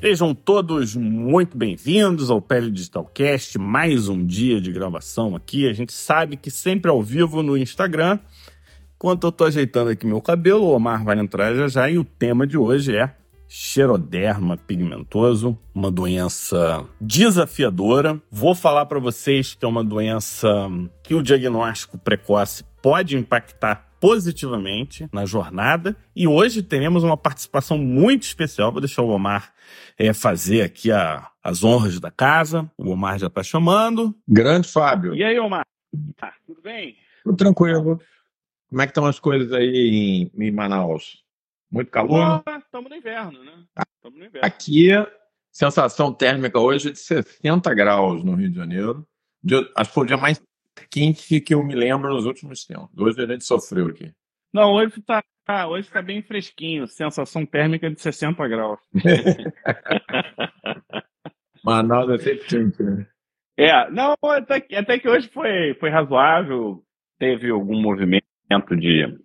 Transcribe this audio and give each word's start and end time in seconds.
Sejam 0.00 0.34
todos 0.34 0.96
muito 0.96 1.58
bem-vindos 1.58 2.30
ao 2.30 2.40
Pele 2.40 2.70
Digitalcast, 2.70 3.58
mais 3.58 4.08
um 4.08 4.24
dia 4.24 4.58
de 4.58 4.72
gravação 4.72 5.36
aqui. 5.36 5.68
A 5.68 5.74
gente 5.74 5.92
sabe 5.92 6.38
que 6.38 6.50
sempre 6.50 6.90
ao 6.90 7.02
vivo 7.02 7.42
no 7.42 7.54
Instagram. 7.54 8.18
Enquanto 8.96 9.26
eu 9.26 9.32
tô 9.32 9.44
ajeitando 9.44 9.90
aqui 9.90 10.06
meu 10.06 10.22
cabelo, 10.22 10.64
o 10.64 10.74
Omar 10.74 11.04
vai 11.04 11.18
entrar 11.18 11.54
já 11.54 11.68
já 11.68 11.90
e 11.90 11.98
o 11.98 12.04
tema 12.04 12.46
de 12.46 12.56
hoje 12.56 12.96
é 12.96 13.14
xeroderma 13.46 14.56
pigmentoso, 14.56 15.58
uma 15.74 15.90
doença 15.90 16.82
desafiadora. 16.98 18.18
Vou 18.30 18.54
falar 18.54 18.86
para 18.86 18.98
vocês 18.98 19.54
que 19.54 19.66
é 19.66 19.68
uma 19.68 19.84
doença 19.84 20.48
que 21.02 21.14
o 21.14 21.22
diagnóstico 21.22 21.98
precoce 21.98 22.64
pode 22.80 23.18
impactar 23.18 23.89
positivamente 24.00 25.06
na 25.12 25.26
jornada. 25.26 25.94
E 26.16 26.26
hoje 26.26 26.62
teremos 26.62 27.04
uma 27.04 27.16
participação 27.16 27.76
muito 27.76 28.22
especial. 28.22 28.72
Vou 28.72 28.80
deixar 28.80 29.02
o 29.02 29.10
Omar 29.10 29.52
é, 29.98 30.12
fazer 30.14 30.62
aqui 30.62 30.90
a, 30.90 31.30
as 31.44 31.62
honras 31.62 32.00
da 32.00 32.10
casa. 32.10 32.68
O 32.78 32.90
Omar 32.90 33.18
já 33.18 33.26
está 33.26 33.42
chamando. 33.42 34.16
Grande 34.26 34.66
Fábio. 34.66 35.14
E 35.14 35.22
aí, 35.22 35.38
Omar? 35.38 35.64
Ah, 36.20 36.32
tudo 36.46 36.62
bem? 36.62 36.96
Tudo 37.22 37.36
tranquilo. 37.36 38.00
Como 38.70 38.80
é 38.80 38.86
que 38.86 38.90
estão 38.90 39.04
as 39.04 39.20
coisas 39.20 39.52
aí 39.52 40.30
em, 40.34 40.46
em 40.46 40.50
Manaus? 40.50 41.22
Muito 41.70 41.90
calor? 41.90 42.42
Estamos 42.64 42.90
no 42.90 42.96
inverno, 42.96 43.44
né? 43.44 43.64
Estamos 43.96 44.18
no 44.18 44.24
inverno. 44.24 44.46
Aqui, 44.46 44.88
sensação 45.52 46.12
térmica 46.12 46.58
hoje 46.58 46.88
é 46.88 46.92
de 46.92 46.98
60 46.98 47.74
graus 47.74 48.24
no 48.24 48.34
Rio 48.34 48.50
de 48.50 48.56
Janeiro. 48.56 49.06
Acho 49.76 49.90
que 49.90 49.94
foi 49.94 50.04
o 50.04 50.06
dia 50.06 50.16
mais 50.16 50.40
quente 50.88 51.40
que 51.40 51.54
eu 51.54 51.62
me 51.62 51.74
lembro 51.74 52.14
nos 52.14 52.26
últimos 52.26 52.64
tempos. 52.64 52.96
Hoje 52.96 53.22
a 53.22 53.26
gente 53.26 53.44
sofreu 53.44 53.88
aqui. 53.88 54.12
Não, 54.52 54.72
hoje 54.72 54.98
está 54.98 55.22
ah, 55.46 55.66
hoje 55.66 55.90
tá 55.90 56.00
bem 56.00 56.22
fresquinho. 56.22 56.86
Sensação 56.86 57.44
térmica 57.44 57.90
de 57.90 58.00
60 58.00 58.46
graus. 58.46 58.78
Manaus 61.64 62.10
é 62.10 62.18
sempre 62.18 62.46
quente, 62.46 62.82
né? 62.82 63.06
É, 63.56 63.90
não, 63.90 64.14
até, 64.22 64.64
até 64.76 64.98
que 64.98 65.08
hoje 65.08 65.28
foi, 65.28 65.74
foi 65.74 65.90
razoável. 65.90 66.84
Teve 67.18 67.50
algum 67.50 67.80
movimento 67.80 68.24
de, 68.76 69.18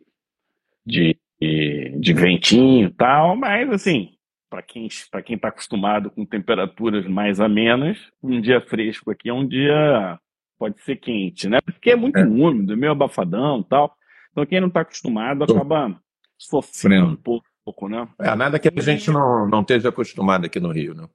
de 0.86 1.18
de 1.40 2.14
ventinho 2.14 2.88
e 2.88 2.94
tal, 2.94 3.36
mas 3.36 3.70
assim, 3.70 4.12
para 4.50 4.62
quem 4.62 4.88
para 5.12 5.22
quem 5.22 5.36
está 5.36 5.50
acostumado 5.50 6.10
com 6.10 6.26
temperaturas 6.26 7.06
mais 7.08 7.40
amenas, 7.40 7.98
um 8.22 8.40
dia 8.40 8.62
fresco 8.62 9.12
aqui 9.12 9.30
é 9.30 9.34
um 9.34 9.48
dia 9.48 10.20
pode 10.58 10.82
ser 10.82 10.98
quente, 10.98 11.48
né? 11.50 11.60
Porque 11.62 11.92
é 11.92 11.96
muito 11.96 12.18
é. 12.18 12.26
úmido, 12.26 12.78
meio 12.78 12.92
abafadão 12.92 13.62
e 13.62 13.64
tal. 13.66 13.96
Então 14.32 14.46
quem 14.46 14.60
não 14.60 14.68
está 14.68 14.82
acostumado 14.82 15.44
acaba 15.44 16.00
sofrendo 16.38 17.08
um 17.08 17.16
pouco, 17.16 17.48
pouco, 17.64 17.88
né? 17.88 18.08
É, 18.20 18.36
nada 18.36 18.60
que 18.60 18.68
a 18.68 18.82
gente 18.82 19.10
não, 19.10 19.48
não 19.48 19.62
esteja 19.62 19.90
acostumado 19.90 20.46
aqui 20.46 20.60
no 20.60 20.72
Rio, 20.72 20.94
né? 20.94 21.08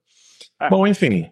É. 0.61 0.69
Bom, 0.69 0.87
enfim, 0.87 1.31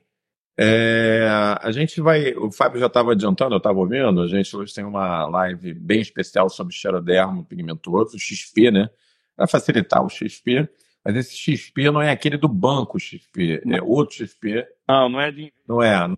é, 0.60 1.28
a 1.62 1.70
gente 1.70 2.00
vai. 2.00 2.34
O 2.34 2.50
Fábio 2.50 2.80
já 2.80 2.86
estava 2.86 3.12
adiantando, 3.12 3.54
eu 3.54 3.58
estava 3.58 3.78
ouvindo. 3.78 4.20
A 4.20 4.26
gente 4.26 4.56
hoje 4.56 4.74
tem 4.74 4.84
uma 4.84 5.24
live 5.28 5.72
bem 5.72 6.00
especial 6.00 6.50
sobre 6.50 6.74
xerodermo 6.74 7.44
pigmentoso, 7.44 8.18
XP, 8.18 8.72
né? 8.72 8.90
Para 9.36 9.46
facilitar 9.46 10.04
o 10.04 10.08
XP. 10.08 10.68
Mas 11.04 11.14
esse 11.14 11.36
XP 11.36 11.92
não 11.92 12.02
é 12.02 12.10
aquele 12.10 12.36
do 12.36 12.48
banco 12.48 12.98
XP, 12.98 13.62
é 13.64 13.80
outro 13.80 14.16
XP. 14.16 14.66
Não, 14.88 15.08
não 15.08 15.20
é 15.20 15.30
de. 15.30 15.52
Não 15.66 15.80
é. 15.80 16.14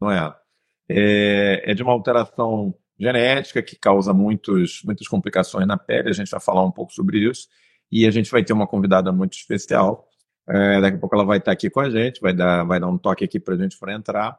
Não 0.00 0.10
é. 0.10 0.34
É, 0.92 1.70
é 1.70 1.74
de 1.74 1.82
uma 1.82 1.92
alteração 1.92 2.74
genética 2.98 3.62
que 3.62 3.76
causa 3.76 4.12
muitos, 4.12 4.82
muitas 4.84 5.06
complicações 5.08 5.66
na 5.66 5.78
pele. 5.78 6.10
A 6.10 6.12
gente 6.12 6.30
vai 6.30 6.40
falar 6.40 6.64
um 6.64 6.70
pouco 6.70 6.92
sobre 6.92 7.18
isso. 7.18 7.48
E 7.90 8.06
a 8.06 8.10
gente 8.10 8.30
vai 8.30 8.44
ter 8.44 8.52
uma 8.52 8.66
convidada 8.66 9.10
muito 9.12 9.34
especial 9.34 10.10
é, 10.52 10.80
daqui 10.80 10.96
a 10.96 11.00
pouco 11.00 11.14
ela 11.14 11.24
vai 11.24 11.38
estar 11.38 11.52
aqui 11.52 11.70
com 11.70 11.78
a 11.78 11.88
gente, 11.88 12.20
vai 12.20 12.32
dar, 12.32 12.64
vai 12.64 12.80
dar 12.80 12.88
um 12.88 12.98
toque 12.98 13.24
aqui 13.24 13.38
para 13.38 13.54
a 13.54 13.56
gente 13.56 13.78
para 13.78 13.94
entrar. 13.94 14.36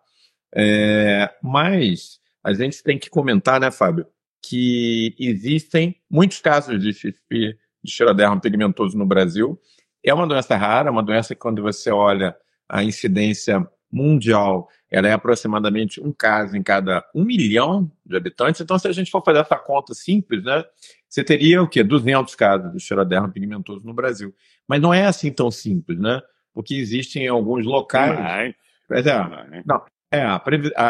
É, 0.53 1.33
mas 1.41 2.19
a 2.43 2.53
gente 2.53 2.83
tem 2.83 2.99
que 2.99 3.09
comentar, 3.09 3.61
né, 3.61 3.71
Fábio, 3.71 4.05
que 4.43 5.15
existem 5.17 5.95
muitos 6.09 6.41
casos 6.41 6.81
de 6.81 6.91
XP, 6.91 7.57
de 7.81 7.91
xeroderma 7.91 8.39
pigmentoso 8.41 8.97
no 8.97 9.05
Brasil. 9.05 9.57
É 10.03 10.13
uma 10.13 10.27
doença 10.27 10.57
rara, 10.57 10.91
uma 10.91 11.03
doença 11.03 11.33
que 11.33 11.39
quando 11.39 11.61
você 11.61 11.89
olha 11.91 12.35
a 12.67 12.83
incidência 12.83 13.65
mundial, 13.89 14.67
ela 14.91 15.07
é 15.07 15.13
aproximadamente 15.13 16.01
um 16.01 16.11
caso 16.11 16.57
em 16.57 16.61
cada 16.61 17.03
um 17.15 17.23
milhão 17.23 17.89
de 18.05 18.17
habitantes. 18.17 18.59
Então, 18.59 18.77
se 18.77 18.89
a 18.89 18.91
gente 18.91 19.09
for 19.09 19.23
fazer 19.23 19.39
essa 19.39 19.55
conta 19.55 19.93
simples, 19.93 20.43
né, 20.43 20.65
você 21.07 21.23
teria 21.23 21.63
o 21.63 21.67
quê? 21.67 21.81
200 21.81 22.35
casos 22.35 22.73
de 22.73 22.79
xeroderma 22.79 23.29
pigmentoso 23.29 23.85
no 23.85 23.93
Brasil. 23.93 24.35
Mas 24.67 24.81
não 24.81 24.93
é 24.93 25.05
assim 25.05 25.31
tão 25.31 25.49
simples, 25.49 25.97
né? 25.97 26.21
Porque 26.53 26.75
existem 26.75 27.25
alguns 27.27 27.65
locais. 27.65 28.53
Mas, 28.89 29.07
é, 29.07 29.63
não, 29.65 29.81
é, 30.11 30.21
a, 30.23 30.41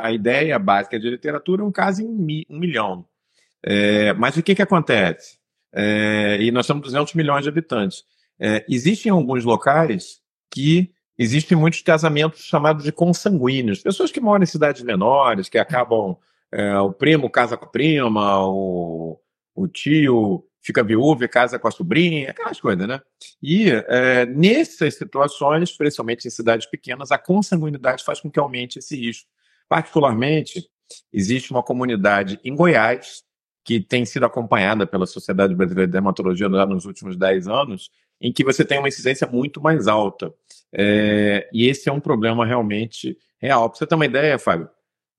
a, 0.08 0.12
ideia 0.12 0.58
básica 0.58 1.00
de 1.00 1.08
literatura 1.08 1.62
é 1.62 1.66
um 1.66 1.72
caso 1.72 2.02
em 2.02 2.08
mi, 2.08 2.46
um 2.50 2.58
milhão. 2.58 3.06
É, 3.64 4.14
mas 4.14 4.36
o 4.36 4.42
que, 4.42 4.56
que 4.56 4.62
acontece? 4.64 5.38
É, 5.72 6.38
e 6.42 6.52
nós 6.52 6.66
temos 6.66 6.82
200 6.82 7.14
milhões 7.14 7.44
de 7.44 7.50
habitantes. 7.50 8.04
É, 8.40 8.66
existem 8.68 9.12
alguns 9.12 9.46
locais 9.46 10.20
que 10.50 10.92
existem 11.22 11.58
muitos 11.58 11.82
casamentos 11.82 12.42
chamados 12.42 12.84
de 12.84 12.92
consanguíneos. 12.92 13.82
Pessoas 13.82 14.12
que 14.12 14.20
moram 14.20 14.44
em 14.44 14.48
cidades 14.48 14.82
menores, 14.82 15.50
que 15.50 15.58
acabam. 15.58 16.18
É, 16.54 16.78
o 16.80 16.92
primo 16.92 17.30
casa 17.30 17.56
com 17.56 17.64
a 17.64 17.68
prima, 17.70 18.46
o, 18.46 19.18
o 19.56 19.68
tio 19.70 20.46
fica 20.62 20.84
viúvo 20.84 21.24
e 21.24 21.28
casa 21.28 21.58
com 21.58 21.68
a 21.68 21.72
sobrinha, 21.72 22.32
aquelas 22.32 22.59
coisas, 22.59 22.86
né? 22.86 23.00
E 23.42 23.70
é, 23.70 24.26
nessas 24.26 24.96
situações, 24.96 25.70
especialmente 25.70 26.28
em 26.28 26.32
cidades 26.32 26.70
pequenas, 26.70 27.09
a 27.09 27.18
consanguinidade 27.18 28.03
faz 28.03 28.20
com 28.20 28.30
que 28.30 28.40
aumente 28.40 28.80
esse 28.80 28.98
risco. 28.98 29.30
Particularmente, 29.70 30.70
existe 31.12 31.52
uma 31.52 31.64
comunidade 31.64 32.38
em 32.44 32.53
Goiás 32.53 33.24
que 33.64 33.80
tem 33.80 34.06
sido 34.06 34.26
acompanhada 34.26 34.86
pela 34.86 35.06
Sociedade 35.06 35.56
Brasileira 35.56 35.88
de 35.88 35.94
Dermatologia 35.94 36.50
nos 36.50 36.86
últimos 36.86 37.16
10 37.16 37.48
anos, 37.48 37.90
em 38.22 38.32
que 38.32 38.44
você 38.44 38.64
tem 38.64 38.78
uma 38.78 38.88
incidência 38.88 39.28
muito 39.28 39.59
mais 39.59 39.88
alta. 39.88 40.32
É, 40.72 41.50
e 41.52 41.68
esse 41.68 41.90
é 41.90 41.92
um 41.92 42.00
problema 42.00 42.46
realmente 42.46 43.18
real. 43.40 43.70
Para 43.70 43.80
você 43.80 43.88
ter 43.88 43.96
uma 43.96 44.06
ideia, 44.06 44.38
Fábio, 44.38 44.70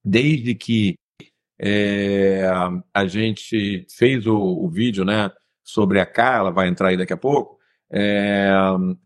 desde 0.05 0.55
que 0.55 0.95
é, 1.61 2.45
a 2.95 3.07
gente 3.07 3.87
fez 3.91 4.27
o, 4.27 4.37
o, 4.37 4.69
vídeo 4.69 5.05
né, 5.05 5.31
sobre 5.63 6.01
a 6.01 6.07
K, 6.07 6.39
ela 6.39 6.51
vai 6.51 6.69
entrar 6.69 6.89
aí 6.89 6.97
daqui 6.97 7.13
a 7.13 7.17
pouco. 7.17 7.59
É, 7.91 8.51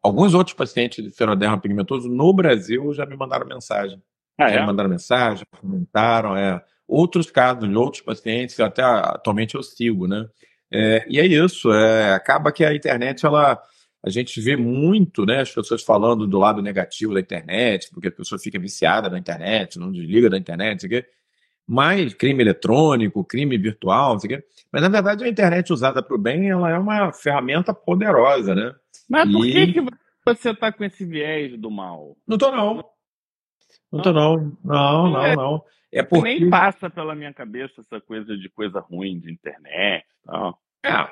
alguns 0.01 0.33
outros 0.33 0.55
pacientes 0.55 1.03
de 1.03 1.11
seroderma 1.11 1.59
pigmentoso 1.59 2.09
no 2.09 2.33
Brasil 2.33 2.93
já 2.93 3.05
me 3.05 3.17
mandaram 3.17 3.47
mensagem. 3.47 4.01
Ah, 4.39 4.51
é? 4.51 4.55
Já 4.55 4.61
me 4.61 4.67
mandaram 4.67 4.91
mensagem, 4.91 5.45
comentaram. 5.61 6.37
É. 6.37 6.63
Outros 6.87 7.31
casos 7.31 7.69
de 7.69 7.75
outros 7.75 8.03
pacientes 8.03 8.55
que 8.55 8.63
até 8.63 8.83
atualmente 8.83 9.57
eu 9.57 9.63
sigo, 9.63 10.07
né? 10.07 10.29
É, 10.71 11.05
e 11.09 11.19
é 11.19 11.27
isso, 11.27 11.73
é, 11.73 12.13
acaba 12.15 12.53
que 12.53 12.65
a 12.65 12.75
internet, 12.75 13.25
ela, 13.25 13.61
a 14.07 14.11
gente 14.11 14.41
vê 14.41 14.57
muito, 14.57 15.27
né, 15.27 15.41
as 15.41 15.53
pessoas 15.53 15.83
falando 15.83 16.29
do 16.29 16.39
lado 16.39 16.63
negativo 16.63 17.13
da 17.13 17.19
internet, 17.19 17.91
porque 17.93 18.07
a 18.07 18.13
pessoa 18.13 18.39
fica 18.39 18.57
viciada 18.57 19.11
na 19.11 19.19
internet, 19.19 19.81
não 19.81 19.91
desliga 19.91 20.31
da 20.31 20.39
internet, 20.39 20.87
mais 21.67 22.15
crime 22.15 22.41
eletrônico, 22.41 23.25
crime 23.25 23.59
virtual, 23.59 24.17
mas 24.71 24.83
na 24.83 24.89
verdade 24.89 25.25
a 25.25 25.29
internet 25.29 25.73
usada 25.73 26.01
para 26.05 26.15
o 26.15 26.19
bem 26.19 26.49
ela 26.49 26.71
é 26.71 26.79
uma 26.79 27.13
ferramenta 27.13 27.75
poderosa, 27.75 28.55
né? 28.55 28.73
Mas 29.09 29.29
por 29.29 29.43
que, 29.43 29.73
que 29.73 29.81
você 30.25 30.51
está 30.51 30.71
com 30.71 30.85
esse 30.85 31.05
viés 31.05 31.59
do 31.59 31.69
mal? 31.69 32.17
Não 32.25 32.39
tô 32.39 32.53
não. 32.53 32.85
Não 33.91 34.03
tô 34.03 34.13
não. 34.13 34.57
Não, 34.65 35.11
não, 35.11 35.25
é, 35.25 35.35
não. 35.35 35.65
É 35.91 36.05
porque... 36.05 36.29
Nem 36.29 36.49
passa 36.49 36.89
pela 36.89 37.17
minha 37.17 37.35
cabeça 37.35 37.81
essa 37.81 38.01
coisa 38.01 38.37
de 38.37 38.49
coisa 38.51 38.79
ruim 38.79 39.19
de 39.19 39.33
internet. 39.33 40.07
Não. 40.25 40.57
É, 40.85 41.09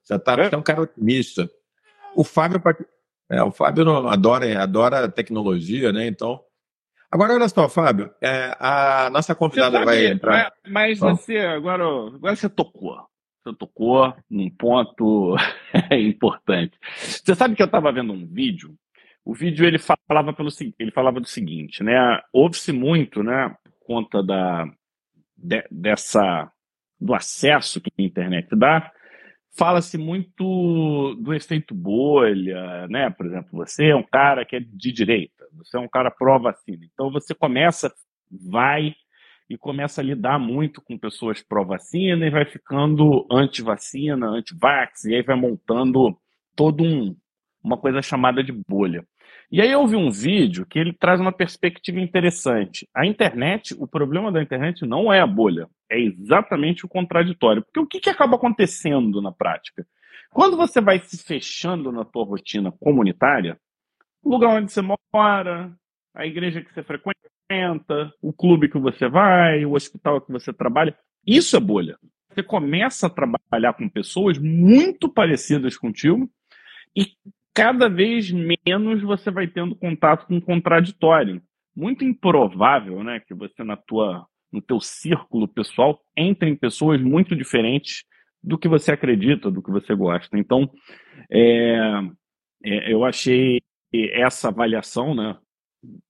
você 0.00 0.16
tá, 0.16 0.36
é. 0.40 0.50
é 0.52 0.56
um 0.56 0.62
cara 0.62 0.82
otimista. 0.82 1.50
O 2.14 2.24
Fábio, 2.24 2.60
é, 3.30 3.42
o 3.42 3.50
Fábio 3.50 4.08
adora, 4.08 4.62
adora 4.62 5.08
tecnologia, 5.08 5.92
né? 5.92 6.06
Então 6.06 6.40
Agora, 7.14 7.32
olha 7.32 7.48
só, 7.48 7.68
Fábio, 7.68 8.12
é, 8.20 8.56
a 8.58 9.08
nossa 9.08 9.36
convidada 9.36 9.74
sabe, 9.78 9.84
vai 9.84 10.06
entrar. 10.06 10.52
Mas, 10.66 10.98
você, 10.98 11.38
agora, 11.38 11.84
agora 11.84 12.34
você 12.34 12.48
tocou. 12.48 13.06
Você 13.40 13.54
tocou 13.56 14.12
num 14.28 14.50
ponto 14.50 15.36
importante. 15.92 16.76
Você 16.96 17.36
sabe 17.36 17.54
que 17.54 17.62
eu 17.62 17.66
estava 17.66 17.92
vendo 17.92 18.12
um 18.12 18.26
vídeo. 18.26 18.74
O 19.24 19.32
vídeo 19.32 19.64
ele 19.64 19.78
falava, 19.78 20.32
pelo, 20.32 20.48
ele 20.76 20.90
falava 20.90 21.20
do 21.20 21.28
seguinte, 21.28 21.84
né? 21.84 22.20
Ouve-se 22.32 22.72
muito, 22.72 23.22
né? 23.22 23.54
Por 23.62 23.86
conta 23.86 24.20
da, 24.20 24.66
de, 25.36 25.64
dessa, 25.70 26.50
do 27.00 27.14
acesso 27.14 27.80
que 27.80 27.92
a 27.96 28.02
internet 28.02 28.48
dá, 28.56 28.90
fala-se 29.56 29.96
muito 29.96 31.14
do 31.20 31.32
efeito 31.32 31.74
bolha, 31.74 32.86
né? 32.88 33.10
Por 33.10 33.26
exemplo, 33.26 33.50
você 33.52 33.86
é 33.86 33.96
um 33.96 34.02
cara 34.02 34.44
que 34.44 34.56
é 34.56 34.60
de 34.60 34.92
direita, 34.92 35.46
você 35.52 35.76
é 35.76 35.80
um 35.80 35.88
cara 35.88 36.10
pró-vacina. 36.10 36.84
Então 36.92 37.10
você 37.10 37.34
começa, 37.34 37.92
vai 38.30 38.94
e 39.48 39.56
começa 39.56 40.00
a 40.00 40.04
lidar 40.04 40.38
muito 40.38 40.80
com 40.80 40.98
pessoas 40.98 41.42
pró-vacina 41.42 42.26
e 42.26 42.30
vai 42.30 42.44
ficando 42.44 43.26
anti-vacina, 43.30 44.26
anti-vax, 44.26 45.04
e 45.04 45.14
aí 45.14 45.22
vai 45.22 45.36
montando 45.36 46.16
todo 46.56 46.82
um, 46.82 47.14
uma 47.62 47.76
coisa 47.76 48.02
chamada 48.02 48.42
de 48.42 48.52
bolha. 48.52 49.06
E 49.54 49.60
aí 49.60 49.70
eu 49.70 49.86
vi 49.86 49.94
um 49.94 50.10
vídeo 50.10 50.66
que 50.66 50.76
ele 50.76 50.92
traz 50.92 51.20
uma 51.20 51.30
perspectiva 51.30 52.00
interessante. 52.00 52.88
A 52.92 53.06
internet, 53.06 53.72
o 53.78 53.86
problema 53.86 54.32
da 54.32 54.42
internet 54.42 54.84
não 54.84 55.12
é 55.12 55.20
a 55.20 55.26
bolha, 55.28 55.68
é 55.88 55.96
exatamente 55.96 56.84
o 56.84 56.88
contraditório. 56.88 57.62
Porque 57.62 57.78
o 57.78 57.86
que, 57.86 58.00
que 58.00 58.10
acaba 58.10 58.34
acontecendo 58.34 59.22
na 59.22 59.30
prática? 59.30 59.86
Quando 60.32 60.56
você 60.56 60.80
vai 60.80 60.98
se 60.98 61.22
fechando 61.22 61.92
na 61.92 62.04
tua 62.04 62.24
rotina 62.24 62.72
comunitária, 62.72 63.56
o 64.24 64.30
lugar 64.30 64.56
onde 64.60 64.72
você 64.72 64.82
mora, 64.82 65.72
a 66.12 66.26
igreja 66.26 66.60
que 66.60 66.74
você 66.74 66.82
frequenta, 66.82 68.12
o 68.20 68.32
clube 68.32 68.68
que 68.68 68.78
você 68.80 69.08
vai, 69.08 69.64
o 69.64 69.74
hospital 69.74 70.20
que 70.20 70.32
você 70.32 70.52
trabalha, 70.52 70.98
isso 71.24 71.56
é 71.56 71.60
bolha. 71.60 71.96
Você 72.28 72.42
começa 72.42 73.06
a 73.06 73.10
trabalhar 73.10 73.74
com 73.74 73.88
pessoas 73.88 74.36
muito 74.36 75.08
parecidas 75.08 75.76
contigo 75.76 76.28
e 76.96 77.06
cada 77.54 77.88
vez 77.88 78.30
menos 78.30 79.00
você 79.02 79.30
vai 79.30 79.46
tendo 79.46 79.76
contato 79.76 80.26
com 80.26 80.36
o 80.36 80.42
contraditório. 80.42 81.40
Muito 81.74 82.04
improvável, 82.04 83.02
né, 83.02 83.20
que 83.20 83.34
você 83.34 83.62
na 83.62 83.76
tua 83.76 84.26
no 84.52 84.62
teu 84.62 84.80
círculo 84.80 85.48
pessoal 85.48 86.00
entre 86.16 86.48
em 86.48 86.54
pessoas 86.54 87.00
muito 87.00 87.34
diferentes 87.34 88.04
do 88.40 88.56
que 88.56 88.68
você 88.68 88.92
acredita, 88.92 89.50
do 89.50 89.60
que 89.60 89.70
você 89.70 89.96
gosta. 89.96 90.38
Então, 90.38 90.70
é, 91.28 91.76
é, 92.62 92.92
eu 92.92 93.04
achei 93.04 93.60
essa 93.92 94.48
avaliação, 94.48 95.12
né, 95.12 95.36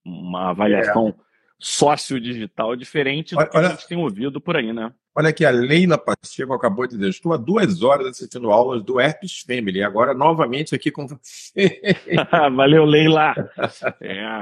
uma 0.05 0.51
avaliação 0.51 1.09
é. 1.09 1.15
sócio-digital 1.59 2.77
diferente 2.77 3.35
do 3.35 3.39
olha, 3.39 3.49
que 3.49 3.57
a 3.57 3.69
gente 3.69 3.89
tem 3.89 3.97
ouvido 3.97 4.41
por 4.41 4.57
aí, 4.57 4.75
né? 4.75 4.93
Olha 5.17 5.29
aqui, 5.29 5.45
a 5.45 5.51
Leila 5.51 5.97
Pacheco 5.97 6.53
acabou 6.53 6.89
de 6.89 6.97
dizer: 6.97 7.09
estou 7.09 7.33
há 7.33 7.37
duas 7.37 7.85
horas 7.85 8.09
assistindo 8.09 8.51
aulas 8.51 8.83
do 8.83 9.01
Herpes 9.01 9.43
Family, 9.47 9.81
agora 9.81 10.13
novamente 10.13 10.75
aqui 10.75 10.91
com 10.91 11.07
Valeu, 12.57 12.85
Leila! 12.85 13.33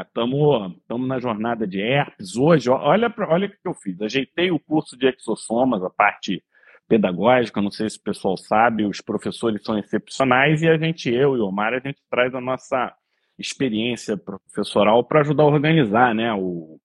Estamos 0.07 0.73
é, 0.89 1.07
na 1.07 1.19
jornada 1.19 1.67
de 1.67 1.79
herpes. 1.79 2.37
Hoje, 2.37 2.71
olha, 2.71 3.13
olha 3.29 3.49
o 3.49 3.51
que 3.51 3.57
eu 3.67 3.75
fiz. 3.75 4.01
Ajeitei 4.01 4.51
o 4.51 4.59
curso 4.59 4.97
de 4.97 5.07
exossomas, 5.09 5.83
a 5.83 5.91
parte 5.91 6.43
pedagógica, 6.89 7.61
não 7.61 7.71
sei 7.71 7.91
se 7.91 7.99
o 7.99 8.03
pessoal 8.03 8.39
sabe, 8.39 8.87
os 8.87 9.01
professores 9.03 9.63
são 9.63 9.79
excepcionais 9.79 10.63
e 10.63 10.69
a 10.69 10.79
gente, 10.79 11.11
eu 11.11 11.37
e 11.37 11.41
o 11.41 11.47
Omar, 11.47 11.75
a 11.75 11.81
gente 11.81 12.01
traz 12.11 12.35
a 12.35 12.41
nossa 12.41 12.95
experiência 13.39 14.17
professoral 14.17 15.05
para 15.05 15.21
ajudar 15.21 15.43
a 15.43 15.47
organizar 15.47 16.15
né, 16.15 16.33
o, 16.35 16.79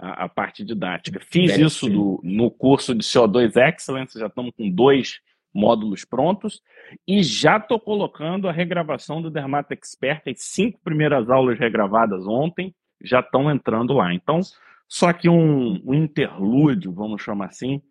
a, 0.00 0.24
a 0.24 0.28
parte 0.28 0.64
didática. 0.64 1.20
Fiz 1.20 1.52
Deve 1.52 1.64
isso 1.64 1.88
do, 1.88 2.20
no 2.24 2.50
curso 2.50 2.94
de 2.94 3.04
CO2 3.04 3.54
Excellence, 3.56 4.18
já 4.18 4.26
estamos 4.26 4.52
com 4.56 4.70
dois 4.70 5.20
módulos 5.52 6.04
prontos 6.04 6.62
e 7.06 7.22
já 7.22 7.56
estou 7.58 7.78
colocando 7.78 8.48
a 8.48 8.52
regravação 8.52 9.20
do 9.20 9.30
Dermata 9.30 9.74
Expert, 9.74 10.22
as 10.28 10.42
cinco 10.42 10.80
primeiras 10.82 11.28
aulas 11.28 11.58
regravadas 11.58 12.26
ontem 12.26 12.74
já 13.02 13.20
estão 13.20 13.50
entrando 13.50 13.92
lá. 13.92 14.14
Então, 14.14 14.40
só 14.88 15.12
que 15.12 15.28
um, 15.28 15.80
um 15.84 15.94
interlúdio, 15.94 16.92
vamos 16.92 17.22
chamar 17.22 17.46
assim, 17.46 17.82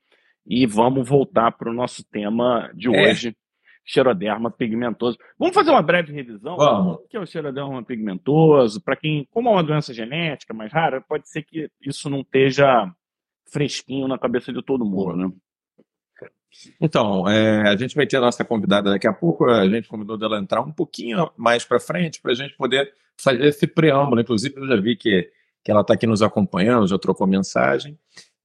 e 0.46 0.66
vamos 0.66 1.08
voltar 1.08 1.52
para 1.52 1.70
o 1.70 1.74
nosso 1.74 2.04
tema 2.04 2.72
de 2.74 2.94
é. 2.94 3.10
hoje, 3.10 3.36
xeroderma 3.90 4.52
pigmentoso. 4.52 5.18
Vamos 5.38 5.56
fazer 5.56 5.72
uma 5.72 5.82
breve 5.82 6.14
revisão? 6.14 6.56
Vamos. 6.56 6.98
O 6.98 7.08
que 7.10 7.18
é 7.18 7.20
o 7.20 7.26
xeroderma 7.26 7.84
pigmentoso? 7.84 8.80
Para 8.82 8.96
quem, 8.96 9.28
como 9.32 9.50
é 9.50 9.52
uma 9.54 9.64
doença 9.64 9.92
genética 9.92 10.54
mais 10.54 10.72
rara, 10.72 11.02
pode 11.02 11.28
ser 11.28 11.42
que 11.42 11.72
isso 11.82 12.08
não 12.08 12.22
esteja 12.22 12.88
fresquinho 13.52 14.08
na 14.08 14.20
cabeça 14.20 14.54
de 14.54 14.62
todo 14.64 14.86
mundo, 14.86 15.16
né? 15.16 15.32
Então, 16.80 17.28
é, 17.28 17.68
a 17.68 17.76
gente 17.76 17.96
vai 17.96 18.06
ter 18.06 18.18
a 18.18 18.22
nossa 18.22 18.46
convidada 18.46 18.92
daqui 18.92 19.08
a 19.08 19.14
pouco. 19.14 19.46
A 19.46 19.68
gente 19.68 19.88
convidou 19.88 20.18
dela 20.18 20.40
entrar 20.40 20.62
um 20.62 20.72
pouquinho 20.72 21.32
mais 21.36 21.66
para 21.66 21.80
frente 21.80 22.22
para 22.22 22.32
a 22.32 22.36
gente 22.36 22.56
poder 22.56 22.94
fazer 23.18 23.44
esse 23.46 23.66
preâmbulo. 23.66 24.22
Inclusive, 24.22 24.56
eu 24.56 24.68
já 24.68 24.76
vi 24.76 24.96
que, 24.96 25.32
que 25.64 25.72
ela 25.72 25.82
está 25.82 25.96
aqui 25.96 26.06
nos 26.06 26.22
acompanhando, 26.22 26.88
já 26.88 26.98
trocou 27.00 27.26
mensagem. 27.26 27.98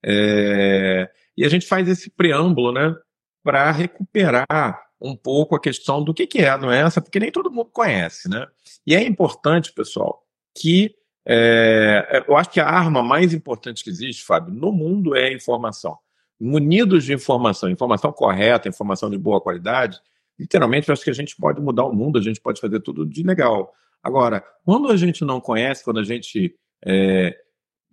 É, 0.02 1.10
e 1.36 1.44
a 1.44 1.48
gente 1.48 1.66
faz 1.66 1.88
esse 1.88 2.10
preâmbulo, 2.10 2.72
né, 2.72 2.94
para 3.42 3.70
recuperar 3.70 4.84
um 5.04 5.14
pouco 5.14 5.54
a 5.54 5.60
questão 5.60 6.02
do 6.02 6.14
que, 6.14 6.26
que 6.26 6.38
é 6.38 6.48
a 6.48 6.56
doença, 6.56 7.00
porque 7.00 7.20
nem 7.20 7.30
todo 7.30 7.50
mundo 7.50 7.68
conhece, 7.70 8.26
né? 8.26 8.46
E 8.86 8.94
é 8.94 9.02
importante, 9.02 9.70
pessoal, 9.70 10.24
que 10.56 10.94
é, 11.26 12.24
eu 12.26 12.34
acho 12.36 12.50
que 12.50 12.58
a 12.58 12.66
arma 12.66 13.02
mais 13.02 13.34
importante 13.34 13.84
que 13.84 13.90
existe, 13.90 14.24
Fábio, 14.24 14.54
no 14.54 14.72
mundo 14.72 15.14
é 15.14 15.26
a 15.26 15.32
informação. 15.32 15.98
Munidos 16.40 17.04
de 17.04 17.12
informação, 17.12 17.68
informação 17.68 18.10
correta, 18.12 18.66
informação 18.66 19.10
de 19.10 19.18
boa 19.18 19.42
qualidade, 19.42 20.00
literalmente 20.38 20.88
eu 20.88 20.94
acho 20.94 21.04
que 21.04 21.10
a 21.10 21.14
gente 21.14 21.36
pode 21.36 21.60
mudar 21.60 21.84
o 21.84 21.94
mundo, 21.94 22.18
a 22.18 22.22
gente 22.22 22.40
pode 22.40 22.58
fazer 22.58 22.80
tudo 22.80 23.04
de 23.04 23.22
legal. 23.22 23.74
Agora, 24.02 24.42
quando 24.64 24.90
a 24.90 24.96
gente 24.96 25.22
não 25.22 25.38
conhece, 25.38 25.84
quando 25.84 26.00
a 26.00 26.04
gente. 26.04 26.54
É, 26.84 27.38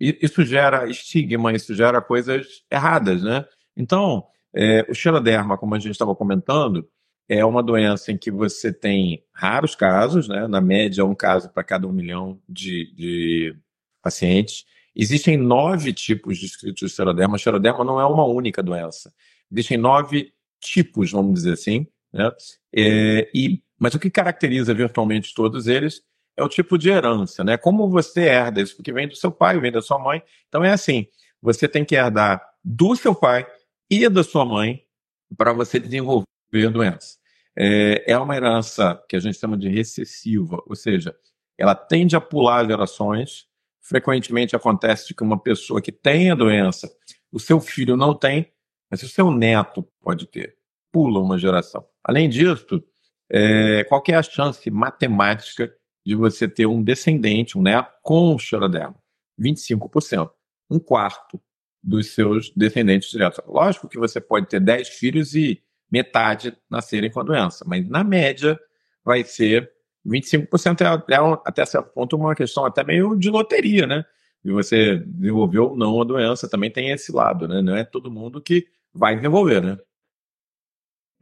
isso 0.00 0.44
gera 0.44 0.88
estigma, 0.88 1.52
isso 1.52 1.74
gera 1.74 2.02
coisas 2.02 2.64
erradas, 2.70 3.22
né? 3.22 3.44
Então, 3.76 4.26
é, 4.54 4.84
o 4.88 4.94
xeroderma, 4.94 5.56
como 5.56 5.74
a 5.74 5.78
gente 5.78 5.92
estava 5.92 6.14
comentando, 6.14 6.88
é 7.32 7.42
uma 7.46 7.62
doença 7.62 8.12
em 8.12 8.18
que 8.18 8.30
você 8.30 8.70
tem 8.70 9.24
raros 9.32 9.74
casos, 9.74 10.28
né? 10.28 10.46
na 10.46 10.60
média, 10.60 11.02
um 11.02 11.14
caso 11.14 11.48
para 11.48 11.64
cada 11.64 11.88
um 11.88 11.92
milhão 11.92 12.38
de, 12.46 12.92
de 12.94 13.56
pacientes. 14.02 14.66
Existem 14.94 15.38
nove 15.38 15.94
tipos 15.94 16.38
descritos 16.38 16.90
de 16.90 16.94
xeroderma. 16.94 17.38
xeroderma 17.38 17.82
não 17.82 17.98
é 17.98 18.04
uma 18.04 18.26
única 18.26 18.62
doença. 18.62 19.10
Existem 19.50 19.78
nove 19.78 20.30
tipos, 20.60 21.10
vamos 21.10 21.32
dizer 21.32 21.54
assim. 21.54 21.86
Né? 22.12 22.30
É, 22.76 23.30
e, 23.34 23.62
mas 23.78 23.94
o 23.94 23.98
que 23.98 24.10
caracteriza 24.10 24.74
virtualmente 24.74 25.32
todos 25.34 25.66
eles 25.68 26.02
é 26.36 26.44
o 26.44 26.50
tipo 26.50 26.76
de 26.76 26.90
herança. 26.90 27.42
Né? 27.42 27.56
Como 27.56 27.88
você 27.88 28.24
herda 28.24 28.60
isso? 28.60 28.76
Porque 28.76 28.92
vem 28.92 29.08
do 29.08 29.16
seu 29.16 29.32
pai, 29.32 29.58
vem 29.58 29.72
da 29.72 29.80
sua 29.80 29.98
mãe. 29.98 30.22
Então 30.48 30.62
é 30.62 30.70
assim: 30.70 31.06
você 31.40 31.66
tem 31.66 31.82
que 31.82 31.94
herdar 31.94 32.42
do 32.62 32.94
seu 32.94 33.14
pai 33.14 33.46
e 33.90 34.06
da 34.06 34.22
sua 34.22 34.44
mãe 34.44 34.84
para 35.34 35.54
você 35.54 35.80
desenvolver 35.80 36.26
a 36.66 36.68
doença. 36.68 37.21
É, 37.56 38.12
é 38.12 38.18
uma 38.18 38.34
herança 38.34 39.02
que 39.08 39.16
a 39.16 39.20
gente 39.20 39.38
chama 39.38 39.56
de 39.56 39.68
recessiva, 39.68 40.62
ou 40.66 40.74
seja, 40.74 41.14
ela 41.58 41.74
tende 41.74 42.16
a 42.16 42.20
pular 42.20 42.66
gerações. 42.66 43.46
Frequentemente 43.80 44.56
acontece 44.56 45.14
que 45.14 45.22
uma 45.22 45.38
pessoa 45.38 45.82
que 45.82 45.92
tem 45.92 46.30
a 46.30 46.34
doença, 46.34 46.90
o 47.30 47.38
seu 47.38 47.60
filho 47.60 47.96
não 47.96 48.14
tem, 48.14 48.52
mas 48.90 49.02
o 49.02 49.08
seu 49.08 49.30
neto 49.30 49.86
pode 50.00 50.26
ter. 50.26 50.56
Pula 50.90 51.20
uma 51.20 51.38
geração. 51.38 51.84
Além 52.04 52.28
disso, 52.28 52.82
é, 53.30 53.84
qual 53.84 54.02
é 54.08 54.14
a 54.14 54.22
chance 54.22 54.70
matemática 54.70 55.72
de 56.04 56.14
você 56.14 56.46
ter 56.48 56.66
um 56.66 56.82
descendente, 56.82 57.56
um 57.56 57.62
neto, 57.62 57.90
com 58.02 58.38
xeroderma? 58.38 58.96
25%. 59.40 60.30
Um 60.70 60.78
quarto 60.78 61.40
dos 61.82 62.14
seus 62.14 62.52
descendentes 62.54 63.10
diretos. 63.10 63.40
Lógico 63.46 63.88
que 63.88 63.98
você 63.98 64.20
pode 64.20 64.48
ter 64.48 64.60
10 64.60 64.88
filhos 64.88 65.34
e 65.34 65.62
metade 65.92 66.56
nascerem 66.70 67.10
com 67.10 67.20
a 67.20 67.22
doença, 67.22 67.66
mas 67.68 67.86
na 67.86 68.02
média 68.02 68.58
vai 69.04 69.22
ser 69.22 69.70
25% 70.06 70.80
é, 70.80 71.14
é 71.14 71.42
até 71.44 71.66
certo 71.66 71.92
ponto 71.92 72.16
uma 72.16 72.34
questão 72.34 72.64
até 72.64 72.82
meio 72.82 73.14
de 73.14 73.28
loteria, 73.28 73.86
né? 73.86 74.02
E 74.42 74.50
você 74.50 74.96
desenvolveu 74.98 75.70
ou 75.70 75.76
não 75.76 76.00
a 76.00 76.04
doença, 76.04 76.48
também 76.48 76.70
tem 76.70 76.90
esse 76.90 77.12
lado, 77.12 77.46
né? 77.46 77.60
Não 77.60 77.76
é 77.76 77.84
todo 77.84 78.10
mundo 78.10 78.40
que 78.40 78.66
vai 78.92 79.14
desenvolver, 79.14 79.62
né? 79.62 79.78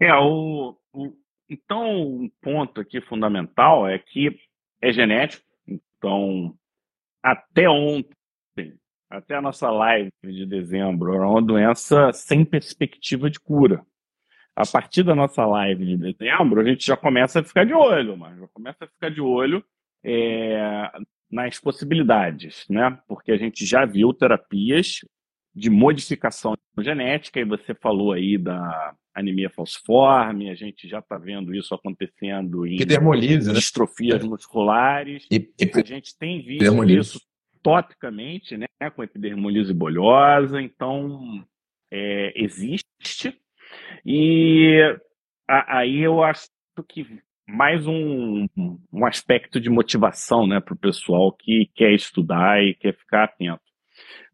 É, 0.00 0.14
o, 0.14 0.78
o, 0.92 1.12
então, 1.48 2.00
um 2.00 2.30
ponto 2.40 2.80
aqui 2.80 3.00
fundamental 3.02 3.88
é 3.88 3.98
que 3.98 4.38
é 4.80 4.92
genético, 4.92 5.44
então, 5.66 6.56
até 7.22 7.68
ontem, 7.68 8.14
até 9.10 9.34
a 9.34 9.42
nossa 9.42 9.70
live 9.70 10.10
de 10.22 10.46
dezembro, 10.46 11.12
era 11.12 11.28
uma 11.28 11.42
doença 11.42 12.12
sem 12.12 12.44
perspectiva 12.44 13.28
de 13.28 13.38
cura 13.38 13.84
a 14.56 14.66
partir 14.66 15.02
da 15.02 15.14
nossa 15.14 15.44
live 15.46 15.84
de 15.84 15.96
dezembro, 15.96 16.60
a 16.60 16.64
gente 16.64 16.86
já 16.86 16.96
começa 16.96 17.40
a 17.40 17.44
ficar 17.44 17.64
de 17.64 17.72
olho, 17.72 18.16
mas 18.16 18.38
já 18.38 18.48
começa 18.48 18.84
a 18.84 18.88
ficar 18.88 19.10
de 19.10 19.20
olho 19.20 19.64
é, 20.04 20.90
nas 21.30 21.58
possibilidades, 21.58 22.64
né? 22.68 22.98
Porque 23.06 23.32
a 23.32 23.36
gente 23.36 23.64
já 23.64 23.84
viu 23.84 24.12
terapias 24.12 25.00
de 25.54 25.70
modificação 25.70 26.54
genética, 26.78 27.40
e 27.40 27.44
você 27.44 27.74
falou 27.74 28.12
aí 28.12 28.38
da 28.38 28.94
anemia 29.14 29.50
falciforme, 29.50 30.50
a 30.50 30.54
gente 30.54 30.88
já 30.88 31.00
está 31.00 31.18
vendo 31.18 31.54
isso 31.54 31.74
acontecendo 31.74 32.66
em 32.66 32.76
Epidermolise, 32.76 33.52
distrofias 33.52 34.22
né? 34.22 34.28
musculares. 34.28 35.26
E, 35.30 35.52
e, 35.58 35.70
a 35.74 35.84
gente 35.84 36.16
tem 36.16 36.42
visto 36.42 36.84
isso 36.90 37.20
topicamente, 37.62 38.56
né, 38.56 38.66
com 38.94 39.02
epidermolise 39.02 39.74
bolhosa, 39.74 40.62
então 40.62 41.44
é, 41.90 42.32
existe, 42.34 43.38
e 44.04 44.78
aí 45.48 46.00
eu 46.00 46.22
acho 46.22 46.48
que 46.88 47.06
mais 47.46 47.86
um, 47.86 48.46
um 48.92 49.06
aspecto 49.06 49.60
de 49.60 49.68
motivação 49.68 50.46
né, 50.46 50.60
para 50.60 50.74
o 50.74 50.78
pessoal 50.78 51.32
que 51.32 51.70
quer 51.74 51.92
estudar 51.92 52.62
e 52.62 52.74
quer 52.74 52.94
ficar 52.94 53.24
atento. 53.24 53.60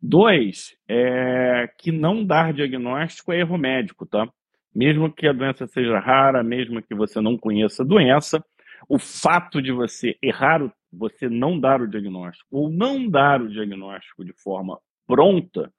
Dois, 0.00 0.76
é 0.88 1.68
que 1.78 1.90
não 1.90 2.24
dar 2.24 2.52
diagnóstico 2.52 3.32
é 3.32 3.40
erro 3.40 3.56
médico, 3.56 4.06
tá? 4.06 4.28
Mesmo 4.74 5.10
que 5.10 5.26
a 5.26 5.32
doença 5.32 5.66
seja 5.66 5.98
rara, 5.98 6.42
mesmo 6.42 6.82
que 6.82 6.94
você 6.94 7.20
não 7.20 7.36
conheça 7.36 7.82
a 7.82 7.86
doença, 7.86 8.44
o 8.88 8.98
fato 8.98 9.62
de 9.62 9.72
você 9.72 10.16
errar 10.22 10.62
o 10.62 10.70
você 10.96 11.28
não 11.28 11.58
dar 11.58 11.80
o 11.80 11.88
diagnóstico 11.88 12.56
ou 12.56 12.70
não 12.70 13.08
dar 13.08 13.42
o 13.42 13.48
diagnóstico 13.48 14.24
de 14.24 14.32
forma 14.32 14.80
pronta, 15.06 15.72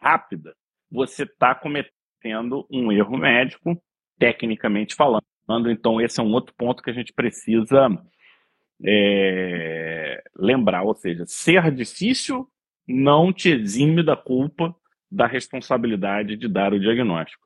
rápida, 0.00 0.54
você 0.90 1.24
está 1.24 1.54
cometendo 1.54 1.92
um 2.70 2.92
erro 2.92 3.16
médico, 3.16 3.80
tecnicamente 4.18 4.94
falando. 4.94 5.22
Então, 5.70 6.00
esse 6.00 6.20
é 6.20 6.22
um 6.22 6.32
outro 6.32 6.54
ponto 6.56 6.82
que 6.82 6.90
a 6.90 6.94
gente 6.94 7.12
precisa 7.12 7.88
é, 8.84 10.22
lembrar. 10.36 10.82
Ou 10.82 10.94
seja, 10.94 11.24
ser 11.26 11.70
difícil 11.72 12.48
não 12.86 13.32
te 13.32 13.50
exime 13.50 14.02
da 14.02 14.16
culpa, 14.16 14.74
da 15.10 15.26
responsabilidade 15.26 16.36
de 16.36 16.48
dar 16.48 16.72
o 16.72 16.80
diagnóstico. 16.80 17.42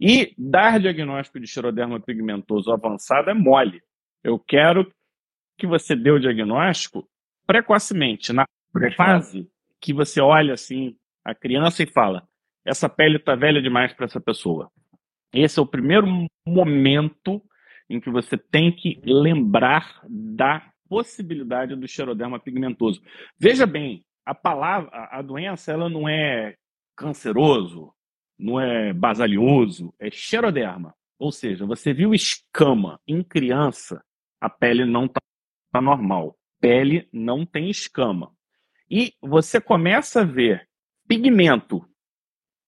E 0.00 0.34
dar 0.36 0.80
diagnóstico 0.80 1.40
de 1.40 1.46
xeroderma 1.46 2.00
pigmentoso 2.00 2.72
avançado 2.72 3.30
é 3.30 3.34
mole. 3.34 3.80
Eu 4.22 4.38
quero 4.38 4.90
que 5.56 5.66
você 5.66 5.94
dê 5.94 6.10
o 6.10 6.18
diagnóstico 6.18 7.08
precocemente, 7.46 8.32
na 8.32 8.44
fase 8.96 9.48
que 9.80 9.92
você 9.92 10.20
olha 10.20 10.54
assim 10.54 10.96
a 11.24 11.34
criança 11.34 11.82
e 11.82 11.86
fala: 11.86 12.26
essa 12.66 12.88
pele 12.88 13.16
está 13.16 13.34
velha 13.34 13.62
demais 13.62 13.92
para 13.92 14.06
essa 14.06 14.20
pessoa. 14.20 14.70
Esse 15.32 15.58
é 15.58 15.62
o 15.62 15.66
primeiro 15.66 16.06
momento 16.46 17.42
em 17.88 18.00
que 18.00 18.10
você 18.10 18.36
tem 18.36 18.74
que 18.74 19.00
lembrar 19.04 20.00
da 20.08 20.70
possibilidade 20.88 21.76
do 21.76 21.86
xeroderma 21.86 22.40
pigmentoso. 22.40 23.00
Veja 23.38 23.66
bem, 23.66 24.04
a 24.24 24.34
palavra, 24.34 24.90
a 25.10 25.22
doença, 25.22 25.72
ela 25.72 25.88
não 25.88 26.08
é 26.08 26.56
canceroso, 26.96 27.92
não 28.38 28.60
é 28.60 28.92
basalioso, 28.92 29.94
é 30.00 30.10
xeroderma. 30.10 30.94
Ou 31.18 31.30
seja, 31.30 31.64
você 31.64 31.92
viu 31.92 32.12
escama 32.12 33.00
em 33.06 33.22
criança, 33.22 34.02
a 34.40 34.50
pele 34.50 34.84
não 34.84 35.06
está 35.06 35.20
tá 35.72 35.80
normal. 35.80 36.36
Pele 36.60 37.08
não 37.12 37.46
tem 37.46 37.70
escama. 37.70 38.32
E 38.90 39.12
você 39.20 39.60
começa 39.60 40.22
a 40.22 40.24
ver 40.24 40.68
pigmento. 41.06 41.86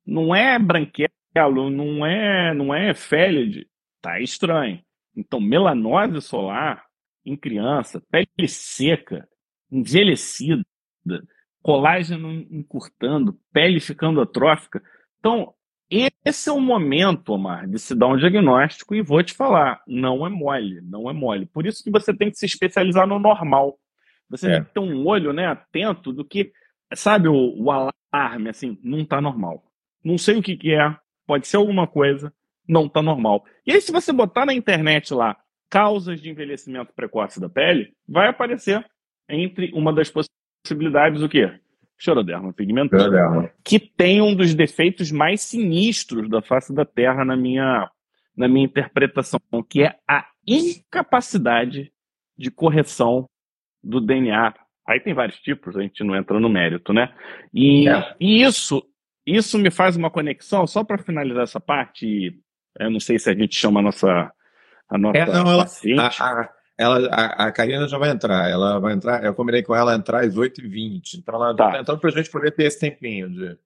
Não 0.08 0.34
é 0.34 0.58
branquelo, 0.58 1.68
não 1.70 2.06
é, 2.06 2.54
não 2.54 2.74
é 2.74 2.94
félide. 2.94 3.68
Tá 4.00 4.18
estranho. 4.18 4.80
Então, 5.14 5.38
melanose 5.38 6.22
solar 6.22 6.82
em 7.26 7.36
criança, 7.36 8.02
pele 8.10 8.48
seca, 8.48 9.28
envelhecida, 9.70 10.64
colágeno 11.60 12.32
encurtando, 12.32 13.38
pele 13.52 13.80
ficando 13.80 14.22
atrófica. 14.22 14.82
Então, 15.18 15.52
esse 16.24 16.48
é 16.48 16.52
o 16.52 16.60
momento, 16.60 17.34
Omar, 17.34 17.68
de 17.68 17.78
se 17.78 17.94
dar 17.94 18.06
um 18.06 18.16
diagnóstico 18.16 18.94
e 18.94 19.02
vou 19.02 19.22
te 19.22 19.34
falar, 19.34 19.82
não 19.86 20.26
é 20.26 20.30
mole, 20.30 20.80
não 20.80 21.10
é 21.10 21.12
mole. 21.12 21.44
Por 21.44 21.66
isso 21.66 21.84
que 21.84 21.90
você 21.90 22.16
tem 22.16 22.30
que 22.30 22.38
se 22.38 22.46
especializar 22.46 23.06
no 23.06 23.18
normal. 23.18 23.78
Você 24.30 24.48
é. 24.48 24.54
tem 24.54 24.64
que 24.64 24.72
ter 24.72 24.80
um 24.80 25.06
olho 25.06 25.34
né, 25.34 25.46
atento 25.46 26.14
do 26.14 26.24
que, 26.24 26.50
sabe, 26.94 27.28
o, 27.28 27.62
o 27.62 27.70
alarme, 27.70 28.48
assim, 28.48 28.78
não 28.82 29.00
está 29.00 29.20
normal. 29.20 29.67
Não 30.04 30.18
sei 30.18 30.36
o 30.36 30.42
que, 30.42 30.56
que 30.56 30.72
é, 30.72 30.96
pode 31.26 31.46
ser 31.46 31.56
alguma 31.56 31.86
coisa, 31.86 32.32
não 32.66 32.86
está 32.86 33.02
normal. 33.02 33.44
E 33.66 33.72
aí, 33.72 33.80
se 33.80 33.92
você 33.92 34.12
botar 34.12 34.46
na 34.46 34.54
internet 34.54 35.12
lá, 35.12 35.36
causas 35.70 36.20
de 36.20 36.30
envelhecimento 36.30 36.92
precoce 36.94 37.40
da 37.40 37.48
pele, 37.48 37.92
vai 38.06 38.28
aparecer 38.28 38.84
entre 39.28 39.70
uma 39.74 39.92
das 39.92 40.10
possibilidades 40.10 41.22
o 41.22 41.28
quê? 41.28 41.52
Xeroderma 41.98 42.52
pigmentosa, 42.52 43.04
Xeroderma. 43.04 43.50
que 43.64 43.78
tem 43.78 44.22
um 44.22 44.34
dos 44.34 44.54
defeitos 44.54 45.10
mais 45.10 45.40
sinistros 45.40 46.28
da 46.28 46.40
face 46.40 46.72
da 46.72 46.84
Terra 46.84 47.24
na 47.24 47.36
minha, 47.36 47.90
na 48.36 48.46
minha 48.46 48.64
interpretação, 48.64 49.40
que 49.68 49.82
é 49.82 49.96
a 50.08 50.26
incapacidade 50.46 51.92
de 52.36 52.50
correção 52.50 53.28
do 53.82 54.00
DNA. 54.00 54.54
Aí 54.86 55.00
tem 55.00 55.12
vários 55.12 55.38
tipos, 55.40 55.76
a 55.76 55.82
gente 55.82 56.02
não 56.04 56.14
entra 56.16 56.38
no 56.38 56.48
mérito, 56.48 56.92
né? 56.92 57.12
E, 57.52 57.88
é. 57.88 58.16
e 58.18 58.42
isso, 58.42 58.82
isso 59.36 59.58
me 59.58 59.70
faz 59.70 59.96
uma 59.96 60.10
conexão, 60.10 60.66
só 60.66 60.84
para 60.84 60.98
finalizar 60.98 61.42
essa 61.42 61.60
parte, 61.60 62.38
eu 62.78 62.90
não 62.90 63.00
sei 63.00 63.18
se 63.18 63.30
a 63.30 63.34
gente 63.34 63.54
chama 63.54 63.80
a 63.80 63.82
nossa, 63.82 64.32
a 64.88 64.98
nossa 64.98 65.18
é, 65.18 65.26
não, 65.26 65.50
ela, 65.50 65.62
paciente. 65.64 66.22
A, 66.22 66.40
a, 66.40 66.50
ela, 66.78 67.08
a, 67.08 67.46
a 67.46 67.52
Karina 67.52 67.88
já 67.88 67.98
vai 67.98 68.10
entrar. 68.10 68.48
Ela 68.48 68.78
vai 68.78 68.94
entrar. 68.94 69.24
Eu 69.24 69.34
combinei 69.34 69.62
com 69.62 69.74
ela 69.74 69.94
entrar 69.94 70.24
às 70.24 70.34
8h20. 70.34 71.14
Então 71.18 71.34
ela 71.34 71.54
tá. 71.54 71.72
tá 71.72 71.80
entrando 71.80 72.00
para 72.00 72.10
a 72.10 72.12
gente 72.12 72.30
poder 72.30 72.52
ter 72.52 72.64
esse 72.64 72.78
tempinho 72.78 73.28
de. 73.28 73.58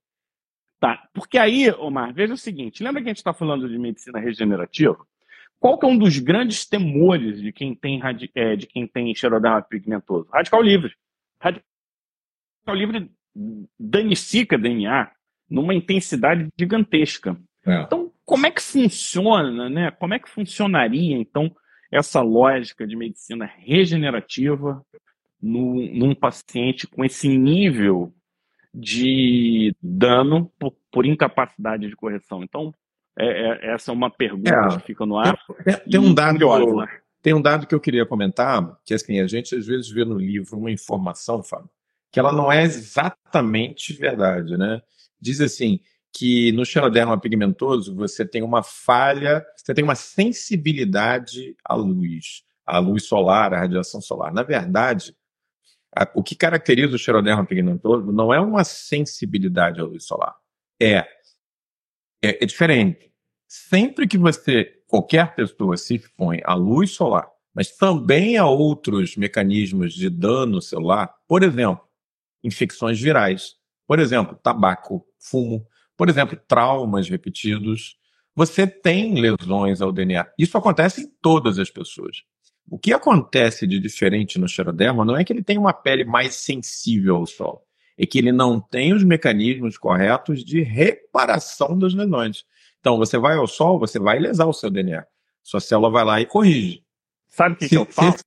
Tá. 0.81 1.09
Porque 1.12 1.38
aí, 1.38 1.71
Omar, 1.73 2.12
veja 2.14 2.33
o 2.33 2.38
seguinte: 2.38 2.83
lembra 2.83 3.02
que 3.02 3.09
a 3.09 3.11
gente 3.11 3.19
está 3.19 3.35
falando 3.35 3.69
de 3.69 3.78
medicina 3.78 4.19
regenerativa? 4.19 4.97
Qual 5.61 5.78
que 5.78 5.87
é 5.87 5.88
um 5.88 5.97
dos 5.97 6.19
grandes 6.19 6.66
temores 6.66 7.40
de 7.40 7.52
quem 7.52 7.73
tem, 7.75 8.00
é, 8.35 8.57
de 8.57 8.66
quem 8.66 8.87
tem 8.87 9.14
xeroderma 9.14 9.62
pigmentoso? 9.62 10.28
Radical 10.33 10.61
livre. 10.61 10.92
Radical 11.38 11.62
livre 12.75 13.12
danifica 13.78 14.59
DNA 14.59 15.11
numa 15.52 15.75
intensidade 15.75 16.49
gigantesca. 16.59 17.37
É. 17.66 17.82
Então, 17.82 18.11
como 18.25 18.47
é 18.47 18.50
que 18.50 18.62
funciona, 18.62 19.68
né? 19.68 19.90
Como 19.90 20.14
é 20.14 20.18
que 20.18 20.28
funcionaria, 20.28 21.16
então, 21.16 21.54
essa 21.90 22.23
lógica 22.23 22.87
de 22.87 22.97
medicina 22.97 23.44
regenerativa 23.59 24.82
no, 25.40 25.75
num 25.75 26.14
paciente 26.14 26.87
com 26.87 27.04
esse 27.04 27.28
nível 27.28 28.12
de 28.73 29.76
dano 29.82 30.50
por, 30.59 30.75
por 30.90 31.04
incapacidade 31.04 31.87
de 31.87 31.94
correção. 31.94 32.42
Então, 32.42 32.73
é, 33.18 33.26
é, 33.26 33.75
essa 33.75 33.90
é 33.90 33.94
uma 33.94 34.11
pergunta 34.11 34.50
é, 34.50 34.68
que 34.78 34.87
fica 34.87 35.04
no 35.04 35.18
ar. 35.18 35.38
Tem, 35.62 35.76
tem 35.90 36.00
um 36.00 36.14
dado, 36.14 36.76
né? 36.76 36.87
tem 37.21 37.35
um 37.35 37.42
dado 37.42 37.66
que 37.66 37.75
eu 37.75 37.80
queria 37.80 38.06
comentar, 38.06 38.78
que 38.87 38.94
assim, 38.94 39.21
a 39.21 39.26
gente 39.26 39.54
às 39.54 39.66
vezes 39.66 39.90
vê 39.90 40.04
no 40.04 40.16
livro 40.16 40.56
uma 40.56 40.71
informação, 40.71 41.42
Fábio, 41.42 41.68
que 42.11 42.18
ela 42.18 42.32
não 42.32 42.50
é 42.50 42.62
exatamente 42.62 43.92
verdade, 43.92 44.56
né? 44.56 44.80
Diz 45.23 45.41
assim, 45.41 45.79
que 46.12 46.50
no 46.52 46.67
xeroderma 46.67 47.19
pigmentoso 47.19 47.95
você 47.95 48.26
tem 48.26 48.43
uma 48.43 48.62
falha, 48.62 49.45
você 49.57 49.73
tem 49.73 49.85
uma 49.85 49.95
sensibilidade 49.95 51.57
à 51.64 51.75
luz, 51.75 52.43
à 52.67 52.81
luz 52.81 53.05
solar, 53.05 53.55
à 53.55 53.61
radiação 53.61 54.00
solar. 54.00 54.33
Na 54.33 54.43
verdade, 54.43 55.17
a, 55.97 56.11
o 56.14 56.23
que 56.23 56.35
caracteriza 56.35 56.97
o 56.97 56.99
xeroderma 56.99 57.47
pigmentoso 57.47 58.12
não 58.12 58.35
é 58.35 58.41
uma 58.41 58.64
sensibilidade 58.64 59.81
à 59.81 59.85
luz 59.85 60.05
solar. 60.05 60.35
É, 60.81 60.99
é, 62.21 62.43
é 62.43 62.47
diferente. 62.47 63.12
Sempre 63.47 64.09
que 64.09 64.19
você, 64.19 64.83
qualquer 64.88 65.35
pessoa 65.37 65.76
se 65.76 65.95
expõe 65.95 66.41
à 66.45 66.55
luz 66.55 66.91
solar, 66.91 67.29
mas 67.55 67.71
também 67.76 68.37
a 68.37 68.47
outros 68.47 69.17
mecanismos 69.17 69.95
de 69.95 70.11
dano 70.11 70.61
celular, 70.61 71.14
por 71.29 71.43
exemplo, 71.43 71.87
infecções 72.43 73.00
virais, 73.00 73.62
por 73.93 74.01
exemplo, 74.01 74.35
tabaco, 74.43 75.07
fumo, 75.19 75.67
por 75.99 76.09
exemplo, 76.09 76.35
traumas 76.49 77.11
repetidos. 77.11 77.99
Você 78.35 78.67
tem 78.67 79.21
lesões 79.21 79.83
ao 79.83 79.93
DNA. 79.93 80.29
Isso 80.39 80.57
acontece 80.57 81.03
em 81.03 81.13
todas 81.21 81.59
as 81.59 81.69
pessoas. 81.69 82.23
O 82.71 82.79
que 82.79 82.91
acontece 82.95 83.67
de 83.67 83.79
diferente 83.79 84.39
no 84.39 84.49
xeroderma 84.49 85.05
não 85.05 85.15
é 85.15 85.23
que 85.23 85.31
ele 85.31 85.43
tem 85.43 85.59
uma 85.59 85.75
pele 85.75 86.07
mais 86.07 86.37
sensível 86.37 87.17
ao 87.17 87.27
sol, 87.27 87.67
é 87.99 88.07
que 88.07 88.17
ele 88.17 88.33
não 88.33 88.59
tem 88.59 88.95
os 88.95 89.05
mecanismos 89.05 89.77
corretos 89.77 90.43
de 90.43 90.63
reparação 90.63 91.79
das 91.79 91.93
lesões. 91.93 92.47
Então, 92.81 92.97
você 92.97 93.19
vai 93.19 93.37
ao 93.37 93.47
sol, 93.47 93.79
você 93.79 93.99
vai 93.99 94.19
lesar 94.19 94.47
o 94.47 94.55
seu 94.55 94.71
DNA. 94.71 95.05
Sua 95.43 95.61
célula 95.61 95.91
vai 95.91 96.05
lá 96.07 96.19
e 96.19 96.25
corrige. 96.25 96.83
Sabe 97.29 97.57
o 97.57 97.59
que, 97.59 97.69
que 97.69 97.77
eu 97.77 97.85
faço? 97.85 98.25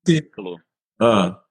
Ah 1.00 1.42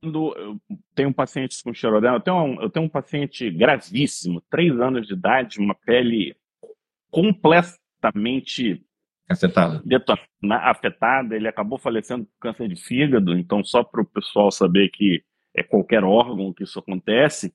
quando 0.00 0.34
eu 0.36 0.60
tenho 0.94 1.08
um 1.08 1.12
paciente 1.12 1.62
com 1.62 1.74
xeroderma, 1.74 2.16
eu 2.16 2.20
tenho 2.20 2.36
um, 2.36 2.62
eu 2.62 2.70
tenho 2.70 2.86
um 2.86 2.88
paciente 2.88 3.50
gravíssimo, 3.50 4.40
três 4.50 4.78
anos 4.80 5.06
de 5.06 5.14
idade, 5.14 5.58
uma 5.58 5.74
pele 5.74 6.36
completamente 7.10 8.84
afetada. 9.28 9.82
afetada. 10.50 11.36
Ele 11.36 11.48
acabou 11.48 11.78
falecendo 11.78 12.24
por 12.24 12.38
câncer 12.40 12.68
de 12.68 12.76
fígado, 12.76 13.36
então 13.36 13.64
só 13.64 13.82
para 13.82 14.02
o 14.02 14.06
pessoal 14.06 14.50
saber 14.50 14.88
que 14.90 15.22
é 15.54 15.62
qualquer 15.62 16.04
órgão 16.04 16.52
que 16.52 16.62
isso 16.62 16.78
acontece. 16.78 17.54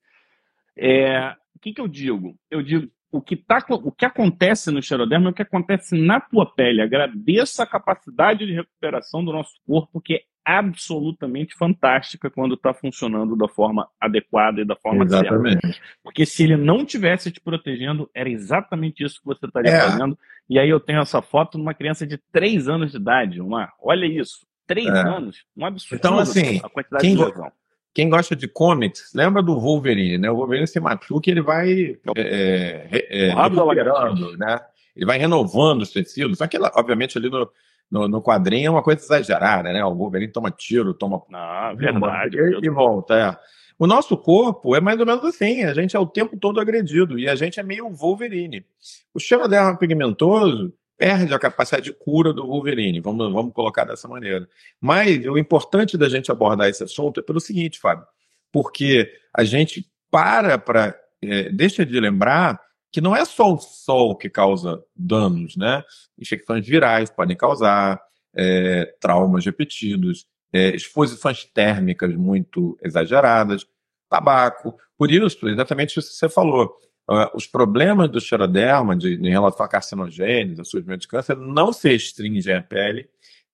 É, 0.77 1.35
o 1.55 1.59
que, 1.59 1.73
que 1.73 1.81
eu 1.81 1.87
digo? 1.87 2.37
Eu 2.49 2.61
digo 2.61 2.91
o 3.11 3.21
que, 3.21 3.35
tá, 3.35 3.63
o 3.69 3.91
que 3.91 4.05
acontece 4.05 4.71
no 4.71 4.81
xeroderma 4.81 5.27
é 5.27 5.31
o 5.31 5.33
que 5.33 5.43
acontece 5.43 5.95
na 5.95 6.19
tua 6.19 6.51
pele. 6.51 6.81
Agradeça 6.81 7.61
a 7.61 7.67
capacidade 7.67 8.43
de 8.43 8.53
recuperação 8.53 9.23
do 9.23 9.31
nosso 9.31 9.53
corpo, 9.67 10.01
que 10.01 10.15
é 10.15 10.21
absolutamente 10.45 11.55
fantástica 11.55 12.29
quando 12.29 12.55
está 12.55 12.73
funcionando 12.73 13.35
da 13.35 13.47
forma 13.47 13.87
adequada 13.99 14.61
e 14.61 14.65
da 14.65 14.75
forma 14.75 15.05
exatamente. 15.05 15.61
certa. 15.61 15.79
Porque 16.03 16.25
se 16.25 16.43
ele 16.43 16.57
não 16.57 16.85
tivesse 16.85 17.31
te 17.31 17.39
protegendo, 17.39 18.09
era 18.13 18.29
exatamente 18.29 19.03
isso 19.03 19.19
que 19.19 19.25
você 19.25 19.45
estaria 19.45 19.71
é. 19.71 19.81
fazendo. 19.81 20.17
E 20.49 20.59
aí 20.59 20.69
eu 20.69 20.79
tenho 20.79 21.01
essa 21.01 21.21
foto 21.21 21.57
de 21.57 21.63
uma 21.63 21.73
criança 21.73 22.05
de 22.05 22.17
3 22.31 22.67
anos 22.67 22.91
de 22.91 22.97
idade, 22.97 23.41
uma, 23.41 23.71
olha 23.81 24.05
isso, 24.05 24.45
3 24.67 24.87
é. 24.87 24.91
anos, 24.91 25.45
um 25.55 25.65
absurdo 25.65 25.95
então, 25.95 26.19
assim, 26.19 26.59
a 26.63 26.69
quantidade 26.69 27.03
quem, 27.03 27.15
de 27.15 27.23
lesão. 27.23 27.51
Quem 27.93 28.09
gosta 28.09 28.35
de 28.35 28.47
comics, 28.47 29.11
lembra 29.13 29.41
do 29.41 29.59
Wolverine, 29.59 30.17
né? 30.17 30.29
O 30.29 30.35
Wolverine 30.35 30.67
se 30.67 30.79
machuca 30.79 31.29
e 31.29 31.31
ele 31.31 31.41
vai 31.41 31.97
é, 32.17 32.87
é, 32.91 33.27
é 33.27 33.33
recuperando, 33.33 34.37
né? 34.37 34.59
Ele 34.95 35.05
vai 35.05 35.17
renovando 35.17 35.81
os 35.81 35.91
tecidos. 35.91 36.39
Que, 36.49 36.57
obviamente, 36.75 37.17
ali 37.17 37.29
no, 37.29 37.49
no, 37.89 38.07
no 38.07 38.21
quadrinho 38.21 38.67
é 38.67 38.69
uma 38.69 38.83
coisa 38.83 39.01
exagerada, 39.01 39.71
né? 39.71 39.83
O 39.85 39.93
Wolverine 39.95 40.31
toma 40.31 40.51
tiro, 40.51 40.93
toma. 40.93 41.21
Não, 41.29 41.75
verdade. 41.75 42.37
E, 42.37 42.65
e 42.65 42.69
volta, 42.69 43.15
é. 43.15 43.37
O 43.77 43.87
nosso 43.87 44.15
corpo 44.15 44.75
é 44.75 44.81
mais 44.81 44.99
ou 44.99 45.05
menos 45.05 45.23
assim, 45.25 45.63
a 45.63 45.73
gente 45.73 45.95
é 45.95 45.99
o 45.99 46.05
tempo 46.05 46.37
todo 46.37 46.59
agredido 46.59 47.17
e 47.17 47.27
a 47.27 47.35
gente 47.35 47.59
é 47.59 47.63
meio 47.63 47.89
Wolverine. 47.89 48.65
O 49.13 49.19
xeroderma 49.19 49.77
pigmentoso 49.77 50.73
perde 50.97 51.33
a 51.33 51.39
capacidade 51.39 51.85
de 51.85 51.93
cura 51.93 52.31
do 52.31 52.45
Wolverine, 52.45 53.01
vamos, 53.01 53.31
vamos 53.33 53.53
colocar 53.53 53.83
dessa 53.83 54.07
maneira. 54.07 54.47
Mas 54.79 55.25
o 55.25 55.37
importante 55.37 55.97
da 55.97 56.07
gente 56.07 56.31
abordar 56.31 56.69
esse 56.69 56.83
assunto 56.83 57.19
é 57.19 57.23
pelo 57.23 57.39
seguinte, 57.39 57.79
Fábio, 57.79 58.05
porque 58.51 59.11
a 59.33 59.43
gente 59.43 59.85
para 60.09 60.57
para 60.57 60.95
é, 61.21 61.49
deixa 61.49 61.85
de 61.85 61.99
lembrar 61.99 62.59
que 62.93 63.01
não 63.01 63.15
é 63.15 63.25
só 63.25 63.51
o 63.51 63.57
sol 63.57 64.15
que 64.15 64.29
causa 64.29 64.81
danos, 64.95 65.57
né? 65.57 65.83
Infecções 66.17 66.65
virais 66.65 67.09
podem 67.09 67.35
causar, 67.35 67.99
é, 68.35 68.95
traumas 69.01 69.43
repetidos, 69.43 70.27
é, 70.53 70.75
exposições 70.75 71.43
térmicas 71.43 72.15
muito 72.15 72.77
exageradas, 72.83 73.65
tabaco. 74.07 74.77
Por 74.95 75.11
isso, 75.11 75.49
exatamente 75.49 75.97
isso 75.99 76.07
que 76.07 76.15
você 76.15 76.29
falou, 76.29 76.71
uh, 77.09 77.35
os 77.35 77.47
problemas 77.47 78.09
do 78.09 78.21
xeroderma 78.21 78.95
de, 78.95 79.15
em 79.15 79.29
relação 79.31 79.65
a 79.65 79.69
carcinogênios, 79.69 80.59
a 80.59 80.63
surgimento 80.63 81.01
de 81.01 81.07
câncer, 81.07 81.35
não 81.35 81.73
se 81.73 81.89
restringem 81.89 82.53
à 82.53 82.61
pele, 82.61 83.09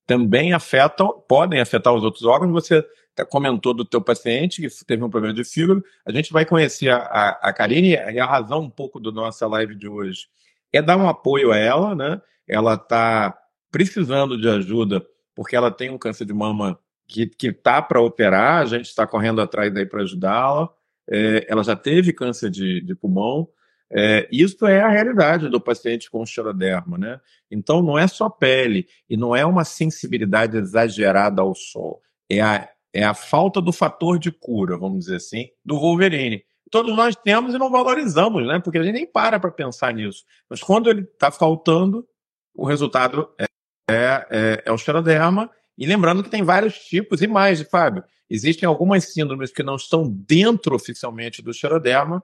também 0.06 0.52
afetam, 0.52 1.24
podem 1.30 1.62
afetar 1.62 1.94
os 1.94 2.04
outros 2.04 2.26
órgãos. 2.26 2.52
Você 2.52 2.86
comentou 3.26 3.74
do 3.74 3.86
teu 3.86 4.02
paciente 4.02 4.62
que 4.62 4.86
teve 4.86 5.04
um 5.04 5.10
problema 5.10 5.34
de 5.34 5.44
fígado. 5.44 5.84
A 6.06 6.12
gente 6.12 6.32
vai 6.32 6.46
conhecer 6.46 6.90
a, 6.90 6.98
a, 6.98 7.30
a 7.50 7.54
Karine 7.54 7.92
e 7.94 8.20
a 8.20 8.26
razão 8.26 8.62
um 8.62 8.70
pouco 8.70 9.00
da 9.00 9.12
nossa 9.12 9.48
live 9.48 9.76
de 9.76 9.88
hoje 9.88 10.28
é 10.72 10.82
dar 10.82 10.98
um 10.98 11.08
apoio 11.08 11.52
a 11.52 11.58
ela, 11.58 11.96
né? 11.96 12.22
Ela 12.48 12.76
está 12.76 13.38
precisando 13.72 14.40
de 14.40 14.48
ajuda 14.48 15.06
porque 15.36 15.56
ela 15.56 15.72
tem 15.72 15.90
um 15.90 15.98
câncer 15.98 16.26
de 16.26 16.34
mama 16.34 16.80
que 17.08 17.32
está 17.42 17.82
para 17.82 18.02
operar, 18.02 18.62
a 18.62 18.66
gente 18.66 18.86
está 18.86 19.08
correndo 19.08 19.42
atrás 19.42 19.74
daí 19.74 19.86
para 19.86 20.02
ajudá-la. 20.02 20.70
É, 21.10 21.46
ela 21.50 21.64
já 21.64 21.76
teve 21.76 22.14
câncer 22.14 22.52
de, 22.52 22.82
de 22.82 22.94
pulmão. 22.94 23.48
É, 23.92 24.28
isso 24.32 24.68
é 24.68 24.82
a 24.82 24.90
realidade 24.90 25.50
do 25.50 25.60
paciente 25.60 26.12
com 26.12 26.24
xeroderma, 26.24 26.98
né? 26.98 27.20
Então 27.50 27.82
não 27.82 27.98
é 27.98 28.08
só 28.08 28.30
pele 28.30 28.88
e 29.10 29.18
não 29.18 29.36
é 29.36 29.44
uma 29.44 29.66
sensibilidade 29.66 30.56
exagerada 30.56 31.42
ao 31.42 31.56
sol, 31.56 32.00
é 32.30 32.40
a, 32.40 32.70
é 32.94 33.04
a 33.04 33.14
falta 33.14 33.62
do 33.62 33.72
fator 33.72 34.18
de 34.18 34.32
cura, 34.32 34.78
vamos 34.78 35.00
dizer 35.00 35.18
assim, 35.18 35.48
do 35.64 35.78
Wolverine. 35.80 36.44
Todos 36.72 36.96
nós 36.96 37.16
temos 37.16 37.54
e 37.54 37.58
não 37.58 37.72
valorizamos, 37.72 38.46
né? 38.46 38.60
Porque 38.60 38.78
a 38.78 38.84
gente 38.84 38.94
nem 38.94 39.08
para 39.08 39.40
para 39.40 39.52
pensar 39.52 39.94
nisso. 39.94 40.24
Mas 40.50 40.62
quando 40.62 40.90
ele 40.90 41.02
está 41.02 41.32
faltando, 41.32 42.08
o 42.54 42.66
resultado 42.66 43.30
é, 43.40 43.46
é, 43.90 44.28
é, 44.30 44.64
é 44.66 44.72
o 44.72 44.78
xeroderma 44.78 45.50
e 45.78 45.86
lembrando 45.86 46.24
que 46.24 46.30
tem 46.30 46.44
vários 46.44 46.78
tipos 46.78 47.22
e 47.22 47.28
mais, 47.28 47.62
Fábio. 47.62 48.04
Existem 48.30 48.68
algumas 48.68 49.06
síndromes 49.06 49.52
que 49.52 49.64
não 49.64 49.76
estão 49.76 50.04
dentro 50.08 50.76
oficialmente 50.76 51.42
do 51.42 51.54
xeroderma, 51.54 52.24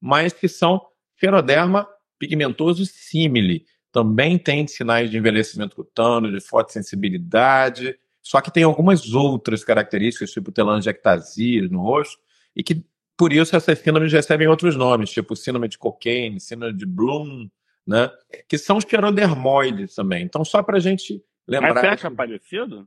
mas 0.00 0.32
que 0.32 0.48
são 0.48 0.84
xeroderma 1.16 1.88
pigmentoso 2.18 2.84
símile. 2.84 3.64
Também 3.90 4.38
tem 4.38 4.66
sinais 4.66 5.10
de 5.10 5.16
envelhecimento 5.16 5.76
cutâneo, 5.76 6.30
de 6.30 6.40
fotossensibilidade, 6.40 7.98
só 8.28 8.40
que 8.40 8.50
tem 8.50 8.62
algumas 8.62 9.14
outras 9.14 9.64
características, 9.64 10.30
tipo 10.30 10.52
telangiectasia 10.52 11.68
no 11.68 11.80
rosto, 11.80 12.18
e 12.54 12.62
que 12.62 12.84
por 13.16 13.32
isso 13.32 13.56
essas 13.56 13.78
síndromes 13.78 14.12
recebem 14.12 14.46
outros 14.46 14.76
nomes, 14.76 15.10
tipo 15.10 15.34
síndrome 15.34 15.68
de 15.68 15.78
Cocaine, 15.78 16.38
síndrome 16.38 16.76
de 16.76 16.84
Bloom, 16.84 17.48
né? 17.86 18.10
Que 18.46 18.58
são 18.58 18.80
xerodermoides 18.80 19.94
também. 19.94 20.24
Então, 20.24 20.44
só 20.44 20.62
para 20.62 20.76
a 20.76 20.80
gente 20.80 21.22
Lembrar 21.48 21.72
Mas 21.72 21.80
você 21.80 21.86
acha 21.86 22.10
parecido? 22.10 22.86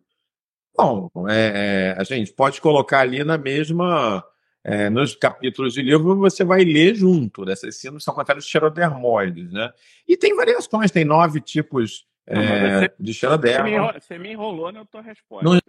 Bom, 0.77 1.09
é, 1.27 1.95
é, 1.95 1.95
a 1.99 2.03
gente 2.03 2.31
pode 2.31 2.61
colocar 2.61 2.99
ali 2.99 3.23
na 3.23 3.37
mesma. 3.37 4.23
É, 4.63 4.91
nos 4.91 5.15
capítulos 5.15 5.73
de 5.73 5.81
livro 5.81 6.15
você 6.15 6.43
vai 6.43 6.63
ler 6.63 6.93
junto. 6.93 7.43
Né? 7.43 7.53
Essas 7.53 7.75
síndromes 7.77 8.03
são 8.03 8.13
consideradas 8.13 8.45
xerodermoides, 8.45 9.51
né? 9.51 9.71
E 10.07 10.15
tem 10.15 10.35
variações, 10.35 10.91
tem 10.91 11.03
nove 11.03 11.41
tipos 11.41 12.05
é, 12.27 12.79
você, 12.79 12.93
de 12.99 13.13
xeroderma. 13.13 13.93
Você 13.93 14.17
me 14.17 14.31
enrolou 14.31 14.71
na 14.71 14.85
tua 14.85 15.01
resposta. 15.01 15.45
Não, 15.45 15.59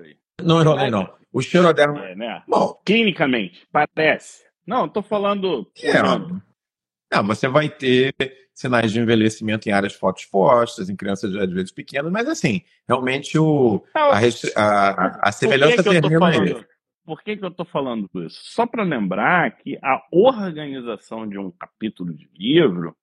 não 0.43 0.61
enrolei, 0.61 0.91
não. 0.91 1.13
O 1.33 1.41
xeroderma. 1.41 2.05
É, 2.05 2.15
né? 2.15 2.43
Bom, 2.47 2.81
clinicamente, 2.85 3.67
parece. 3.73 4.45
Não, 4.67 4.87
estou 4.87 5.03
falando. 5.03 5.71
É, 5.83 6.03
não, 6.03 7.27
você 7.27 7.49
vai 7.49 7.69
ter 7.69 8.15
sinais 8.55 8.93
de 8.93 9.01
envelhecimento 9.01 9.69
em 9.69 9.73
áreas 9.73 9.95
fotospostas, 9.95 10.89
em 10.89 10.97
crianças 10.97 11.35
às 11.35 11.51
vezes 11.51 11.73
pequenas, 11.73 12.13
mas 12.13 12.29
assim, 12.29 12.63
realmente 12.87 13.39
o, 13.39 13.83
a, 13.95 14.19
a, 14.57 15.29
a 15.29 15.33
semelhança 15.33 15.83
termina 15.83 16.29
aí. 16.29 16.65
Por 17.05 17.21
que, 17.23 17.37
que 17.37 17.45
eu 17.45 17.49
estou 17.49 17.67
falando 17.67 18.09
isso? 18.25 18.41
Só 18.45 18.65
para 18.65 18.85
lembrar 18.85 19.57
que 19.57 19.77
a 19.83 20.01
organização 20.13 21.29
de 21.29 21.37
um 21.37 21.51
capítulo 21.51 22.15
de 22.15 22.31
livro 22.33 22.97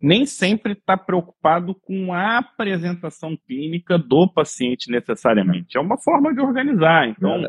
nem 0.00 0.26
sempre 0.26 0.72
está 0.72 0.96
preocupado 0.96 1.74
com 1.74 2.12
a 2.12 2.38
apresentação 2.38 3.36
clínica 3.46 3.98
do 3.98 4.28
paciente 4.28 4.90
necessariamente. 4.90 5.76
É 5.76 5.80
uma 5.80 5.98
forma 5.98 6.34
de 6.34 6.40
organizar. 6.40 7.08
Então, 7.08 7.46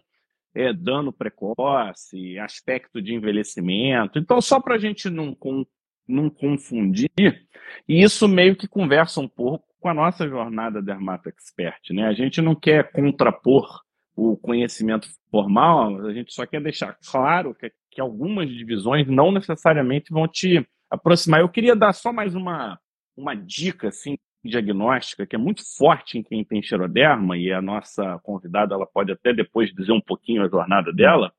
é, 0.55 0.73
dano 0.73 1.13
precoce, 1.13 2.39
aspecto 2.39 3.01
de 3.01 3.13
envelhecimento. 3.13 4.17
Então, 4.17 4.41
só 4.41 4.59
para 4.59 4.75
a 4.75 4.79
gente 4.79 5.09
não 5.09 5.35
não 6.07 6.29
confundir, 6.29 7.11
e 7.85 8.01
isso 8.01 8.29
meio 8.29 8.55
que 8.55 8.65
conversa 8.65 9.19
um 9.19 9.27
pouco 9.27 9.67
com 9.77 9.89
a 9.89 9.93
nossa 9.93 10.27
jornada 10.27 10.81
Dermato 10.81 11.27
Expert. 11.27 11.91
Né? 11.91 12.07
A 12.07 12.13
gente 12.13 12.41
não 12.41 12.55
quer 12.55 12.91
contrapor 12.91 13.81
o 14.15 14.37
conhecimento 14.37 15.07
formal, 15.29 16.05
a 16.05 16.13
gente 16.13 16.33
só 16.33 16.45
quer 16.45 16.61
deixar 16.61 16.97
claro 17.11 17.53
que, 17.53 17.71
que 17.91 18.01
algumas 18.01 18.49
divisões 18.49 19.05
não 19.05 19.31
necessariamente 19.31 20.11
vão 20.11 20.27
te 20.27 20.65
aproximar. 20.89 21.41
Eu 21.41 21.49
queria 21.49 21.75
dar 21.75 21.93
só 21.93 22.11
mais 22.11 22.35
uma, 22.35 22.79
uma 23.15 23.35
dica 23.35 23.89
assim, 23.89 24.17
diagnóstica 24.43 25.25
que 25.25 25.35
é 25.35 25.39
muito 25.39 25.61
forte 25.77 26.17
em 26.17 26.23
quem 26.23 26.43
tem 26.43 26.61
xeroderma, 26.61 27.37
e 27.37 27.51
a 27.51 27.61
nossa 27.61 28.19
convidada 28.23 28.73
ela 28.73 28.85
pode 28.85 29.11
até 29.11 29.33
depois 29.33 29.73
dizer 29.73 29.91
um 29.91 30.01
pouquinho 30.01 30.43
a 30.43 30.49
jornada 30.49 30.91
dela, 30.93 31.31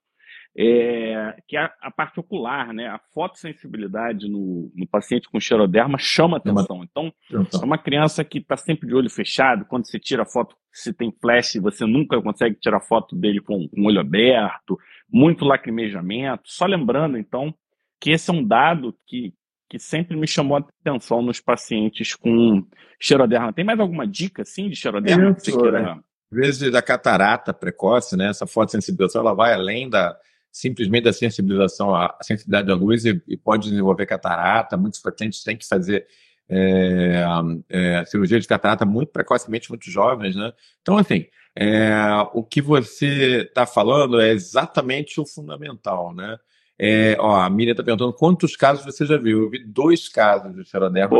é, 0.57 1.37
que 1.47 1.57
é 1.57 1.71
a 1.81 1.91
parte 1.91 2.19
ocular, 2.19 2.73
né? 2.73 2.89
A 2.89 2.99
fotossensibilidade 3.15 4.29
no, 4.29 4.73
no 4.75 4.89
paciente 4.89 5.29
com 5.29 5.39
xeroderma 5.39 5.99
chama 5.99 6.39
atenção. 6.39 6.83
Então, 6.83 7.13
é 7.31 7.65
uma 7.65 7.79
criança 7.79 8.25
que 8.25 8.39
está 8.39 8.57
sempre 8.57 8.89
de 8.89 8.95
olho 8.95 9.09
fechado, 9.09 9.65
quando 9.67 9.87
você 9.87 10.01
tira 10.01 10.25
foto, 10.25 10.57
se 10.73 10.93
tem 10.93 11.13
flash, 11.21 11.55
você 11.63 11.87
nunca 11.87 12.21
consegue 12.21 12.57
tirar 12.57 12.81
foto 12.81 13.15
dele 13.15 13.41
com, 13.41 13.69
com 13.69 13.83
o 13.83 13.87
olho 13.87 14.01
aberto, 14.01 14.77
muito 15.09 15.45
lacrimejamento. 15.45 16.43
Só 16.47 16.67
lembrando, 16.67 17.17
então, 17.17 17.55
que 18.01 18.11
esse 18.11 18.31
é 18.31 18.33
um 18.33 18.45
dado 18.45 18.95
que, 19.07 19.33
que 19.69 19.79
sempre 19.79 20.17
me 20.17 20.27
chamou 20.27 20.57
a 20.57 20.61
atenção 20.61 21.23
nos 21.23 21.41
pacientes 21.41 22.15
com 22.15 22.65
xeroderma. 23.01 23.53
Tem 23.53 23.65
mais 23.65 23.81
alguma 23.81 24.07
dica, 24.07 24.43
assim, 24.43 24.69
de 24.69 24.77
xeroderma? 24.77 25.37
Isso, 25.37 25.59
que 25.59 25.77
é. 25.77 25.91
Às 25.91 26.03
vezes 26.31 26.71
da 26.71 26.83
catarata 26.83 27.55
precoce, 27.55 28.17
né? 28.17 28.29
Essa 28.29 28.47
fotossensibilização, 28.47 29.23
ela 29.23 29.35
vai 29.35 29.55
além 29.55 29.89
da 29.89 30.17
simplesmente 30.51 31.05
da 31.05 31.13
sensibilização 31.13 31.95
à 31.95 32.17
sensibilidade 32.23 32.71
à 32.71 32.75
luz 32.75 33.05
e, 33.05 33.23
e 33.29 33.37
pode 33.37 33.71
desenvolver 33.71 34.07
catarata. 34.07 34.77
Muitos 34.77 35.01
pacientes 35.01 35.43
têm 35.43 35.57
que 35.57 35.67
fazer 35.67 36.07
é, 36.49 37.23
é, 37.69 38.05
cirurgia 38.07 38.41
de 38.41 38.49
catarata 38.49 38.85
muito 38.85 39.13
precocemente, 39.13 39.69
muito 39.69 39.91
jovens, 39.91 40.35
né? 40.35 40.53
Então, 40.81 40.97
assim, 40.97 41.27
é, 41.55 41.93
o 42.33 42.43
que 42.43 42.63
você 42.63 43.43
está 43.43 43.67
falando 43.67 44.21
é 44.21 44.31
exatamente 44.31 45.21
o 45.21 45.27
fundamental, 45.27 46.15
né? 46.15 46.39
É, 46.81 47.17
ó, 47.19 47.41
a 47.41 47.51
Miriam 47.51 47.73
está 47.73 47.83
perguntando 47.83 48.13
quantos 48.13 48.55
casos 48.55 48.85
você 48.85 49.05
já 49.05 49.17
viu. 49.17 49.43
Eu 49.43 49.51
vi 49.51 49.65
dois 49.65 50.09
casos 50.09 50.55
de 50.55 50.65
xeroderma. 50.65 51.11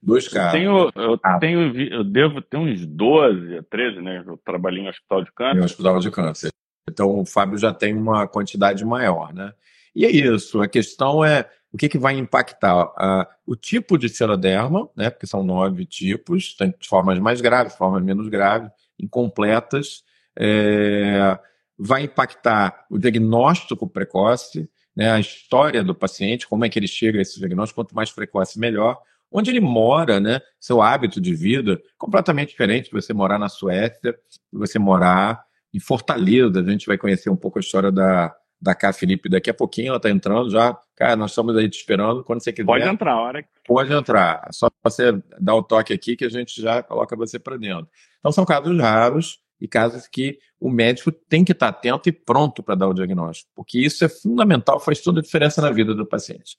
Dois 0.00 0.28
casos. 0.28 0.52
Tenho, 0.52 0.90
eu, 0.94 1.18
ah. 1.22 1.38
tenho, 1.38 1.76
eu 1.92 2.04
devo 2.04 2.40
ter 2.40 2.56
uns 2.56 2.86
12, 2.86 3.62
13, 3.68 4.00
né? 4.00 4.22
Eu 4.24 4.36
trabalhei 4.44 4.84
em 4.84 4.88
hospital 4.88 5.24
de 5.24 5.32
câncer. 5.32 5.58
Em 5.58 5.64
hospital 5.64 5.98
de 5.98 6.10
câncer. 6.10 6.50
Então 6.88 7.18
o 7.18 7.26
Fábio 7.26 7.58
já 7.58 7.72
tem 7.72 7.94
uma 7.94 8.28
quantidade 8.28 8.84
maior, 8.84 9.34
né? 9.34 9.52
E 9.94 10.04
é 10.04 10.10
isso. 10.10 10.62
A 10.62 10.68
questão 10.68 11.24
é 11.24 11.48
o 11.72 11.76
que, 11.76 11.88
que 11.88 11.98
vai 11.98 12.16
impactar 12.16 12.84
uh, 12.84 13.26
o 13.44 13.56
tipo 13.56 13.98
de 13.98 14.08
xeroderma, 14.08 14.88
né? 14.96 15.10
Porque 15.10 15.26
são 15.26 15.42
nove 15.42 15.84
tipos, 15.84 16.54
tem 16.54 16.72
formas 16.86 17.18
mais 17.18 17.40
graves, 17.40 17.74
formas 17.74 18.02
menos 18.02 18.28
graves, 18.28 18.70
incompletas. 19.00 20.04
É, 20.38 21.38
vai 21.78 22.04
impactar 22.04 22.86
o 22.90 22.98
diagnóstico 22.98 23.88
precoce, 23.88 24.68
né? 24.94 25.10
A 25.10 25.20
história 25.20 25.82
do 25.82 25.94
paciente, 25.94 26.46
como 26.46 26.64
é 26.64 26.68
que 26.68 26.78
ele 26.78 26.86
chega 26.86 27.18
a 27.18 27.22
esse 27.22 27.38
diagnóstico, 27.38 27.80
quanto 27.80 27.94
mais 27.94 28.10
precoce 28.10 28.58
melhor 28.58 29.00
onde 29.34 29.50
ele 29.50 29.60
mora, 29.60 30.20
né? 30.20 30.40
Seu 30.60 30.80
hábito 30.80 31.20
de 31.20 31.34
vida 31.34 31.82
completamente 31.98 32.50
diferente 32.50 32.84
de 32.84 32.92
você 32.92 33.12
morar 33.12 33.36
na 33.36 33.48
Suécia, 33.48 34.12
de 34.12 34.58
você 34.58 34.78
morar 34.78 35.44
em 35.74 35.80
Fortaleza. 35.80 36.60
A 36.60 36.70
gente 36.70 36.86
vai 36.86 36.96
conhecer 36.96 37.30
um 37.30 37.36
pouco 37.36 37.58
a 37.58 37.60
história 37.60 37.90
da, 37.90 38.32
da 38.62 38.76
Cá 38.76 38.92
Felipe 38.92 39.28
daqui 39.28 39.50
a 39.50 39.54
pouquinho, 39.54 39.88
ela 39.88 39.96
está 39.96 40.08
entrando 40.08 40.50
já. 40.50 40.78
Cara, 40.94 41.16
nós 41.16 41.32
estamos 41.32 41.56
aí 41.56 41.68
te 41.68 41.78
esperando. 41.78 42.22
Quando 42.22 42.44
você 42.44 42.52
quiser. 42.52 42.64
Pode 42.64 42.86
entrar, 42.86 43.12
a 43.12 43.20
hora 43.20 43.42
que... 43.42 43.48
Pode 43.66 43.92
entrar. 43.92 44.48
Só 44.52 44.70
você 44.84 45.20
dar 45.40 45.56
o 45.56 45.64
toque 45.64 45.92
aqui 45.92 46.14
que 46.14 46.24
a 46.24 46.30
gente 46.30 46.62
já 46.62 46.80
coloca 46.80 47.16
você 47.16 47.36
para 47.36 47.56
dentro. 47.56 47.88
Então, 48.20 48.30
são 48.30 48.44
casos 48.44 48.78
raros 48.80 49.40
e 49.64 49.68
casos 49.68 50.06
que 50.06 50.38
o 50.60 50.70
médico 50.70 51.10
tem 51.10 51.42
que 51.42 51.52
estar 51.52 51.68
atento 51.68 52.06
e 52.06 52.12
pronto 52.12 52.62
para 52.62 52.74
dar 52.74 52.86
o 52.86 52.92
diagnóstico, 52.92 53.50
porque 53.54 53.78
isso 53.78 54.04
é 54.04 54.08
fundamental, 54.10 54.78
faz 54.78 55.00
toda 55.00 55.20
a 55.20 55.22
diferença 55.22 55.62
na 55.62 55.70
vida 55.70 55.94
do 55.94 56.06
paciente. 56.06 56.58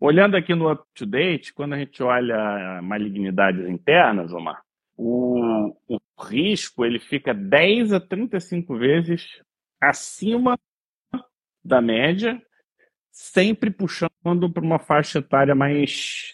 Olhando 0.00 0.34
aqui 0.34 0.54
no 0.54 0.72
up-to-date, 0.72 1.52
quando 1.52 1.74
a 1.74 1.78
gente 1.78 2.02
olha 2.02 2.80
malignidades 2.82 3.68
internas, 3.68 4.32
Omar, 4.32 4.62
o, 4.96 5.76
o 5.86 5.98
risco 6.18 6.86
ele 6.86 6.98
fica 6.98 7.34
10 7.34 7.92
a 7.92 8.00
35 8.00 8.78
vezes 8.78 9.42
acima 9.78 10.58
da 11.62 11.82
média, 11.82 12.40
sempre 13.12 13.70
puxando 13.70 14.50
para 14.50 14.64
uma 14.64 14.78
faixa 14.78 15.18
etária 15.18 15.54
mais 15.54 16.32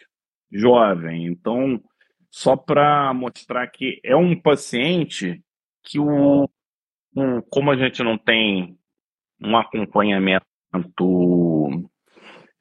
jovem. 0.53 1.27
Então, 1.27 1.83
só 2.31 2.57
para 2.57 3.12
mostrar 3.12 3.66
que 3.66 4.00
é 4.05 4.14
um 4.14 4.40
paciente 4.40 5.42
que 5.85 5.99
o, 5.99 6.49
o, 7.14 7.42
como 7.51 7.70
a 7.70 7.77
gente 7.77 8.03
não 8.03 8.18
tem 8.18 8.79
um 9.40 9.57
acompanhamento 9.57 10.44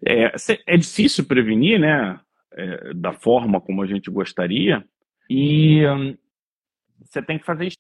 é, 0.06 0.34
é 0.68 0.78
difícil 0.78 1.26
prevenir, 1.26 1.80
né? 1.80 2.20
É, 2.56 2.94
da 2.94 3.14
forma 3.14 3.60
como 3.60 3.82
a 3.82 3.88
gente 3.88 4.12
gostaria. 4.12 4.86
E 5.30 5.88
hum, 5.88 6.16
você 7.02 7.22
tem 7.22 7.40
que 7.40 7.46
fazer 7.46 7.72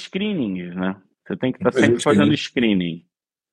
screenings, 0.00 0.74
né? 0.74 0.96
Você 1.26 1.36
tem 1.36 1.52
que 1.52 1.58
estar 1.58 1.72
tá 1.72 1.78
sempre 1.78 2.02
fazendo 2.02 2.34
screening. 2.36 3.04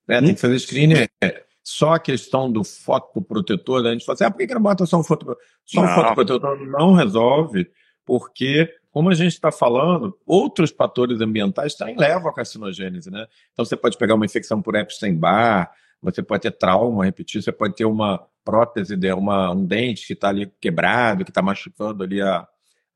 É, 0.08 0.22
tem 0.22 0.34
que 0.34 0.42
fazer 0.42 0.60
screening. 0.60 1.08
É, 1.22 1.46
só 1.64 1.94
a 1.94 2.00
questão 2.00 2.52
do 2.52 2.64
fotoprotetor, 2.64 3.84
né? 3.84 3.90
a 3.90 3.94
gente 3.94 4.06
fala 4.06 4.14
assim, 4.16 4.24
ah, 4.26 4.32
por 4.32 4.38
que, 4.38 4.54
não 4.54 4.62
bota 4.62 4.86
só 4.86 5.00
um 5.00 5.04
fotoprotetor? 5.04 5.46
Só 5.66 5.82
um 5.82 5.88
fotoprotetor 5.88 6.66
não 6.68 6.94
resolve, 6.94 7.70
porque, 8.06 8.74
como 8.92 9.10
a 9.10 9.14
gente 9.14 9.34
está 9.34 9.52
falando, 9.52 10.18
outros 10.26 10.70
fatores 10.70 11.22
ambientais 11.22 11.76
também 11.76 11.96
levam 11.98 12.30
à 12.30 12.34
carcinogênese, 12.34 13.10
né? 13.10 13.26
Então 13.54 13.64
você 13.64 13.76
pode 13.76 13.98
pegar 13.98 14.16
uma 14.16 14.26
infecção 14.26 14.62
por 14.62 14.76
Epstein-Barr, 14.76 15.72
você 16.02 16.22
pode 16.22 16.42
ter 16.42 16.52
trauma, 16.52 17.06
repetir, 17.06 17.42
você 17.42 17.52
pode 17.52 17.76
ter 17.76 17.86
uma 17.86 18.22
prótese, 18.44 18.96
uma, 19.14 19.52
um 19.52 19.66
dente 19.66 20.06
que 20.06 20.14
está 20.14 20.30
ali 20.30 20.52
quebrado, 20.60 21.24
que 21.24 21.32
está 21.32 21.42
machucando 21.42 22.04
ali 22.04 22.22
a, 22.22 22.46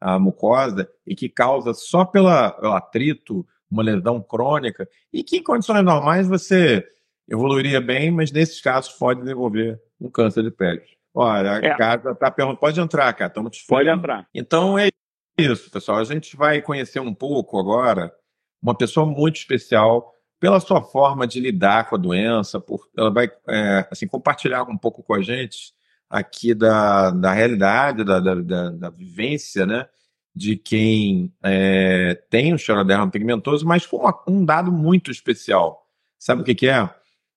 a 0.02 0.20
mucosa 0.20 0.90
e 1.06 1.16
que 1.16 1.30
causa 1.30 1.74
só 1.74 2.04
pela, 2.04 2.52
pelo 2.52 2.74
atrito 2.74 3.46
uma 3.70 3.84
lesão 3.84 4.22
crônica 4.22 4.88
e 5.14 5.24
que 5.24 5.38
em 5.38 5.44
condições 5.44 5.84
normais 5.84 6.28
você 6.28 6.86
evoluiria 7.28 7.80
bem, 7.82 8.12
mas 8.12 8.32
nesses 8.32 8.62
casos 8.62 8.94
pode 8.94 9.22
desenvolver 9.22 9.80
um 10.00 10.10
câncer 10.10 10.44
de 10.44 10.52
pele. 10.52 10.82
Olha, 11.14 11.54
a 11.54 11.58
é. 11.58 11.78
casa 11.78 12.12
está 12.12 12.30
perguntando, 12.30 12.60
pode 12.60 12.80
entrar, 12.80 13.14
cara, 13.14 13.30
estamos 13.30 13.58
te 13.58 13.66
Pode 13.66 13.88
entrar. 13.88 14.28
Então 14.34 14.78
é 14.78 14.90
isso, 15.38 15.69
pessoal. 15.69 16.00
A 16.00 16.04
gente 16.04 16.36
vai 16.36 16.62
conhecer 16.62 17.00
um 17.00 17.13
pouco 17.13 17.60
agora 17.60 18.13
uma 18.62 18.76
pessoa 18.76 19.06
muito 19.06 19.38
especial 19.38 20.13
pela 20.39 20.60
sua 20.60 20.82
forma 20.82 21.26
de 21.26 21.39
lidar 21.39 21.89
com 21.89 21.95
a 21.95 22.00
doença, 22.00 22.60
por, 22.60 22.88
ela 22.98 23.10
vai 23.10 23.32
é, 23.48 23.88
assim, 23.89 24.08
compartilhar 24.08 24.63
um 24.63 24.78
pouco 24.78 25.02
com 25.02 25.13
a 25.13 25.21
gente 25.21 25.74
aqui 26.10 26.54
da, 26.54 27.12
da 27.12 27.32
realidade, 27.34 28.04
da, 28.04 28.19
da, 28.19 28.36
da, 28.36 28.69
da 28.69 28.89
vivência, 28.89 29.65
né? 29.65 29.88
De 30.36 30.58
quem 30.58 31.34
é, 31.43 32.21
tem 32.30 32.54
o 32.54 32.58
xeroderma 32.58 33.10
pigmentoso, 33.10 33.65
mas 33.65 33.86
com 33.86 33.98
uma, 33.98 34.24
um 34.28 34.43
dado 34.43 34.71
muito 34.71 35.10
especial. 35.10 35.88
Sabe 36.19 36.41
o 36.41 36.45
que, 36.45 36.56
que 36.56 36.67
é? 36.67 36.89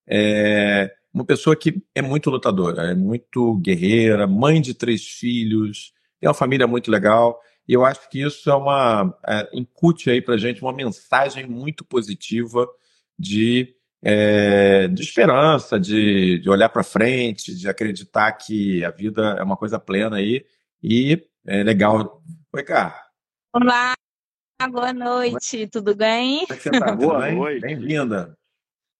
É 0.07 0.95
uma 1.13 1.25
pessoa 1.25 1.55
que 1.55 1.83
é 1.95 2.03
muito 2.03 2.31
lutadora, 2.31 2.91
é 2.91 2.95
muito 2.95 3.57
guerreira, 3.59 4.27
mãe 4.27 4.61
de 4.61 4.75
três 4.75 5.07
filhos, 5.07 5.93
tem 6.21 6.29
uma 6.29 6.35
família 6.35 6.67
muito 6.67 6.91
legal. 6.91 7.41
E 7.69 7.75
eu 7.75 7.85
acho 7.85 8.09
que 8.09 8.23
isso 8.23 8.49
é 8.49 8.55
uma. 8.55 9.15
É, 9.27 9.49
incute 9.53 10.09
aí 10.09 10.23
pra 10.23 10.39
gente 10.39 10.63
uma 10.63 10.73
mensagem 10.73 11.47
muito 11.47 11.85
positiva 11.85 12.67
de, 13.19 13.77
é, 14.03 14.89
de 14.89 15.03
esperança, 15.03 15.79
de, 15.79 16.39
de 16.39 16.49
olhar 16.49 16.71
para 16.71 16.83
frente, 16.83 17.55
de 17.55 17.69
acreditar 17.69 18.33
que 18.33 18.83
a 18.83 18.91
vida 18.91 19.37
é 19.39 19.43
uma 19.43 19.57
coisa 19.57 19.79
plena 19.79 20.17
aí 20.17 20.47
e 20.83 21.23
é 21.47 21.63
legal. 21.63 22.23
Oi, 22.55 22.63
cá. 22.63 23.07
Olá, 23.53 23.93
boa 24.71 24.95
noite, 24.95 25.67
tudo 25.69 25.95
bem? 25.95 26.47
Como 26.47 26.53
é 26.55 26.57
que 26.57 26.63
você 26.63 26.71
tá? 26.71 26.93
Boa 26.97 27.31
noite. 27.31 27.61
Bem-vinda. 27.61 28.35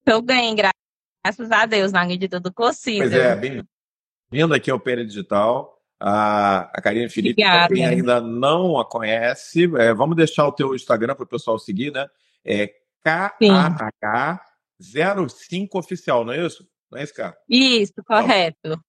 Estou 0.01 0.21
bem, 0.21 0.55
graças 0.55 1.51
a 1.51 1.65
Deus, 1.65 1.91
na 1.91 2.05
medida 2.05 2.39
do 2.39 2.53
possível. 2.53 3.09
Pois 3.09 3.13
é, 3.13 3.35
bem-vinda 3.37 4.57
aqui 4.57 4.71
ao 4.71 4.81
Pera 4.81 5.05
Digital. 5.05 5.78
A, 6.01 6.71
a 6.73 6.81
Karine 6.81 7.09
Felipe, 7.09 7.43
quem 7.69 7.85
ainda 7.85 8.21
não 8.21 8.79
a 8.79 8.85
conhece, 8.85 9.65
é, 9.77 9.93
vamos 9.93 10.17
deixar 10.17 10.47
o 10.47 10.53
teu 10.53 10.73
Instagram 10.75 11.17
para 11.17 11.25
o 11.25 11.29
pessoal 11.29 11.59
seguir, 11.59 11.93
né? 11.93 12.09
É 12.45 12.73
KAH05 13.05 15.69
oficial, 15.75 16.25
não 16.25 16.33
é 16.33 16.47
isso? 16.47 16.65
Não 16.91 16.99
é 16.99 17.03
isso, 17.03 17.15
cara? 17.15 17.37
Isso, 17.49 17.95
correto. 18.07 18.81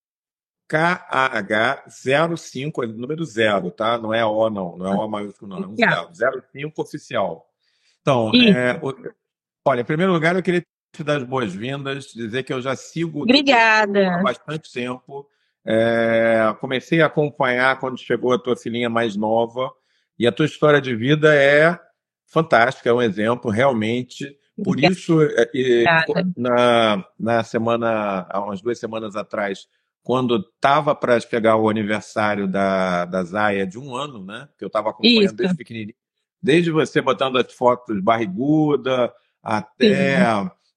KAH05, 0.69 2.85
número 2.95 3.25
zero, 3.25 3.71
tá? 3.71 3.97
Não 3.97 4.13
é 4.13 4.23
O, 4.23 4.51
não. 4.51 4.77
Não 4.77 4.85
é 4.85 4.95
O 4.95 5.07
maiúsculo, 5.07 5.59
não. 5.59 5.63
É 5.63 5.67
um 5.67 5.75
zero. 6.13 6.43
05 6.53 6.79
oficial. 6.81 7.49
Então, 8.01 8.31
é, 8.35 8.79
olha, 9.65 9.81
em 9.81 9.85
primeiro 9.85 10.13
lugar, 10.13 10.35
eu 10.35 10.43
queria 10.43 10.63
te 10.95 11.03
dar 11.03 11.17
as 11.17 11.23
boas-vindas, 11.23 12.05
dizer 12.05 12.43
que 12.43 12.53
eu 12.53 12.61
já 12.61 12.75
sigo 12.75 13.23
Obrigada. 13.23 14.15
há 14.15 14.21
bastante 14.21 14.71
tempo. 14.71 15.27
É, 15.65 16.55
comecei 16.59 17.01
a 17.01 17.07
acompanhar 17.07 17.79
quando 17.79 17.99
chegou 17.99 18.33
a 18.33 18.39
tua 18.39 18.55
filhinha 18.55 18.89
mais 18.89 19.15
nova. 19.15 19.71
E 20.17 20.27
a 20.27 20.31
tua 20.31 20.45
história 20.45 20.81
de 20.81 20.95
vida 20.95 21.33
é 21.33 21.79
fantástica, 22.25 22.89
é 22.89 22.93
um 22.93 23.01
exemplo 23.01 23.49
realmente. 23.49 24.37
Por 24.63 24.79
isso, 24.79 25.21
é, 25.21 25.49
na, 26.35 27.05
na 27.17 27.43
semana, 27.43 28.27
há 28.29 28.41
umas 28.41 28.61
duas 28.61 28.77
semanas 28.77 29.15
atrás, 29.15 29.67
quando 30.03 30.37
estava 30.37 30.93
para 30.93 31.19
chegar 31.19 31.55
o 31.55 31.69
aniversário 31.69 32.47
da, 32.47 33.05
da 33.05 33.23
Zaya 33.23 33.65
de 33.65 33.79
um 33.79 33.95
ano, 33.95 34.23
né? 34.25 34.49
Que 34.57 34.65
eu 34.65 34.67
estava 34.67 34.89
acompanhando 34.89 35.23
isso. 35.23 35.35
desde 35.35 35.55
pequenininho. 35.55 35.95
Desde 36.41 36.71
você 36.71 37.01
botando 37.01 37.37
as 37.37 37.51
fotos 37.53 38.01
barriguda 38.01 39.13
até 39.41 40.21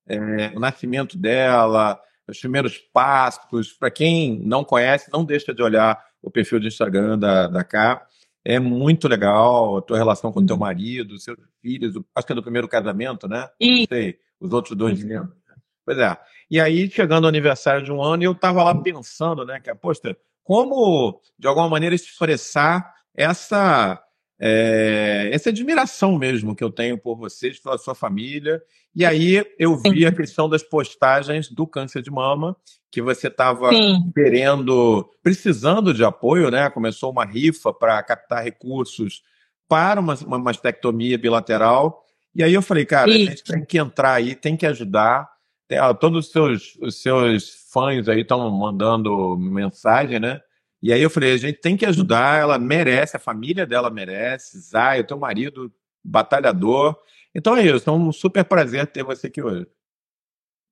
é, 0.07 0.53
o 0.55 0.61
nascimento 0.61 1.17
dela, 1.17 2.01
os 2.29 2.39
primeiros 2.39 2.79
passos. 2.79 3.73
Para 3.73 3.91
quem 3.91 4.39
não 4.41 4.65
conhece, 4.65 5.11
não 5.13 5.25
deixa 5.25 5.53
de 5.55 5.63
olhar 5.63 6.03
o 6.23 6.31
perfil 6.31 6.61
do 6.61 6.67
Instagram 6.67 7.19
da, 7.19 7.49
da 7.49 7.65
K. 7.65 8.07
É 8.45 8.59
muito 8.59 9.07
legal 9.09 9.79
a 9.79 9.83
tua 9.83 9.97
relação 9.97 10.33
com 10.33 10.41
o 10.41 10.47
teu 10.47 10.57
marido, 10.57 11.19
seus 11.19 11.39
filhos, 11.61 11.95
acho 12.15 12.27
que 12.27 12.33
é 12.33 12.37
do 12.37 12.43
primeiro 12.43 12.69
casamento, 12.69 13.29
né? 13.29 13.49
Não 13.61 13.87
sei, 13.87 14.19
os 14.41 14.53
outros 14.53 14.77
dois 14.77 15.03
membros. 15.03 15.37
Pois 15.85 15.99
é. 15.99 16.17
E 16.51 16.61
aí, 16.61 16.91
chegando 16.91 17.25
ao 17.25 17.29
aniversário 17.29 17.85
de 17.85 17.93
um 17.93 18.03
ano, 18.03 18.23
eu 18.23 18.33
estava 18.33 18.63
lá 18.63 18.75
pensando, 18.75 19.45
né, 19.45 19.61
que, 19.61 19.73
poxa, 19.75 20.17
como, 20.45 21.21
de 21.39 21.47
alguma 21.47 21.69
maneira, 21.69 21.95
expressar 21.95 22.93
essa 23.15 24.03
é, 24.41 25.31
essa 25.33 25.51
admiração 25.51 26.19
mesmo 26.19 26.55
que 26.55 26.65
eu 26.65 26.71
tenho 26.71 26.99
por 26.99 27.17
vocês, 27.17 27.59
pela 27.59 27.79
sua 27.79 27.95
família. 27.95 28.63
E 28.95 29.05
aí 29.05 29.45
eu 29.59 29.77
vi 29.77 30.05
a 30.05 30.13
questão 30.13 30.49
das 30.49 30.63
postagens 30.63 31.49
do 31.49 31.67
câncer 31.67 32.03
de 32.03 32.11
mama, 32.11 32.57
que 32.91 33.01
você 33.01 33.29
estava 33.29 33.71
querendo, 34.15 35.09
precisando 35.23 35.95
de 35.95 36.05
apoio, 36.05 36.51
né? 36.51 36.69
Começou 36.71 37.11
uma 37.11 37.25
rifa 37.25 37.73
para 37.73 38.03
captar 38.03 38.45
recursos 38.45 39.23
para 39.69 40.01
uma, 40.01 40.15
uma 40.27 40.39
mastectomia 40.39 41.17
bilateral. 41.17 42.05
E 42.35 42.43
aí 42.43 42.53
eu 42.53 42.61
falei, 42.61 42.85
cara, 42.85 43.11
Sim. 43.11 43.23
a 43.23 43.31
gente 43.31 43.45
tem 43.45 43.65
que 43.65 43.79
entrar 43.79 44.15
aí, 44.15 44.35
tem 44.35 44.57
que 44.57 44.67
ajudar. 44.67 45.27
Tem, 45.67 45.79
ó, 45.81 45.95
todos 45.95 46.27
os 46.27 46.33
seus, 46.33 46.77
os 46.83 47.01
seus 47.01 47.69
fãs 47.73 48.09
aí 48.09 48.21
estão 48.21 48.51
mandando 48.51 49.37
mensagem, 49.39 50.21
né? 50.21 50.41
E 50.83 50.93
aí 50.93 51.01
eu 51.01 51.09
falei, 51.09 51.33
a 51.33 51.37
gente 51.37 51.61
tem 51.61 51.77
que 51.77 51.87
ajudar, 51.87 52.41
ela 52.41 52.59
merece, 52.59 53.17
a 53.17 53.21
família 53.21 53.65
dela 53.65 53.89
merece, 53.89 54.59
Zay, 54.59 55.01
o 55.01 55.07
teu 55.07 55.17
marido, 55.17 55.73
batalhador. 56.03 56.97
Então 57.35 57.57
é 57.57 57.65
isso, 57.65 57.89
é 57.89 57.93
um 57.93 58.11
super 58.11 58.45
prazer 58.45 58.87
ter 58.89 59.05
você 59.05 59.29
aqui 59.29 59.41
hoje. 59.41 59.67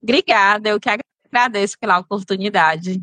Obrigada, 0.03 0.71
eu 0.71 0.81
que 0.81 0.89
agradeço 1.31 1.79
pela 1.79 1.99
oportunidade. 1.99 3.01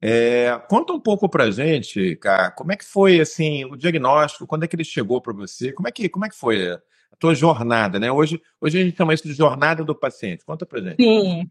É, 0.00 0.58
conta 0.66 0.94
um 0.94 1.00
pouco 1.00 1.28
pra 1.28 1.50
gente, 1.50 2.16
cara, 2.16 2.50
como 2.50 2.72
é 2.72 2.76
que 2.76 2.84
foi 2.84 3.20
assim 3.20 3.66
o 3.66 3.76
diagnóstico, 3.76 4.46
quando 4.46 4.64
é 4.64 4.66
que 4.66 4.74
ele 4.74 4.84
chegou 4.84 5.20
para 5.20 5.34
você? 5.34 5.72
Como 5.72 5.86
é 5.86 5.92
que, 5.92 6.08
como 6.08 6.24
é 6.24 6.30
que 6.30 6.36
foi 6.36 6.72
a 6.72 6.80
tua 7.18 7.34
jornada, 7.34 7.98
né? 7.98 8.10
Hoje, 8.10 8.40
hoje 8.58 8.80
a 8.80 8.84
gente 8.84 8.96
chama 8.96 9.12
isso 9.12 9.28
de 9.28 9.34
jornada 9.34 9.84
do 9.84 9.94
paciente. 9.94 10.42
Conta 10.46 10.64
pra 10.64 10.80
gente. 10.80 10.96
Sim. 10.96 11.46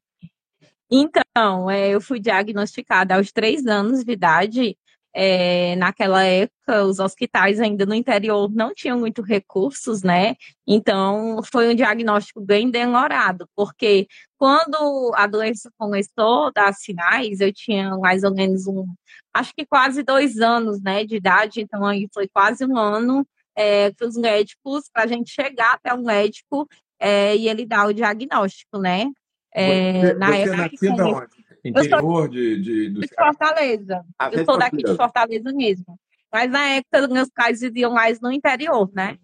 Então, 0.91 1.69
é, 1.69 1.89
eu 1.89 2.01
fui 2.01 2.19
diagnosticada 2.19 3.15
aos 3.15 3.31
três 3.31 3.65
anos 3.67 4.03
de 4.03 4.11
idade 4.11 4.77
é, 5.13 5.75
naquela 5.75 6.23
época, 6.23 6.83
os 6.85 6.99
hospitais 6.99 7.59
ainda 7.59 7.85
no 7.85 7.95
interior 7.95 8.49
não 8.51 8.73
tinham 8.73 8.99
muito 8.99 9.21
recursos, 9.21 10.03
né? 10.03 10.35
Então, 10.67 11.41
foi 11.51 11.69
um 11.69 11.75
diagnóstico 11.75 12.41
bem 12.41 12.69
demorado, 12.69 13.47
porque 13.55 14.07
quando 14.37 15.11
a 15.15 15.25
doença 15.27 15.71
começou 15.77 16.47
a 16.47 16.51
dar 16.51 16.73
sinais, 16.73 17.39
eu 17.41 17.51
tinha 17.51 17.97
mais 17.97 18.23
ou 18.23 18.33
menos 18.33 18.67
um, 18.67 18.85
acho 19.33 19.53
que 19.55 19.65
quase 19.65 20.03
dois 20.03 20.37
anos, 20.37 20.81
né, 20.81 21.03
de 21.03 21.15
idade, 21.15 21.61
então 21.61 21.85
aí 21.85 22.07
foi 22.13 22.27
quase 22.27 22.63
um 22.65 22.77
ano 22.77 23.25
é, 23.55 23.91
para 23.91 24.07
os 24.07 24.15
médicos, 24.15 24.89
para 24.93 25.03
a 25.03 25.07
gente 25.07 25.31
chegar 25.31 25.73
até 25.73 25.93
o 25.93 26.03
médico 26.03 26.67
é, 26.99 27.35
e 27.35 27.49
ele 27.49 27.65
dar 27.65 27.87
o 27.87 27.93
diagnóstico, 27.93 28.77
né? 28.79 29.11
É, 29.53 30.01
você, 30.01 30.13
na 30.13 30.27
você 30.27 30.37
época, 30.37 30.57
nasceu 30.57 30.93
de 30.93 31.01
onde? 31.01 31.49
Interior 31.63 32.29
de, 32.29 32.61
de, 32.61 32.89
do 32.89 33.01
de 33.01 33.07
Fortaleza. 33.07 34.05
Ah, 34.17 34.29
eu 34.31 34.45
sou 34.45 34.57
daqui 34.57 34.77
de 34.77 34.95
Fortaleza 34.95 35.51
mesmo. 35.51 35.99
Mas 36.31 36.51
na 36.51 36.67
época, 36.69 37.07
meus 37.07 37.29
pais 37.29 37.59
viviam 37.59 37.93
mais 37.93 38.21
no 38.21 38.31
interior, 38.31 38.89
né? 38.93 39.17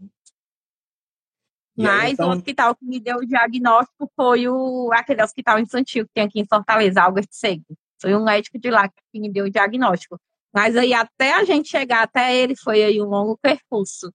Uhum. 1.78 1.86
Mas 1.86 2.14
então... 2.14 2.30
o 2.30 2.32
hospital 2.32 2.76
que 2.76 2.86
me 2.86 3.00
deu 3.00 3.18
o 3.18 3.26
diagnóstico 3.26 4.10
foi 4.16 4.48
o, 4.48 4.90
aquele 4.94 5.24
hospital 5.24 5.60
infantil 5.60 6.06
que 6.06 6.12
tem 6.14 6.24
aqui 6.24 6.40
em 6.40 6.48
Fortaleza, 6.48 7.02
Albert 7.02 7.28
Segue. 7.32 7.66
Foi 8.02 8.16
um 8.16 8.24
médico 8.24 8.58
de 8.58 8.70
lá 8.70 8.90
que 8.90 9.20
me 9.20 9.32
deu 9.32 9.46
o 9.46 9.50
diagnóstico. 9.50 10.20
Mas 10.54 10.76
aí 10.78 10.94
até 10.94 11.34
a 11.34 11.44
gente 11.44 11.70
chegar 11.70 12.04
até 12.04 12.36
ele 12.36 12.56
foi 12.56 12.82
aí 12.82 13.02
um 13.02 13.06
longo 13.06 13.38
percurso. 13.38 14.12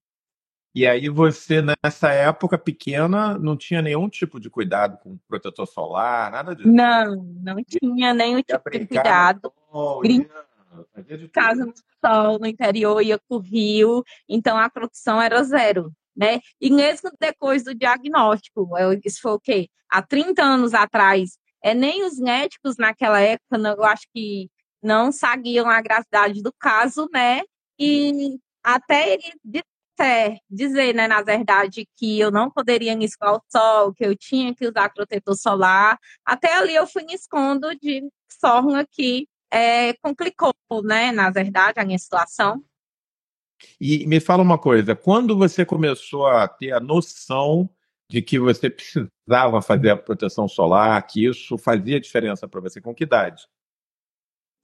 E 0.75 0.87
aí 0.87 1.09
você, 1.09 1.61
nessa 1.61 2.13
época 2.13 2.57
pequena, 2.57 3.37
não 3.37 3.57
tinha 3.57 3.83
nenhum 3.83 4.09
tipo 4.09 4.39
de 4.39 4.49
cuidado 4.49 4.99
com 4.99 5.19
protetor 5.29 5.67
solar, 5.67 6.31
nada 6.31 6.55
disso? 6.55 6.69
Não, 6.69 7.17
não 7.43 7.57
tinha 7.65 8.15
nenhum 8.15 8.41
tipo 8.41 8.71
de 8.71 8.87
cuidado. 8.87 9.53
Casa 11.33 11.67
no 11.67 11.75
sol, 12.05 12.39
no 12.39 12.47
interior, 12.47 13.03
ia 13.03 13.19
para 13.19 13.37
o 13.37 13.41
rio, 13.41 14.05
então 14.29 14.57
a 14.57 14.71
produção 14.71 15.21
era 15.21 15.43
zero. 15.43 15.93
Né? 16.17 16.41
E 16.61 16.71
mesmo 16.71 17.11
depois 17.19 17.65
do 17.65 17.75
diagnóstico, 17.75 18.69
isso 19.05 19.21
foi 19.21 19.33
o 19.33 19.41
quê? 19.41 19.69
Há 19.89 20.03
30 20.03 20.43
anos 20.43 20.75
atrás, 20.75 21.37
é, 21.63 21.75
nem 21.75 22.05
os 22.05 22.19
médicos 22.19 22.77
naquela 22.77 23.21
época, 23.21 23.57
eu 23.57 23.85
acho 23.85 24.07
que 24.15 24.49
não 24.83 25.11
sabiam 25.11 25.69
a 25.69 25.81
gravidade 25.81 26.43
do 26.43 26.53
caso, 26.53 27.09
né? 27.13 27.43
E 27.79 28.39
até 28.63 29.15
ele 29.15 29.33
até 30.01 30.41
dizer, 30.49 30.95
né, 30.95 31.07
na 31.07 31.21
verdade, 31.21 31.87
que 31.97 32.19
eu 32.19 32.31
não 32.31 32.51
poderia 32.51 32.97
me 32.97 33.05
expor 33.05 33.29
ao 33.29 33.45
sol, 33.51 33.93
que 33.93 34.05
eu 34.05 34.17
tinha 34.17 34.55
que 34.55 34.67
usar 34.67 34.93
protetor 34.95 35.37
solar. 35.37 35.99
Até 36.25 36.57
ali 36.57 36.75
eu 36.75 36.87
fui 36.87 37.05
me 37.05 37.13
escondo 37.13 37.69
de 37.79 38.09
forma 38.41 38.85
que 38.91 39.29
é, 39.53 39.93
complicou, 40.03 40.55
né, 40.83 41.13
na 41.13 41.31
verdade, 41.31 41.79
a 41.79 41.85
minha 41.85 41.99
situação. 41.99 42.65
E 43.79 44.07
me 44.07 44.21
fala 44.21 44.43
uma 44.43 44.59
coisa, 44.59 44.97
quando 44.97 45.37
você 45.37 45.67
começou 45.67 46.27
a 46.27 46.49
ter 46.49 46.73
a 46.73 46.81
noção 46.81 47.69
de 48.09 48.23
que 48.23 48.39
você 48.39 48.71
precisava 48.71 49.61
fazer 49.61 49.91
a 49.91 49.97
proteção 49.97 50.49
solar, 50.49 51.07
que 51.07 51.27
isso 51.27 51.59
fazia 51.59 52.01
diferença 52.01 52.49
para 52.49 52.61
você, 52.61 52.81
com 52.81 52.95
que 52.95 53.05
idade? 53.05 53.47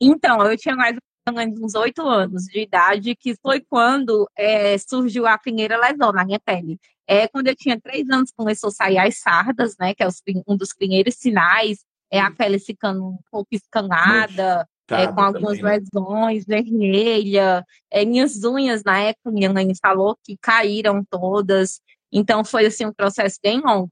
Então, 0.01 0.43
eu 0.43 0.57
tinha 0.57 0.75
mais 0.75 0.97
uns 1.33 1.75
oito 1.75 2.07
anos 2.07 2.45
de 2.45 2.61
idade, 2.61 3.17
que 3.17 3.35
foi 3.37 3.61
quando 3.61 4.29
é, 4.37 4.79
surgiu 4.79 5.27
a 5.27 5.37
primeira 5.37 5.77
lesão 5.77 6.13
na 6.13 6.25
minha 6.25 6.39
pele. 6.39 6.79
É, 7.07 7.27
quando 7.29 7.49
eu 7.49 7.57
tinha 7.57 7.81
três 7.81 8.09
anos, 8.11 8.33
começou 8.37 8.69
a 8.69 8.73
sair 8.73 8.99
as 8.99 9.19
sardas, 9.19 9.77
né? 9.79 9.95
Que 9.95 10.03
é 10.03 10.07
os, 10.07 10.23
um 10.47 10.57
dos 10.57 10.73
primeiros 10.73 11.15
sinais, 11.17 11.85
é 12.11 12.21
a 12.21 12.31
pele 12.31 12.59
ficando 12.59 13.05
um 13.05 13.19
pouco 13.31 13.49
escanada, 13.53 14.69
é, 14.89 15.07
com 15.09 15.21
algumas 15.21 15.59
também, 15.59 15.79
né? 15.79 15.85
lesões, 15.95 16.45
vermelha. 16.45 17.65
É, 17.91 18.05
minhas 18.05 18.45
unhas, 18.45 18.85
na 18.85 18.99
época, 19.01 19.31
minha 19.31 19.53
mãe 19.53 19.69
falou 19.81 20.17
que 20.23 20.37
caíram 20.41 21.05
todas. 21.09 21.81
Então, 22.13 22.45
foi, 22.45 22.67
assim, 22.67 22.87
um 22.87 22.93
processo 22.93 23.39
bem 23.43 23.61
longo. 23.61 23.91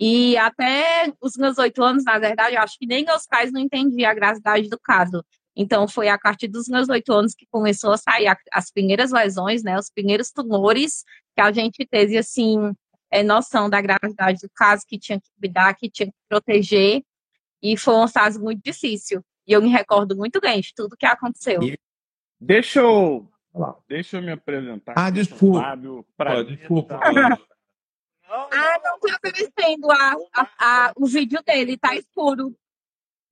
E 0.00 0.36
até 0.36 1.12
os 1.20 1.36
meus 1.36 1.58
oito 1.58 1.82
anos, 1.82 2.02
na 2.04 2.18
verdade, 2.18 2.56
eu 2.56 2.62
acho 2.62 2.78
que 2.78 2.86
nem 2.86 3.04
meus 3.04 3.26
pais 3.26 3.52
não 3.52 3.60
entendiam 3.60 4.10
a 4.10 4.14
gravidade 4.14 4.68
do 4.68 4.78
caso. 4.80 5.22
Então, 5.54 5.86
foi 5.86 6.08
a 6.08 6.18
partir 6.18 6.48
dos 6.48 6.68
meus 6.68 6.88
oito 6.88 7.12
anos 7.12 7.34
que 7.34 7.46
começou 7.50 7.92
a 7.92 7.98
sair 7.98 8.34
as 8.52 8.70
primeiras 8.70 9.10
lesões, 9.10 9.62
né, 9.62 9.78
os 9.78 9.90
primeiros 9.90 10.30
tumores, 10.30 11.04
que 11.34 11.40
a 11.42 11.52
gente 11.52 11.86
teve, 11.86 12.16
assim, 12.16 12.72
é, 13.10 13.22
noção 13.22 13.68
da 13.68 13.80
gravidade 13.80 14.40
do 14.40 14.50
caso, 14.54 14.84
que 14.86 14.98
tinha 14.98 15.20
que 15.20 15.28
cuidar, 15.38 15.74
que 15.74 15.90
tinha 15.90 16.06
que 16.06 16.14
proteger, 16.28 17.02
e 17.62 17.76
foi 17.76 17.94
um 17.94 18.08
fase 18.08 18.40
muito 18.40 18.62
difícil. 18.62 19.22
E 19.46 19.52
eu 19.52 19.60
me 19.60 19.68
recordo 19.68 20.16
muito 20.16 20.40
bem 20.40 20.60
de 20.60 20.72
tudo 20.74 20.96
que 20.96 21.06
aconteceu. 21.06 21.60
Deixa 22.40 22.80
eu, 22.80 23.28
deixa 23.88 24.16
eu 24.16 24.22
me 24.22 24.32
apresentar. 24.32 24.94
Ah, 24.96 25.10
desculpa. 25.10 25.60
Fábio, 25.60 26.06
pra 26.16 26.42
desculpa. 26.42 26.98
ah, 28.24 28.80
não 28.82 28.94
estou 28.94 29.10
aparecendo 29.12 29.90
a, 29.90 30.16
a, 30.34 30.48
a, 30.58 30.92
o 30.96 31.06
vídeo 31.06 31.40
dele, 31.44 31.76
tá 31.76 31.94
escuro. 31.94 32.56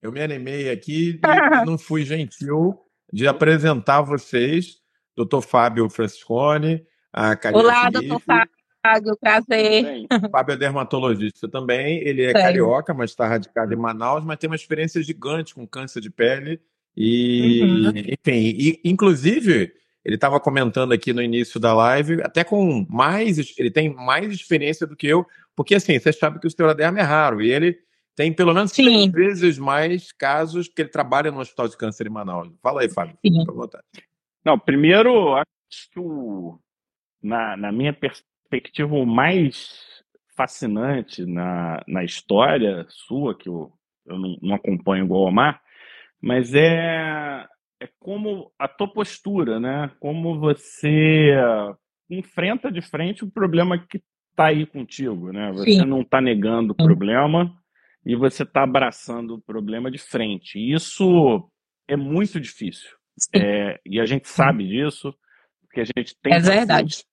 Eu 0.02 0.10
me 0.10 0.22
animei 0.22 0.70
aqui 0.70 1.20
e 1.20 1.20
não 1.66 1.76
fui 1.76 2.04
gentil 2.04 2.78
de 3.12 3.26
apresentar 3.28 4.00
vocês, 4.02 4.78
doutor 5.14 5.42
Fábio 5.42 5.90
Franciscone, 5.90 6.84
a 7.12 7.36
Karina 7.36 7.62
Olá, 7.62 7.90
doutor 7.90 8.20
Fábio, 8.20 9.18
prazer. 9.20 10.06
Fábio 10.32 10.54
é 10.54 10.56
dermatologista 10.56 11.48
também, 11.48 11.98
ele 11.98 12.22
é 12.22 12.32
carioca, 12.32 12.94
mas 12.94 13.10
está 13.10 13.26
radicado 13.26 13.74
em 13.74 13.76
Manaus, 13.76 14.24
mas 14.24 14.38
tem 14.38 14.48
uma 14.48 14.56
experiência 14.56 15.02
gigante 15.02 15.54
com 15.54 15.66
câncer 15.66 16.00
de 16.00 16.08
pele. 16.08 16.60
E, 16.96 17.62
uhum. 17.62 17.92
enfim, 17.96 18.56
e, 18.58 18.80
inclusive, 18.84 19.72
ele 20.04 20.14
estava 20.14 20.40
comentando 20.40 20.92
aqui 20.92 21.12
no 21.12 21.22
início 21.22 21.60
da 21.60 21.74
live, 21.74 22.22
até 22.22 22.42
com 22.42 22.86
mais, 22.88 23.54
ele 23.58 23.70
tem 23.70 23.94
mais 23.94 24.32
experiência 24.32 24.86
do 24.86 24.96
que 24.96 25.06
eu, 25.06 25.26
porque 25.54 25.74
assim, 25.74 25.98
você 25.98 26.12
sabe 26.12 26.40
que 26.40 26.46
o 26.46 26.48
esteroderma 26.48 26.98
é 26.98 27.02
raro, 27.02 27.42
e 27.42 27.50
ele 27.50 27.78
tem 28.20 28.34
pelo 28.34 28.52
menos 28.52 28.72
Sim. 28.72 29.10
três 29.10 29.40
vezes 29.40 29.58
mais 29.58 30.12
casos 30.12 30.68
que 30.68 30.82
ele 30.82 30.90
trabalha 30.90 31.30
no 31.30 31.40
Hospital 31.40 31.68
de 31.68 31.76
Câncer 31.78 32.06
em 32.06 32.10
Manaus. 32.10 32.52
Fala 32.62 32.82
aí, 32.82 32.88
Fábio. 32.90 33.16
Não, 34.44 34.58
primeiro, 34.58 35.36
acho 35.36 35.90
que 35.90 35.98
o, 35.98 36.60
na, 37.22 37.56
na 37.56 37.72
minha 37.72 37.94
perspectiva, 37.94 38.94
o 38.94 39.06
mais 39.06 40.04
fascinante 40.36 41.24
na, 41.24 41.82
na 41.88 42.04
história 42.04 42.84
sua, 42.90 43.34
que 43.34 43.48
eu, 43.48 43.72
eu 44.04 44.18
não, 44.18 44.36
não 44.42 44.54
acompanho 44.54 45.06
igual 45.06 45.22
o 45.22 45.28
Omar, 45.28 45.62
mas 46.20 46.54
é, 46.54 47.46
é 47.80 47.88
como 47.98 48.52
a 48.58 48.68
tua 48.68 48.88
postura, 48.88 49.58
né? 49.58 49.90
Como 49.98 50.38
você 50.38 51.34
enfrenta 52.10 52.70
de 52.70 52.82
frente 52.82 53.24
o 53.24 53.30
problema 53.30 53.78
que 53.78 54.02
está 54.30 54.48
aí 54.48 54.66
contigo, 54.66 55.32
né? 55.32 55.50
Você 55.52 55.72
Sim. 55.72 55.86
não 55.86 56.02
está 56.02 56.20
negando 56.20 56.72
o 56.74 56.76
problema, 56.76 57.58
e 58.04 58.16
você 58.16 58.42
está 58.42 58.62
abraçando 58.62 59.34
o 59.34 59.40
problema 59.40 59.90
de 59.90 59.98
frente. 59.98 60.58
isso 60.58 61.48
é 61.88 61.96
muito 61.96 62.40
difícil. 62.40 62.90
É, 63.34 63.78
e 63.84 64.00
a 64.00 64.06
gente 64.06 64.28
sabe 64.28 64.66
disso, 64.66 65.14
porque 65.62 65.80
a 65.80 65.84
gente 65.84 66.16
tem 66.22 66.32
é 66.32 66.38
verdade. 66.38 67.04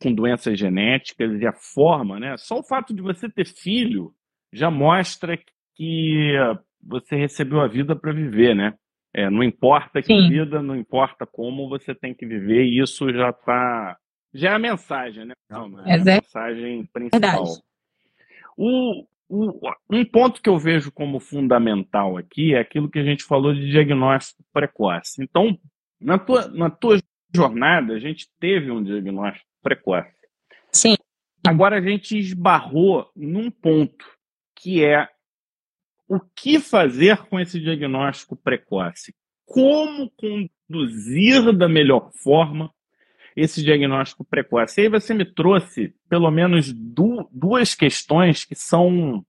com 0.00 0.14
doenças 0.14 0.58
genéticas 0.58 1.40
e 1.40 1.46
a 1.46 1.52
forma, 1.52 2.20
né? 2.20 2.36
Só 2.36 2.58
o 2.58 2.64
fato 2.64 2.94
de 2.94 3.02
você 3.02 3.28
ter 3.28 3.46
filho 3.46 4.12
já 4.52 4.70
mostra 4.70 5.36
que 5.74 6.34
você 6.80 7.16
recebeu 7.16 7.60
a 7.60 7.68
vida 7.68 7.96
para 7.96 8.12
viver, 8.12 8.54
né? 8.54 8.74
É, 9.14 9.28
não 9.30 9.42
importa 9.42 10.00
que 10.00 10.14
Sim. 10.14 10.28
vida, 10.28 10.62
não 10.62 10.76
importa 10.76 11.26
como 11.26 11.68
você 11.68 11.94
tem 11.94 12.14
que 12.14 12.26
viver, 12.26 12.64
e 12.64 12.80
isso 12.80 13.10
já 13.12 13.30
está. 13.30 13.96
Já 14.34 14.50
é 14.50 14.54
a 14.54 14.58
mensagem, 14.58 15.24
né? 15.24 15.34
Não, 15.50 15.80
é, 15.80 15.96
é 15.96 16.00
a 16.00 16.04
mensagem 16.04 16.86
principal. 16.92 17.20
Verdade. 17.20 17.62
O, 18.56 19.06
um 19.30 20.04
ponto 20.06 20.40
que 20.40 20.48
eu 20.48 20.58
vejo 20.58 20.90
como 20.90 21.20
fundamental 21.20 22.16
aqui 22.16 22.54
é 22.54 22.60
aquilo 22.60 22.90
que 22.90 22.98
a 22.98 23.04
gente 23.04 23.24
falou 23.24 23.52
de 23.54 23.70
diagnóstico 23.70 24.42
precoce. 24.52 25.22
Então, 25.22 25.58
na 26.00 26.18
tua, 26.18 26.48
na 26.48 26.70
tua 26.70 26.98
jornada, 27.34 27.94
a 27.94 27.98
gente 27.98 28.28
teve 28.40 28.70
um 28.70 28.82
diagnóstico 28.82 29.46
precoce. 29.62 30.14
Sim. 30.72 30.94
Agora 31.46 31.76
a 31.78 31.80
gente 31.80 32.18
esbarrou 32.18 33.10
num 33.14 33.50
ponto 33.50 34.04
que 34.56 34.84
é 34.84 35.08
o 36.08 36.18
que 36.20 36.58
fazer 36.58 37.18
com 37.26 37.38
esse 37.38 37.60
diagnóstico 37.60 38.34
precoce? 38.34 39.14
Como 39.44 40.10
conduzir 40.16 41.52
da 41.52 41.68
melhor 41.68 42.10
forma 42.12 42.72
esse 43.40 43.62
diagnóstico 43.62 44.24
precoce. 44.24 44.80
E 44.80 44.84
aí 44.84 44.88
você 44.88 45.14
me 45.14 45.24
trouxe 45.24 45.94
pelo 46.08 46.30
menos 46.30 46.72
du 46.72 47.28
duas 47.32 47.74
questões 47.74 48.44
que 48.44 48.54
são 48.54 49.24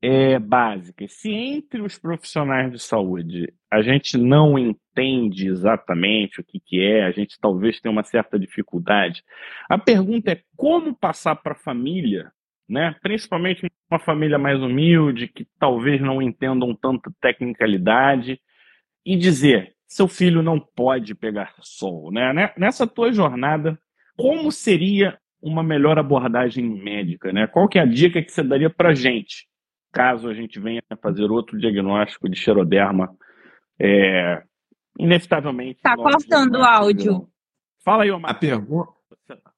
é, 0.00 0.38
básicas. 0.38 1.12
Se 1.14 1.30
entre 1.32 1.82
os 1.82 1.98
profissionais 1.98 2.70
de 2.70 2.78
saúde 2.78 3.52
a 3.70 3.82
gente 3.82 4.16
não 4.16 4.58
entende 4.58 5.48
exatamente 5.48 6.40
o 6.40 6.44
que, 6.44 6.60
que 6.60 6.80
é, 6.80 7.04
a 7.04 7.10
gente 7.10 7.38
talvez 7.40 7.80
tenha 7.80 7.92
uma 7.92 8.04
certa 8.04 8.38
dificuldade, 8.38 9.22
a 9.68 9.78
pergunta 9.78 10.32
é 10.32 10.42
como 10.56 10.94
passar 10.94 11.36
para 11.36 11.52
a 11.52 11.58
família, 11.58 12.32
né? 12.68 12.96
principalmente 13.02 13.66
uma 13.90 13.98
família 13.98 14.38
mais 14.38 14.60
humilde, 14.60 15.28
que 15.28 15.46
talvez 15.58 16.00
não 16.00 16.22
entendam 16.22 16.74
tanta 16.74 17.12
tecnicalidade, 17.20 18.40
e 19.04 19.16
dizer 19.16 19.74
seu 19.90 20.06
filho 20.06 20.40
não 20.40 20.60
pode 20.60 21.16
pegar 21.16 21.52
sol, 21.60 22.12
né? 22.12 22.52
Nessa 22.56 22.86
tua 22.86 23.12
jornada, 23.12 23.76
como 24.16 24.52
seria 24.52 25.18
uma 25.42 25.64
melhor 25.64 25.98
abordagem 25.98 26.64
médica, 26.64 27.32
né? 27.32 27.48
Qual 27.48 27.68
que 27.68 27.76
é 27.78 27.82
a 27.82 27.86
dica 27.86 28.22
que 28.22 28.30
você 28.30 28.42
daria 28.42 28.70
para 28.70 28.94
gente, 28.94 29.48
caso 29.92 30.28
a 30.28 30.34
gente 30.34 30.60
venha 30.60 30.80
fazer 31.02 31.24
outro 31.24 31.58
diagnóstico 31.58 32.28
de 32.28 32.38
xeroderma, 32.38 33.10
é, 33.80 34.42
inevitavelmente... 34.96 35.80
Tá 35.82 35.96
cortando 35.96 36.54
o 36.56 36.62
áudio. 36.62 37.28
Fala 37.84 38.04
aí, 38.04 38.12
Omar. 38.12 38.30
A, 38.30 38.34
pergu 38.34 38.86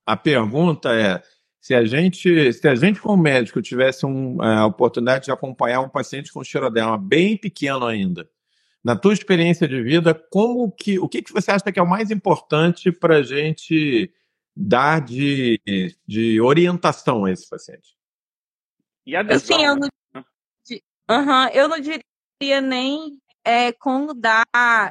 a 0.07 0.17
pergunta 0.17 0.95
é, 0.95 1.21
se 1.61 1.75
a 1.75 1.85
gente, 1.85 2.53
se 2.55 2.67
a 2.67 2.75
gente 2.75 3.03
como 3.03 3.23
médico 3.23 3.61
tivesse 3.61 4.07
um, 4.07 4.43
é, 4.43 4.61
a 4.61 4.67
oportunidade 4.67 5.27
de 5.27 5.33
acompanhar 5.33 5.81
um 5.81 5.91
paciente 5.91 6.33
com 6.33 6.43
xeroderma 6.43 6.97
bem 6.97 7.37
pequeno 7.37 7.85
ainda, 7.85 8.27
na 8.85 8.97
tua 8.97 9.13
experiência 9.13 9.69
de 9.69 9.81
vida, 9.83 10.15
como 10.31 10.71
que, 10.73 10.99
o 10.99 11.09
que, 11.09 11.23
que 11.23 11.33
você 11.33 11.51
acha 11.51 11.71
que 11.71 11.79
é 11.79 11.83
o 11.83 11.89
mais 11.89 12.11
importante 12.11 12.91
para 12.91 13.19
a 13.19 13.23
gente 13.23 14.13
dar 14.55 15.01
de, 15.01 15.61
de 16.07 16.41
orientação 16.41 17.25
a 17.25 17.31
esse 17.31 17.49
paciente? 17.49 17.97
E 19.07 19.17
adesão, 19.17 19.59
Sim, 19.59 19.65
eu 19.65 19.77
não, 19.77 19.89
uhum, 21.11 21.49
eu 21.53 21.69
não 21.69 21.79
diria 21.81 22.61
nem 22.61 23.21
é, 23.45 23.73
como 23.73 24.15
dar 24.15 24.45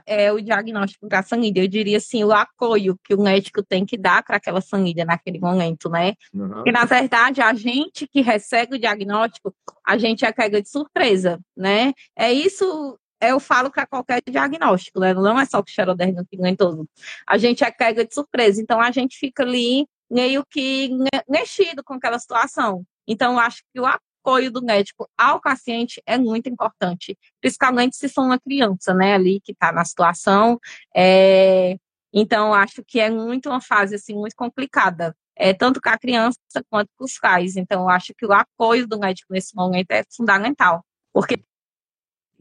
é, 0.06 0.32
o 0.32 0.41
diagnóstico 0.41 1.08
da 1.08 1.23
sanguínea. 1.23 1.63
Eu 1.63 1.67
diria 1.67 1.97
assim, 1.97 2.23
o 2.23 2.32
apoio 2.32 2.97
que 3.04 3.13
o 3.13 3.21
médico 3.21 3.63
tem 3.63 3.86
que 3.86 3.97
dar 3.97 4.23
para 4.23 4.38
aquela 4.38 4.62
sanguínea 4.62 5.06
naquele 5.06 5.39
momento, 5.39 5.89
né? 5.89 6.13
Uhum. 6.34 6.49
Porque, 6.49 6.71
na 6.71 6.86
verdade, 6.86 7.41
a 7.41 7.54
gente 7.54 8.08
que 8.08 8.21
recebe 8.21 8.75
o 8.75 8.80
diagnóstico, 8.80 9.54
a 9.86 9.97
gente 9.97 10.25
é 10.25 10.32
pega 10.32 10.62
de 10.62 10.69
surpresa, 10.69 11.39
né? 11.56 11.93
É 12.15 12.32
isso 12.32 12.97
eu 13.21 13.39
falo 13.39 13.69
para 13.71 13.86
qualquer 13.86 14.21
diagnóstico, 14.27 14.99
né? 14.99 15.13
Não 15.13 15.39
é 15.39 15.45
só 15.45 15.62
com 15.62 15.69
xeroderma 15.69 16.25
pigmentoso. 16.29 16.88
A 17.27 17.38
gente 17.38 17.63
é 17.63 17.71
pega 17.71 18.05
de 18.05 18.13
surpresa, 18.13 18.62
então 18.62 18.81
a 18.81 18.91
gente 18.91 19.17
fica 19.17 19.43
ali 19.43 19.88
meio 20.10 20.45
que 20.45 20.89
mexido 21.29 21.84
com 21.84 21.93
aquela 21.93 22.19
situação. 22.19 22.84
Então, 23.07 23.34
eu 23.34 23.39
acho 23.39 23.63
que 23.73 23.79
o 23.79 23.86
apoio 23.86 24.51
do 24.51 24.63
médico 24.63 25.10
ao 25.17 25.39
paciente 25.41 26.01
é 26.05 26.17
muito 26.17 26.49
importante, 26.49 27.17
principalmente 27.39 27.95
se 27.95 28.10
for 28.10 28.23
uma 28.23 28.39
criança, 28.39 28.93
né, 28.93 29.13
ali 29.15 29.39
que 29.41 29.51
está 29.51 29.71
na 29.71 29.86
situação. 29.86 30.60
É... 30.95 31.77
Então, 32.13 32.53
acho 32.53 32.84
que 32.86 32.99
é 32.99 33.10
muito 33.10 33.49
uma 33.49 33.62
fase 33.62 33.95
assim 33.95 34.13
muito 34.13 34.36
complicada, 34.36 35.15
é, 35.36 35.53
tanto 35.53 35.81
com 35.81 35.89
a 35.89 35.97
criança 35.97 36.38
quanto 36.69 36.89
com 36.97 37.05
os 37.05 37.17
pais. 37.17 37.55
Então, 37.55 37.88
acho 37.88 38.13
que 38.13 38.25
o 38.25 38.34
apoio 38.34 38.86
do 38.86 38.99
médico 38.99 39.34
nesse 39.34 39.55
momento 39.55 39.91
é 39.91 40.03
fundamental, 40.13 40.86
porque 41.13 41.41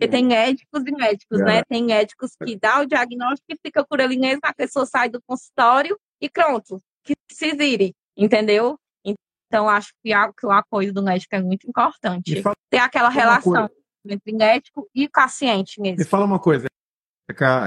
porque 0.01 0.09
tem 0.09 0.25
médicos 0.25 0.83
e 0.87 0.93
médicos, 0.93 1.39
né? 1.41 1.53
é. 1.53 1.57
né? 1.57 1.63
Tem 1.69 1.85
médicos 1.85 2.31
que 2.43 2.57
dá 2.57 2.81
o 2.81 2.87
diagnóstico 2.87 3.53
e 3.53 3.59
fica 3.63 3.85
por 3.85 4.01
ali 4.01 4.19
mesmo, 4.19 4.41
a 4.43 4.55
pessoa 4.55 4.87
sai 4.87 5.11
do 5.11 5.21
consultório 5.21 5.99
e 6.19 6.31
pronto, 6.31 6.81
que 7.05 7.15
se 7.31 7.55
vire, 7.55 7.95
entendeu? 8.17 8.79
Então, 9.05 9.69
acho 9.69 9.93
que, 10.03 10.15
o 10.45 10.51
apoio 10.51 10.93
do 10.93 11.03
médico 11.03 11.35
é 11.35 11.43
muito 11.43 11.69
importante. 11.69 12.41
Fala, 12.41 12.57
Ter 12.71 12.79
aquela 12.79 13.11
relação 13.11 13.69
entre 14.09 14.33
médico 14.33 14.89
e 14.95 15.07
paciente 15.07 15.79
mesmo. 15.81 15.99
Me 15.99 16.05
fala 16.05 16.25
uma 16.25 16.39
coisa, 16.39 16.67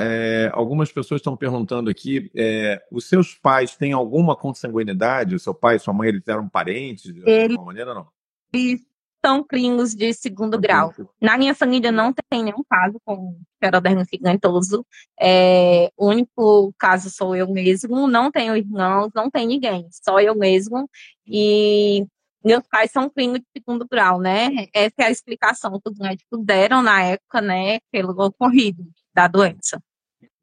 é, 0.02 0.50
algumas 0.54 0.91
pessoas 0.91 1.19
estão 1.19 1.38
perguntando 1.38 1.89
aqui: 1.89 2.32
é, 2.36 2.84
os 2.89 3.08
seus 3.08 3.36
pais 3.36 3.76
têm 3.76 3.93
alguma 3.93 4.36
consanguinidade? 4.36 5.36
O 5.36 5.39
seu 5.39 5.54
pai 5.54 5.76
e 5.76 5.80
sua 5.80 5.93
mãe 5.93 6.10
eles 6.10 6.28
eram 6.28 6.50
parentes 6.50 7.13
de 7.13 7.22
Ele, 7.30 7.54
alguma 7.54 7.67
maneira 7.67 7.93
não? 7.93 8.08
Eles 8.52 8.82
são 9.26 9.44
primos 9.44 9.96
de 9.96 10.14
segundo 10.14 10.60
grau. 10.60 10.94
Na 11.22 11.38
minha 11.38 11.56
família 11.56 11.92
não 11.92 12.14
tem 12.14 12.44
nenhum 12.44 12.64
caso 12.70 13.00
com 13.06 13.40
xeroderma 13.64 14.06
figantoso. 14.06 14.86
É, 15.20 15.90
o 15.96 16.08
único 16.08 16.74
caso 16.78 17.10
sou 17.10 17.36
eu 17.36 17.48
mesmo, 17.50 18.08
não 18.08 18.30
tenho 18.30 18.56
irmãos, 18.58 19.12
não 19.16 19.30
tem 19.30 19.48
ninguém, 19.48 19.88
só 19.92 20.20
eu 20.20 20.36
mesmo. 20.36 20.90
E 21.26 22.06
meus 22.44 22.68
pais 22.68 22.92
são 22.92 23.10
primos 23.10 23.40
de 23.40 23.46
segundo 23.58 23.88
grau, 23.90 24.20
né? 24.20 24.50
Essa 24.74 24.96
é 25.00 25.04
a 25.06 25.12
explicação 25.12 25.80
que 25.80 25.90
os 25.90 25.98
médicos 25.98 26.44
deram 26.44 26.82
na 26.82 27.02
época, 27.04 27.42
né, 27.42 27.80
pelo 27.90 28.12
ocorrido 28.22 28.84
da 29.14 29.28
doença. 29.28 29.82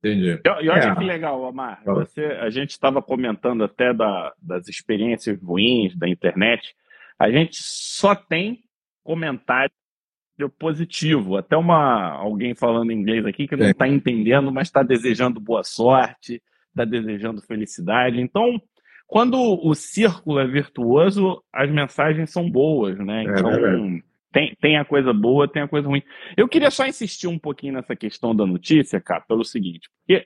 Entendi. 0.02 0.40
E, 0.42 0.68
olha 0.70 0.92
é. 0.92 0.94
que 0.94 1.04
legal, 1.04 1.42
Omar. 1.42 1.82
Você, 1.84 2.24
a 2.24 2.48
gente 2.48 2.70
estava 2.70 3.02
comentando 3.02 3.62
até 3.62 3.92
da, 3.92 4.32
das 4.40 4.66
experiências 4.66 5.38
ruins 5.42 5.94
da 5.94 6.08
internet. 6.08 6.74
A 7.18 7.30
gente 7.30 7.58
só 7.62 8.14
tem 8.14 8.64
comentário 9.10 9.72
positivo. 10.58 11.36
Até 11.36 11.56
uma 11.56 12.12
alguém 12.12 12.54
falando 12.54 12.92
inglês 12.92 13.26
aqui 13.26 13.48
que 13.48 13.56
não 13.56 13.68
está 13.68 13.88
é. 13.88 13.90
entendendo, 13.90 14.52
mas 14.52 14.68
está 14.68 14.84
desejando 14.84 15.40
boa 15.40 15.64
sorte, 15.64 16.40
está 16.68 16.84
desejando 16.84 17.42
felicidade. 17.42 18.20
Então, 18.20 18.62
quando 19.06 19.36
o 19.36 19.74
círculo 19.74 20.38
é 20.38 20.46
virtuoso, 20.46 21.42
as 21.52 21.68
mensagens 21.68 22.30
são 22.30 22.48
boas, 22.48 22.96
né? 22.98 23.24
É 23.24 23.30
então, 23.32 23.50
é 23.50 24.02
tem, 24.32 24.56
tem 24.60 24.78
a 24.78 24.84
coisa 24.84 25.12
boa, 25.12 25.48
tem 25.48 25.62
a 25.62 25.68
coisa 25.68 25.88
ruim. 25.88 26.02
Eu 26.36 26.48
queria 26.48 26.70
só 26.70 26.86
insistir 26.86 27.26
um 27.26 27.38
pouquinho 27.38 27.74
nessa 27.74 27.96
questão 27.96 28.34
da 28.34 28.46
notícia, 28.46 29.00
cara, 29.00 29.22
pelo 29.22 29.44
seguinte, 29.44 29.90
porque 29.98 30.24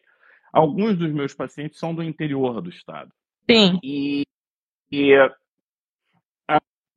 alguns 0.52 0.98
dos 0.98 1.10
meus 1.10 1.32
pacientes 1.32 1.78
são 1.78 1.94
do 1.94 2.02
interior 2.02 2.60
do 2.60 2.68
estado. 2.68 3.10
Sim. 3.50 3.80
E, 3.82 4.24
e 4.92 5.14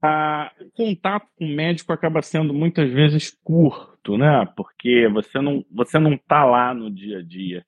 a, 0.01 0.51
o 0.61 0.71
contato 0.71 1.27
com 1.35 1.45
o 1.45 1.55
médico 1.55 1.91
acaba 1.91 2.21
sendo 2.21 2.53
muitas 2.53 2.91
vezes 2.91 3.31
curto, 3.43 4.17
né? 4.17 4.45
Porque 4.55 5.07
você 5.07 5.41
não 5.41 5.65
você 5.71 5.97
não 5.97 6.13
está 6.13 6.45
lá 6.45 6.73
no 6.73 6.89
dia 6.91 7.19
a 7.19 7.23
dia. 7.23 7.65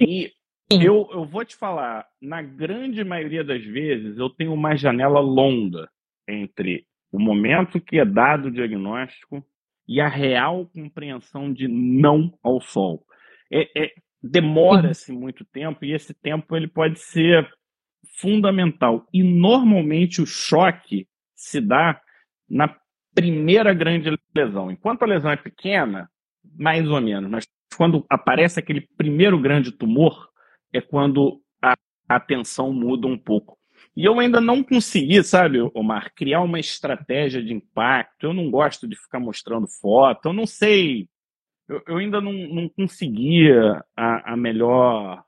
E 0.00 0.32
eu, 0.70 1.08
eu 1.10 1.24
vou 1.24 1.44
te 1.44 1.56
falar, 1.56 2.06
na 2.20 2.42
grande 2.42 3.02
maioria 3.02 3.42
das 3.42 3.64
vezes 3.64 4.18
eu 4.18 4.28
tenho 4.30 4.52
uma 4.52 4.76
janela 4.76 5.20
longa 5.20 5.88
entre 6.28 6.86
o 7.10 7.18
momento 7.18 7.80
que 7.80 7.98
é 7.98 8.04
dado 8.04 8.48
o 8.48 8.50
diagnóstico 8.50 9.44
e 9.88 10.00
a 10.00 10.08
real 10.08 10.66
compreensão 10.66 11.52
de 11.52 11.66
não 11.66 12.38
ao 12.42 12.60
sol. 12.60 13.02
É, 13.50 13.84
é 13.84 13.92
demora-se 14.22 15.10
muito 15.10 15.44
tempo 15.46 15.84
e 15.84 15.94
esse 15.94 16.12
tempo 16.12 16.54
ele 16.54 16.68
pode 16.68 16.98
ser 16.98 17.48
fundamental. 18.20 19.06
E 19.12 19.22
normalmente 19.22 20.20
o 20.20 20.26
choque 20.26 21.07
se 21.38 21.60
dá 21.60 22.00
na 22.50 22.76
primeira 23.14 23.72
grande 23.72 24.10
lesão. 24.34 24.70
Enquanto 24.70 25.02
a 25.02 25.06
lesão 25.06 25.30
é 25.30 25.36
pequena, 25.36 26.10
mais 26.58 26.86
ou 26.88 27.00
menos, 27.00 27.30
mas 27.30 27.46
quando 27.76 28.04
aparece 28.10 28.58
aquele 28.58 28.80
primeiro 28.96 29.40
grande 29.40 29.70
tumor, 29.70 30.28
é 30.72 30.80
quando 30.80 31.40
a 31.62 31.76
atenção 32.08 32.72
muda 32.72 33.06
um 33.06 33.16
pouco. 33.16 33.56
E 33.96 34.04
eu 34.04 34.18
ainda 34.18 34.40
não 34.40 34.62
consegui, 34.62 35.22
sabe, 35.22 35.60
Omar, 35.74 36.12
criar 36.14 36.40
uma 36.42 36.58
estratégia 36.58 37.42
de 37.42 37.52
impacto. 37.52 38.24
Eu 38.26 38.34
não 38.34 38.50
gosto 38.50 38.88
de 38.88 38.96
ficar 38.96 39.20
mostrando 39.20 39.68
foto, 39.68 40.26
eu 40.28 40.32
não 40.32 40.46
sei. 40.46 41.08
Eu, 41.68 41.82
eu 41.86 41.96
ainda 41.98 42.20
não, 42.20 42.32
não 42.32 42.68
conseguia 42.68 43.84
a, 43.96 44.32
a 44.32 44.36
melhor, 44.36 45.22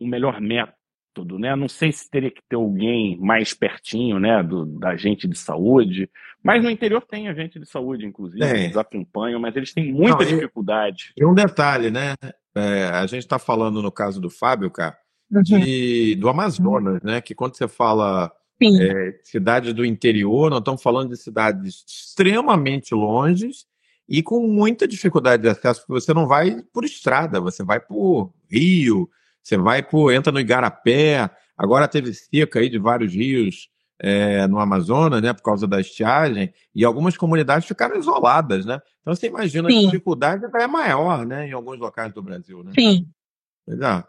o 0.00 0.06
melhor 0.06 0.40
método 0.40 0.81
tudo, 1.12 1.38
né? 1.38 1.54
Não 1.54 1.68
sei 1.68 1.92
se 1.92 2.10
teria 2.10 2.30
que 2.30 2.42
ter 2.48 2.56
alguém 2.56 3.18
mais 3.18 3.54
pertinho, 3.54 4.18
né, 4.18 4.42
do, 4.42 4.64
da 4.64 4.96
gente 4.96 5.28
de 5.28 5.36
saúde, 5.36 6.10
mas 6.42 6.62
no 6.62 6.70
interior 6.70 7.02
tem 7.02 7.28
agente 7.28 7.58
de 7.58 7.66
saúde, 7.66 8.04
inclusive, 8.04 8.44
tem. 8.44 8.64
eles 8.64 8.76
acompanham, 8.76 9.40
mas 9.40 9.54
eles 9.54 9.72
têm 9.72 9.92
muita 9.92 10.24
Não, 10.24 10.24
dificuldade. 10.24 11.12
E 11.16 11.24
um 11.24 11.34
detalhe, 11.34 11.90
né? 11.90 12.14
É, 12.54 12.86
a 12.86 13.06
gente 13.06 13.22
está 13.22 13.38
falando 13.38 13.80
no 13.80 13.92
caso 13.92 14.20
do 14.20 14.28
Fábio, 14.28 14.70
cara, 14.70 14.96
uhum. 15.30 15.42
de, 15.42 16.16
do 16.16 16.28
Amazonas, 16.28 17.00
né? 17.02 17.20
Que 17.20 17.34
quando 17.34 17.56
você 17.56 17.68
fala 17.68 18.32
é, 18.60 19.18
cidades 19.22 19.72
do 19.72 19.84
interior, 19.84 20.50
nós 20.50 20.58
estamos 20.58 20.82
falando 20.82 21.10
de 21.10 21.16
cidades 21.16 21.84
extremamente 21.86 22.94
longes 22.94 23.66
e 24.08 24.22
com 24.22 24.46
muita 24.46 24.86
dificuldade 24.86 25.42
de 25.42 25.48
acesso, 25.48 25.80
porque 25.86 26.00
você 26.00 26.12
não 26.12 26.26
vai 26.26 26.62
por 26.72 26.84
estrada, 26.84 27.40
você 27.40 27.64
vai 27.64 27.80
por 27.80 28.32
rio, 28.50 29.08
você 29.42 29.56
vai, 29.56 29.82
pô, 29.82 30.10
entra 30.10 30.32
no 30.32 30.40
Igarapé, 30.40 31.28
agora 31.56 31.88
teve 31.88 32.14
seca 32.14 32.60
aí 32.60 32.68
de 32.68 32.78
vários 32.78 33.12
rios 33.12 33.68
é, 33.98 34.46
no 34.46 34.58
Amazonas, 34.58 35.22
né, 35.22 35.32
por 35.32 35.42
causa 35.42 35.66
da 35.66 35.80
estiagem, 35.80 36.52
e 36.74 36.84
algumas 36.84 37.16
comunidades 37.16 37.68
ficaram 37.68 37.96
isoladas, 37.96 38.66
né? 38.66 38.80
Então 39.00 39.14
você 39.14 39.28
imagina 39.28 39.70
Sim. 39.70 39.78
a 39.78 39.90
dificuldade 39.90 40.44
é 40.44 40.66
maior, 40.66 41.24
né, 41.24 41.48
em 41.48 41.52
alguns 41.52 41.78
locais 41.78 42.12
do 42.12 42.22
Brasil, 42.22 42.64
né? 42.64 42.72
Sim. 42.74 43.08
Pois 43.64 43.80
é. 43.80 44.04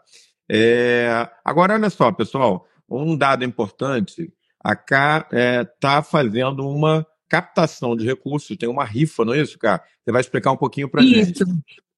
é 0.50 1.30
agora, 1.44 1.74
olha 1.74 1.90
só, 1.90 2.10
pessoal, 2.10 2.66
um 2.88 3.16
dado 3.16 3.44
importante, 3.44 4.32
a 4.58 4.74
Cá 4.74 5.28
está 5.30 5.98
é, 5.98 6.02
fazendo 6.02 6.68
uma 6.68 7.06
captação 7.28 7.96
de 7.96 8.04
recursos, 8.04 8.56
tem 8.56 8.68
uma 8.68 8.84
rifa, 8.84 9.24
não 9.24 9.34
é 9.34 9.40
isso, 9.40 9.58
Cá? 9.58 9.82
Você 10.04 10.12
vai 10.12 10.20
explicar 10.20 10.52
um 10.52 10.56
pouquinho 10.56 10.88
para 10.88 11.02
gente 11.02 11.44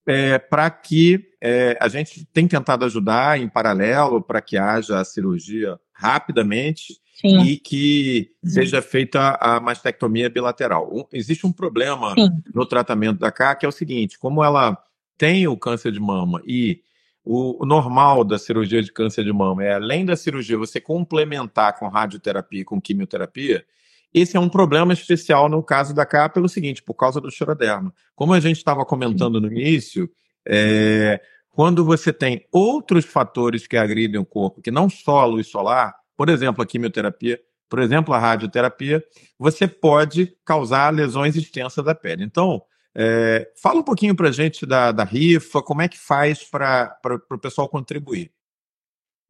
é, 0.07 0.39
para 0.39 0.71
que 0.71 1.29
é, 1.41 1.77
a 1.81 1.89
gente 1.89 2.25
tem 2.33 2.47
tentado 2.47 2.85
ajudar 2.85 3.41
em 3.41 3.49
paralelo 3.49 4.23
para 4.23 4.41
que 4.41 4.57
haja 4.57 5.01
a 5.01 5.05
cirurgia 5.05 5.79
rapidamente 5.93 6.95
Sim. 7.15 7.41
e 7.43 7.57
que 7.57 8.31
Sim. 8.45 8.51
seja 8.51 8.81
feita 8.81 9.37
a 9.41 9.59
mastectomia 9.59 10.31
bilateral. 10.31 10.89
Um, 10.93 11.05
existe 11.13 11.47
um 11.47 11.53
problema 11.53 12.15
Sim. 12.15 12.29
no 12.55 12.65
tratamento 12.65 13.19
da 13.19 13.33
CA 13.33 13.55
que 13.55 13.67
é 13.67 13.69
o 13.69 13.73
seguinte: 13.73 14.19
como 14.19 14.45
ela 14.45 14.79
tem 15.19 15.49
o 15.49 15.57
câncer 15.57 15.91
de 15.91 16.01
mama 16.01 16.43
e 16.47 16.81
o, 17.25 17.65
o 17.65 17.67
normal 17.67 18.23
da 18.23 18.39
cirurgia 18.39 18.81
de 18.81 18.93
câncer 18.93 19.25
de 19.25 19.33
mama 19.33 19.65
é, 19.65 19.75
além 19.75 20.05
da 20.05 20.15
cirurgia, 20.15 20.57
você 20.57 20.81
complementar 20.81 21.77
com 21.79 21.89
radioterapia, 21.89 22.65
com 22.65 22.81
quimioterapia, 22.81 23.65
esse 24.13 24.37
é 24.37 24.41
um 24.41 24.49
problema 24.49 24.93
especial 24.93 25.49
no 25.49 25.63
caso 25.63 25.95
da 25.95 26.07
cá 26.07 26.29
pelo 26.29 26.49
seguinte, 26.49 26.83
por 26.83 26.95
causa 26.95 27.21
do 27.21 27.31
xeroderma. 27.31 27.93
Como 28.15 28.33
a 28.33 28.41
gente 28.41 28.57
estava 28.57 28.85
comentando 28.85 29.41
no 29.41 29.49
início, 29.49 30.11
é, 30.49 31.21
quando 31.51 31.85
você 31.85 32.13
tem 32.13 32.47
outros 32.53 33.05
fatores 33.05 33.67
que 33.67 33.77
agridem 33.77 34.21
o 34.21 34.25
corpo, 34.25 34.61
que 34.61 34.71
não 34.71 34.89
só 34.89 35.21
a 35.21 35.25
luz 35.25 35.49
solar, 35.49 35.95
por 36.17 36.29
exemplo, 36.29 36.63
a 36.63 36.67
quimioterapia, 36.67 37.41
por 37.69 37.79
exemplo, 37.81 38.15
a 38.15 38.19
radioterapia, 38.19 39.03
você 39.39 39.67
pode 39.67 40.35
causar 40.45 40.93
lesões 40.93 41.35
extensas 41.37 41.85
da 41.85 41.95
pele. 41.95 42.25
Então, 42.25 42.63
é, 42.95 43.51
fala 43.61 43.81
um 43.81 43.83
pouquinho 43.83 44.15
para 44.15 44.29
a 44.29 44.33
gente 44.33 44.65
da, 44.65 44.93
da 44.93 45.05
rifa, 45.05 45.61
como 45.61 45.83
é 45.83 45.89
que 45.89 45.99
faz 45.99 46.45
para 46.45 46.97
o 47.31 47.39
pessoal 47.39 47.69
contribuir. 47.69 48.33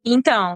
Então, 0.04 0.54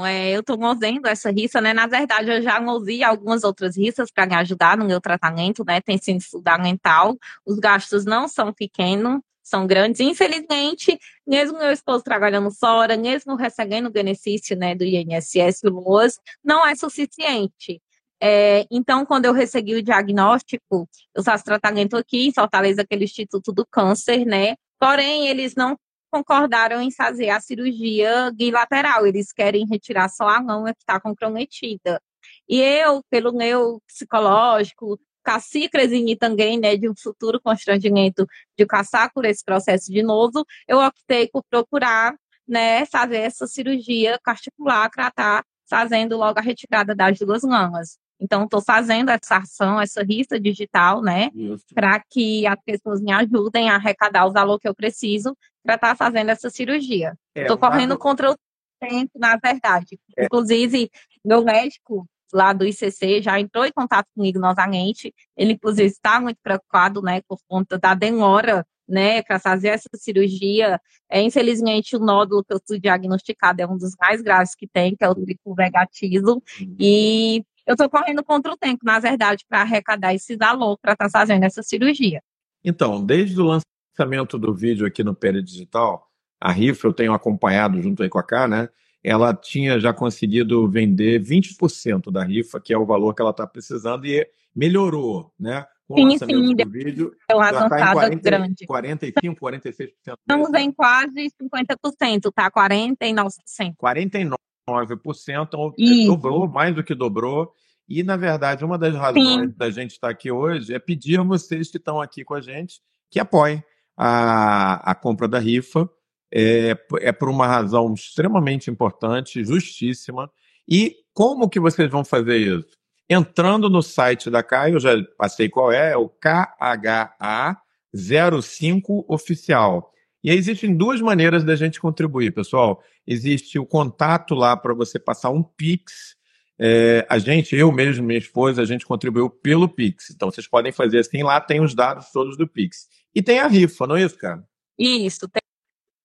é, 0.00 0.30
eu 0.30 0.40
estou 0.40 0.58
movendo 0.58 1.06
essa 1.06 1.30
rifa, 1.30 1.60
né? 1.60 1.72
Na 1.72 1.86
verdade, 1.86 2.30
eu 2.30 2.42
já 2.42 2.60
movi 2.60 3.02
algumas 3.02 3.44
outras 3.44 3.76
rifas 3.76 4.10
para 4.10 4.26
me 4.26 4.34
ajudar 4.36 4.76
no 4.76 4.84
meu 4.84 5.00
tratamento, 5.00 5.64
né? 5.64 5.80
Tem 5.80 5.98
sido 5.98 6.20
fundamental. 6.20 7.16
Os 7.46 7.58
gastos 7.58 8.04
não 8.04 8.28
são 8.28 8.52
pequenos, 8.52 9.20
são 9.42 9.66
grandes. 9.66 10.00
Infelizmente, 10.00 10.98
mesmo 11.26 11.58
meu 11.58 11.70
esposo 11.70 12.04
trabalhando 12.04 12.50
fora, 12.50 12.96
mesmo 12.96 13.34
recebendo 13.34 13.86
o 13.86 13.92
benefício 13.92 14.56
né, 14.56 14.74
do 14.74 14.84
INSS 14.84 15.62
e 15.64 15.68
o 15.68 15.72
LOAS, 15.72 16.18
não 16.44 16.66
é 16.66 16.74
suficiente. 16.74 17.80
É, 18.20 18.64
então, 18.70 19.04
quando 19.04 19.24
eu 19.24 19.32
recebi 19.32 19.74
o 19.74 19.82
diagnóstico, 19.82 20.88
eu 21.14 21.24
faço 21.24 21.44
tratamento 21.44 21.96
aqui 21.96 22.28
em 22.28 22.32
Fortaleza, 22.32 22.82
aquele 22.82 23.04
Instituto 23.04 23.52
do 23.52 23.66
Câncer, 23.66 24.24
né? 24.24 24.54
Porém, 24.78 25.26
eles 25.26 25.56
não 25.56 25.76
concordaram 26.12 26.80
em 26.82 26.90
fazer 26.92 27.30
a 27.30 27.40
cirurgia 27.40 28.30
bilateral, 28.34 29.06
eles 29.06 29.32
querem 29.32 29.66
retirar 29.66 30.08
só 30.10 30.28
a 30.28 30.42
mão 30.42 30.64
que 30.66 30.70
está 30.78 31.00
comprometida. 31.00 32.00
E 32.48 32.60
eu, 32.60 33.02
pelo 33.10 33.32
meu 33.32 33.80
psicológico, 33.86 35.00
caciquezinho 35.24 36.16
também, 36.18 36.58
né, 36.60 36.76
de 36.76 36.88
um 36.88 36.94
futuro 36.96 37.40
constrangimento 37.40 38.26
de 38.58 38.66
passar 38.66 39.10
por 39.12 39.24
esse 39.24 39.44
processo 39.44 39.90
de 39.90 40.02
novo, 40.02 40.44
eu 40.68 40.78
optei 40.78 41.28
por 41.28 41.42
procurar, 41.48 42.14
né, 42.46 42.84
fazer 42.86 43.18
essa 43.18 43.46
cirurgia 43.46 44.20
particular 44.24 44.90
tá 45.14 45.42
fazendo 45.68 46.18
logo 46.18 46.38
a 46.38 46.42
retirada 46.42 46.94
das 46.94 47.18
duas 47.18 47.42
mamas. 47.42 47.98
Então, 48.22 48.44
estou 48.44 48.62
fazendo 48.62 49.10
essa 49.10 49.38
ação, 49.38 49.80
essa 49.80 50.04
rifa 50.04 50.38
digital, 50.38 51.02
né, 51.02 51.30
para 51.74 52.00
que 52.08 52.46
as 52.46 52.56
pessoas 52.64 53.00
me 53.02 53.12
ajudem 53.12 53.68
a 53.68 53.74
arrecadar 53.74 54.26
o 54.26 54.32
valor 54.32 54.60
que 54.60 54.68
eu 54.68 54.74
preciso 54.74 55.36
para 55.64 55.74
estar 55.74 55.88
tá 55.88 55.96
fazendo 55.96 56.28
essa 56.28 56.48
cirurgia. 56.48 57.14
Estou 57.34 57.56
é, 57.56 57.58
correndo 57.58 57.98
contra 57.98 58.30
o 58.30 58.36
tempo, 58.80 59.10
na 59.18 59.36
verdade. 59.36 59.98
É. 60.16 60.26
Inclusive, 60.26 60.88
meu 61.24 61.42
médico 61.42 62.06
lá 62.32 62.52
do 62.52 62.64
ICC 62.64 63.20
já 63.20 63.38
entrou 63.40 63.66
em 63.66 63.72
contato 63.72 64.06
comigo 64.14 64.38
novamente. 64.38 65.12
Ele, 65.36 65.54
inclusive, 65.54 65.88
está 65.88 66.20
muito 66.20 66.38
preocupado, 66.42 67.02
né, 67.02 67.20
por 67.28 67.38
conta 67.48 67.76
da 67.76 67.92
demora, 67.92 68.64
né, 68.88 69.22
para 69.22 69.40
fazer 69.40 69.68
essa 69.68 69.88
cirurgia. 69.94 70.80
É, 71.10 71.20
infelizmente, 71.20 71.96
o 71.96 71.98
nódulo 71.98 72.44
que 72.44 72.54
eu 72.54 72.60
fui 72.66 72.78
diagnosticado 72.78 73.62
é 73.62 73.66
um 73.66 73.76
dos 73.76 73.94
mais 74.00 74.22
graves 74.22 74.54
que 74.54 74.66
tem, 74.66 74.94
que 74.94 75.04
é 75.04 75.08
o 75.08 75.14
triplo 75.14 75.54
negativo. 75.56 76.42
E 76.78 77.44
eu 77.66 77.72
estou 77.72 77.88
correndo 77.88 78.24
contra 78.24 78.52
o 78.52 78.56
tempo, 78.56 78.84
na 78.84 78.98
verdade, 78.98 79.44
para 79.48 79.60
arrecadar 79.60 80.14
esse 80.14 80.36
valor 80.36 80.78
para 80.78 80.92
estar 80.92 81.08
tá 81.08 81.10
fazendo 81.10 81.44
essa 81.44 81.62
cirurgia. 81.62 82.22
Então, 82.64 83.04
desde 83.04 83.40
o 83.40 83.60
lançamento 83.98 84.38
do 84.38 84.54
vídeo 84.54 84.86
aqui 84.86 85.02
no 85.02 85.14
Pele 85.14 85.42
Digital, 85.42 86.08
a 86.40 86.50
RIF 86.50 86.84
eu 86.84 86.92
tenho 86.92 87.12
acompanhado 87.12 87.80
junto 87.80 88.02
aí 88.02 88.08
com 88.08 88.18
a 88.18 88.22
Cá, 88.22 88.46
né? 88.46 88.68
ela 89.02 89.34
tinha 89.34 89.80
já 89.80 89.92
conseguido 89.92 90.68
vender 90.68 91.20
20% 91.20 92.10
da 92.10 92.22
rifa, 92.22 92.60
que 92.60 92.72
é 92.72 92.78
o 92.78 92.86
valor 92.86 93.14
que 93.14 93.20
ela 93.20 93.32
está 93.32 93.46
precisando, 93.46 94.06
e 94.06 94.26
melhorou, 94.54 95.32
né? 95.38 95.66
Com 95.88 95.96
sim, 95.96 96.18
sim, 96.18 96.54
do 96.54 96.70
vídeo, 96.70 97.12
é 97.28 97.34
uma 97.34 97.52
já 97.52 97.68
tá 97.68 97.90
em 97.90 97.92
40, 97.92 98.30
grande. 98.30 98.66
45, 98.66 99.40
46%. 99.40 99.92
Estamos 100.06 100.54
em 100.54 100.70
quase 100.70 101.28
50%, 101.42 102.32
tá? 102.32 102.50
49%. 102.50 103.74
49%, 103.76 104.34
então 104.68 105.74
Isso. 105.76 106.06
dobrou, 106.06 106.48
mais 106.48 106.74
do 106.74 106.84
que 106.84 106.94
dobrou. 106.94 107.52
E, 107.88 108.02
na 108.02 108.16
verdade, 108.16 108.64
uma 108.64 108.78
das 108.78 108.94
razões 108.94 109.50
sim. 109.50 109.54
da 109.56 109.70
gente 109.70 109.92
estar 109.92 110.08
aqui 110.08 110.30
hoje 110.30 110.72
é 110.72 110.78
pedir 110.78 111.20
a 111.20 111.22
vocês 111.22 111.70
que 111.70 111.78
estão 111.78 112.00
aqui 112.00 112.24
com 112.24 112.34
a 112.34 112.40
gente 112.40 112.80
que 113.10 113.20
apoiem 113.20 113.62
a, 113.96 114.90
a 114.90 114.94
compra 114.94 115.28
da 115.28 115.38
rifa 115.38 115.88
é, 116.32 116.76
é 117.00 117.12
por 117.12 117.28
uma 117.28 117.46
razão 117.46 117.92
extremamente 117.92 118.70
importante, 118.70 119.44
justíssima. 119.44 120.30
E 120.66 120.96
como 121.12 121.50
que 121.50 121.60
vocês 121.60 121.90
vão 121.90 122.02
fazer 122.04 122.38
isso? 122.38 122.78
Entrando 123.08 123.68
no 123.68 123.82
site 123.82 124.30
da 124.30 124.42
CAI, 124.42 124.72
eu 124.72 124.80
já 124.80 124.92
passei 125.18 125.50
qual 125.50 125.70
é, 125.70 125.92
é 125.92 125.96
o 125.96 126.08
KHA05 126.08 129.04
Oficial. 129.06 129.92
E 130.24 130.30
aí 130.30 130.38
existem 130.38 130.74
duas 130.74 131.02
maneiras 131.02 131.44
da 131.44 131.54
gente 131.54 131.78
contribuir, 131.78 132.32
pessoal. 132.32 132.82
Existe 133.06 133.58
o 133.58 133.66
contato 133.66 134.34
lá 134.34 134.56
para 134.56 134.74
você 134.74 134.98
passar 134.98 135.30
um 135.30 135.42
Pix. 135.42 136.16
É, 136.58 137.06
a 137.08 137.18
gente, 137.18 137.56
eu 137.56 137.72
mesmo, 137.72 138.04
minha 138.04 138.18
esposa, 138.18 138.62
a 138.62 138.64
gente 138.64 138.86
contribuiu 138.86 139.28
pelo 139.28 139.68
Pix. 139.68 140.10
Então 140.10 140.30
vocês 140.30 140.46
podem 140.46 140.72
fazer 140.72 141.00
assim, 141.00 141.22
lá 141.22 141.40
tem 141.40 141.60
os 141.60 141.74
dados 141.74 142.10
todos 142.12 142.36
do 142.36 142.46
Pix. 142.46 142.86
E 143.14 143.22
tem 143.22 143.40
a 143.40 143.46
rifa, 143.46 143.86
não 143.86 143.96
é 143.96 144.04
isso, 144.04 144.16
cara? 144.16 144.42
Isso, 144.78 145.28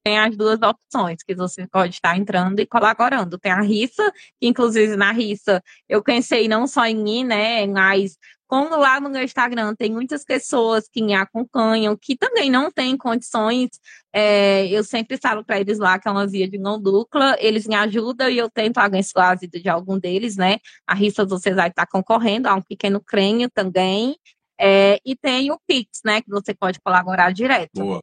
tem 0.08 0.18
as 0.18 0.38
duas 0.38 0.58
opções 0.62 1.22
que 1.22 1.36
você 1.36 1.68
pode 1.68 1.95
estar 1.95 2.18
entrando 2.18 2.62
e 2.62 2.66
colaborando. 2.66 3.38
Tem 3.38 3.51
a 3.51 3.60
rifa, 3.60 4.10
que 4.39 4.47
inclusive 4.47 4.95
na 4.95 5.12
rifa 5.12 5.62
eu 5.89 6.01
pensei 6.01 6.47
não 6.47 6.66
só 6.66 6.86
em 6.86 6.95
mim, 6.95 7.26
né, 7.26 7.68
mas 7.68 8.18
como 8.47 8.78
lá 8.78 9.01
no 9.01 9.10
meu 9.10 9.22
Instagram 9.22 9.76
tem 9.76 9.91
muitas 9.91 10.24
pessoas 10.24 10.88
que 10.88 11.03
me 11.03 11.14
acompanham, 11.14 11.97
que 12.01 12.16
também 12.16 12.49
não 12.49 12.72
têm 12.72 12.95
condições, 12.95 13.72
é, 14.14 14.66
eu 14.70 14.82
sempre 14.82 15.18
falo 15.18 15.43
para 15.43 15.60
eles 15.60 15.78
lá 15.78 15.99
que 15.99 16.08
é 16.08 16.12
uma 16.12 16.26
via 16.26 16.49
de 16.49 16.58
mão 16.58 16.82
dupla, 16.82 17.36
eles 17.38 17.68
me 17.68 17.76
ajudam 17.76 18.30
e 18.30 18.38
eu 18.38 18.49
tento 18.49 18.78
abençoar 18.78 19.32
a 19.32 19.36
vida 19.36 19.60
de 19.60 19.68
algum 19.68 19.99
deles, 19.99 20.38
né? 20.38 20.60
A 20.88 20.95
rifa 20.95 21.26
você 21.26 21.53
vai 21.53 21.68
estar 21.68 21.86
concorrendo 21.86 22.47
a 22.47 22.55
um 22.55 22.62
pequeno 22.62 23.01
crânio 23.01 23.49
também, 23.53 24.16
é, 24.58 24.99
e 25.05 25.18
tem 25.18 25.51
o 25.51 25.60
Pix, 25.68 25.99
né, 26.05 26.22
que 26.22 26.30
você 26.30 26.53
pode 26.53 26.80
colaborar 26.80 27.32
direto. 27.32 27.76
Boa. 27.76 28.01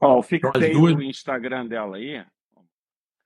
Ó, 0.00 0.22
fica 0.22 0.50
aí 0.54 0.72
duas... 0.72 0.94
o 0.94 1.02
Instagram 1.02 1.66
dela 1.66 1.96
aí. 1.96 2.24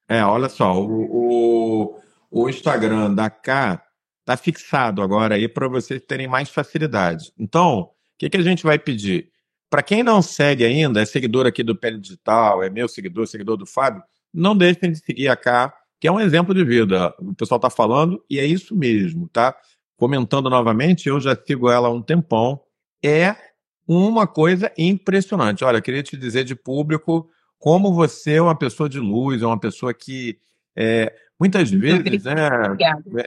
É, 0.09 0.25
olha 0.25 0.49
só, 0.49 0.75
o, 0.81 1.91
o, 1.91 2.01
o 2.31 2.49
Instagram 2.49 3.15
da 3.15 3.31
K 3.31 3.83
tá 4.25 4.37
fixado 4.37 5.03
agora 5.03 5.35
aí 5.35 5.49
para 5.49 5.69
vocês 5.69 6.03
terem 6.03 6.29
mais 6.29 6.49
facilidade. 6.51 7.33
Então, 7.39 7.81
o 7.81 7.91
que, 8.19 8.31
que 8.31 8.37
a 8.37 8.43
gente 8.43 8.63
vai 8.63 8.79
pedir? 8.79 9.31
Para 9.71 9.83
quem 9.83 10.03
não 10.03 10.21
segue 10.21 10.65
ainda, 10.65 11.01
é 11.01 11.05
seguidor 11.05 11.47
aqui 11.47 11.63
do 11.63 11.75
Pele 11.75 11.99
Digital, 11.99 12.63
é 12.63 12.69
meu 12.69 12.87
seguidor, 12.89 13.27
seguidor 13.27 13.57
do 13.57 13.65
Fábio, 13.65 14.03
não 14.33 14.57
deixem 14.57 14.93
de 14.93 14.99
seguir 14.99 15.29
a 15.29 15.37
K, 15.37 15.73
que 15.99 16.07
é 16.07 16.13
um 16.13 16.21
exemplo 16.21 16.55
de 16.55 16.65
vida. 16.65 17.15
O 17.19 17.35
pessoal 17.35 17.57
está 17.57 17.71
falando 17.71 18.23
e 18.29 18.39
é 18.39 18.45
isso 18.45 18.77
mesmo, 18.77 19.29
tá? 19.29 19.57
Comentando 19.97 20.51
novamente, 20.51 21.09
eu 21.09 21.21
já 21.21 21.35
sigo 21.35 21.71
ela 21.71 21.89
há 21.89 21.91
um 21.91 22.03
tempão. 22.03 22.61
É 23.03 23.35
uma 23.87 24.27
coisa 24.27 24.73
impressionante. 24.77 25.65
Olha, 25.65 25.81
queria 25.81 26.03
te 26.03 26.17
dizer 26.17 26.45
de 26.45 26.55
público 26.55 27.29
como 27.59 27.93
você 27.95 28.35
é 28.35 28.43
uma 28.43 28.59
pessoa 28.59 28.89
de 28.89 28.99
luz, 28.99 29.41
é 29.41 29.47
uma 29.47 29.59
pessoa 29.59 29.95
que 29.95 30.39
é, 30.75 31.15
muitas 31.39 31.71
vezes, 31.71 32.25
né, 32.25 32.49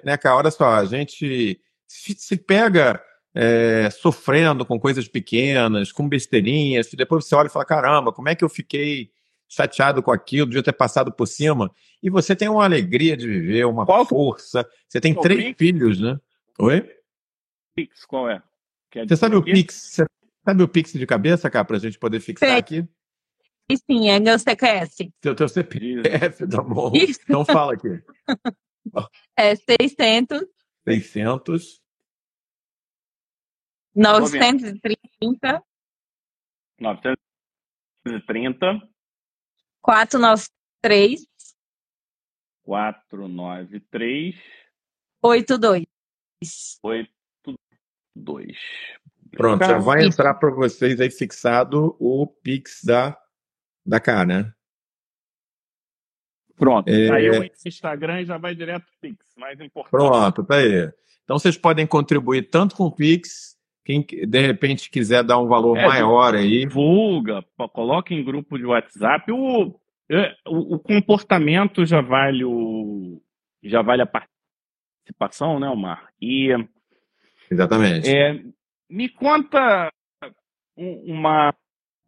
né, 0.03 0.17
cara, 0.17 0.35
olha 0.35 0.51
só, 0.51 0.71
a 0.71 0.85
gente 0.85 1.59
se 1.87 2.35
pega 2.35 3.01
é, 3.33 3.89
sofrendo 3.91 4.65
com 4.65 4.79
coisas 4.79 5.07
pequenas, 5.07 5.91
com 5.91 6.07
besteirinhas, 6.07 6.91
e 6.91 6.95
depois 6.95 7.25
você 7.25 7.35
olha 7.35 7.47
e 7.47 7.51
fala, 7.51 7.65
caramba, 7.65 8.11
como 8.11 8.29
é 8.29 8.35
que 8.35 8.43
eu 8.43 8.49
fiquei 8.49 9.09
chateado 9.47 10.01
com 10.01 10.11
aquilo, 10.11 10.47
devia 10.47 10.63
ter 10.63 10.73
passado 10.73 11.11
por 11.11 11.27
cima. 11.27 11.71
E 12.01 12.09
você 12.09 12.35
tem 12.35 12.49
uma 12.49 12.63
alegria 12.63 13.15
de 13.15 13.27
viver, 13.27 13.65
uma 13.65 13.85
qual? 13.85 14.05
força. 14.05 14.67
Você 14.87 14.99
tem 14.99 15.13
qual 15.13 15.23
três 15.23 15.43
Pix? 15.43 15.57
filhos, 15.57 15.99
né? 15.99 16.19
Oi? 16.59 16.89
Pix, 17.75 18.05
qual 18.05 18.29
é? 18.29 18.41
Você 19.07 19.15
sabe 19.15 19.35
o 19.35 19.43
Pix? 19.43 19.97
Sabe 20.45 20.61
o 20.61 20.67
Pix 20.67 20.93
de 20.93 21.07
cabeça, 21.07 21.49
cá, 21.49 21.65
para 21.65 21.77
a 21.77 21.79
gente 21.79 21.97
poder 21.97 22.19
fixar 22.19 22.49
Sei. 22.49 22.59
aqui? 22.59 22.87
Sim, 23.89 24.09
é 24.09 24.19
meu 24.19 24.37
CPF. 24.37 25.11
Seu 25.23 25.35
teu 25.35 25.49
CPF, 25.49 26.47
tá 26.47 26.61
bom. 26.61 26.91
Isso. 26.93 27.19
Então 27.23 27.43
fala 27.43 27.73
aqui. 27.73 27.99
É 29.35 29.55
600. 29.55 30.45
600. 30.87 31.81
930. 33.95 35.63
930. 36.79 38.87
493. 39.81 41.25
493. 42.63 44.35
82. 45.23 45.87
82. 46.83 48.57
Pronto, 49.35 49.65
já 49.65 49.77
vai 49.77 50.05
entrar 50.05 50.33
para 50.35 50.49
vocês 50.49 50.99
aí 50.99 51.09
fixado 51.09 51.95
o 51.99 52.25
Pix 52.25 52.83
da, 52.83 53.17
da 53.85 53.99
K, 53.99 54.25
né? 54.25 54.53
Pronto, 56.55 56.87
é... 56.87 57.11
aí 57.11 57.29
o 57.29 57.49
Instagram 57.65 58.21
e 58.21 58.25
já 58.25 58.37
vai 58.37 58.55
direto 58.55 58.85
pro 58.85 59.09
Pix, 59.09 59.25
mais 59.37 59.59
importante. 59.59 59.91
Pronto, 59.91 60.43
tá 60.43 60.55
aí. 60.55 60.89
Então 61.23 61.37
vocês 61.37 61.57
podem 61.57 61.85
contribuir 61.85 62.49
tanto 62.49 62.75
com 62.75 62.85
o 62.85 62.91
Pix, 62.91 63.57
quem 63.83 64.05
de 64.05 64.39
repente 64.39 64.89
quiser 64.89 65.23
dar 65.23 65.39
um 65.39 65.47
valor 65.47 65.77
é, 65.77 65.87
maior 65.87 66.33
aí. 66.33 66.61
Divulga, 66.61 67.43
coloca 67.73 68.13
em 68.13 68.23
grupo 68.23 68.57
de 68.57 68.65
WhatsApp. 68.65 69.31
O, 69.31 69.79
é, 70.09 70.35
o, 70.47 70.75
o, 70.75 70.79
comportamento 70.79 71.85
já 71.85 71.99
vale 71.99 72.45
o, 72.45 73.21
já 73.61 73.81
vale 73.81 74.01
a 74.01 74.07
participação, 74.07 75.59
né, 75.59 75.67
Omar? 75.67 76.09
E, 76.21 76.49
Exatamente. 77.51 78.09
É, 78.09 78.41
me 78.95 79.09
conta 79.09 79.91
uma, 80.77 81.53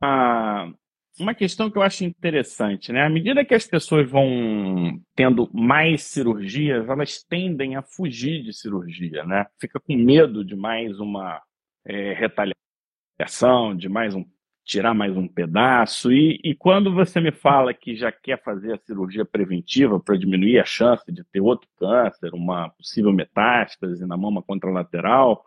uma, 0.01 0.73
uma 1.19 1.35
questão 1.35 1.69
que 1.69 1.77
eu 1.77 1.81
acho 1.81 2.05
interessante, 2.05 2.93
né? 2.93 3.05
À 3.05 3.09
medida 3.09 3.43
que 3.43 3.53
as 3.53 3.67
pessoas 3.67 4.09
vão 4.09 4.97
tendo 5.13 5.49
mais 5.53 6.03
cirurgias, 6.03 6.87
elas 6.87 7.21
tendem 7.21 7.75
a 7.75 7.81
fugir 7.81 8.41
de 8.41 8.53
cirurgia, 8.53 9.25
né? 9.25 9.45
Fica 9.59 9.81
com 9.81 9.97
medo 9.97 10.45
de 10.45 10.55
mais 10.55 10.97
uma 10.97 11.41
é, 11.85 12.13
retaliação, 12.13 13.75
de 13.75 13.89
mais 13.89 14.15
um 14.15 14.23
tirar 14.63 14.93
mais 14.93 15.15
um 15.15 15.27
pedaço. 15.27 16.11
E, 16.11 16.39
e 16.43 16.53
quando 16.55 16.93
você 16.93 17.19
me 17.21 17.31
fala 17.31 17.73
que 17.73 17.95
já 17.95 18.11
quer 18.11 18.41
fazer 18.43 18.73
a 18.73 18.79
cirurgia 18.79 19.25
preventiva 19.25 19.97
para 19.97 20.17
diminuir 20.17 20.59
a 20.59 20.65
chance 20.65 21.09
de 21.09 21.23
ter 21.25 21.41
outro 21.41 21.67
câncer, 21.77 22.33
uma 22.33 22.69
possível 22.71 23.13
metástase 23.13 24.05
na 24.05 24.17
mama 24.17 24.41
contralateral, 24.41 25.45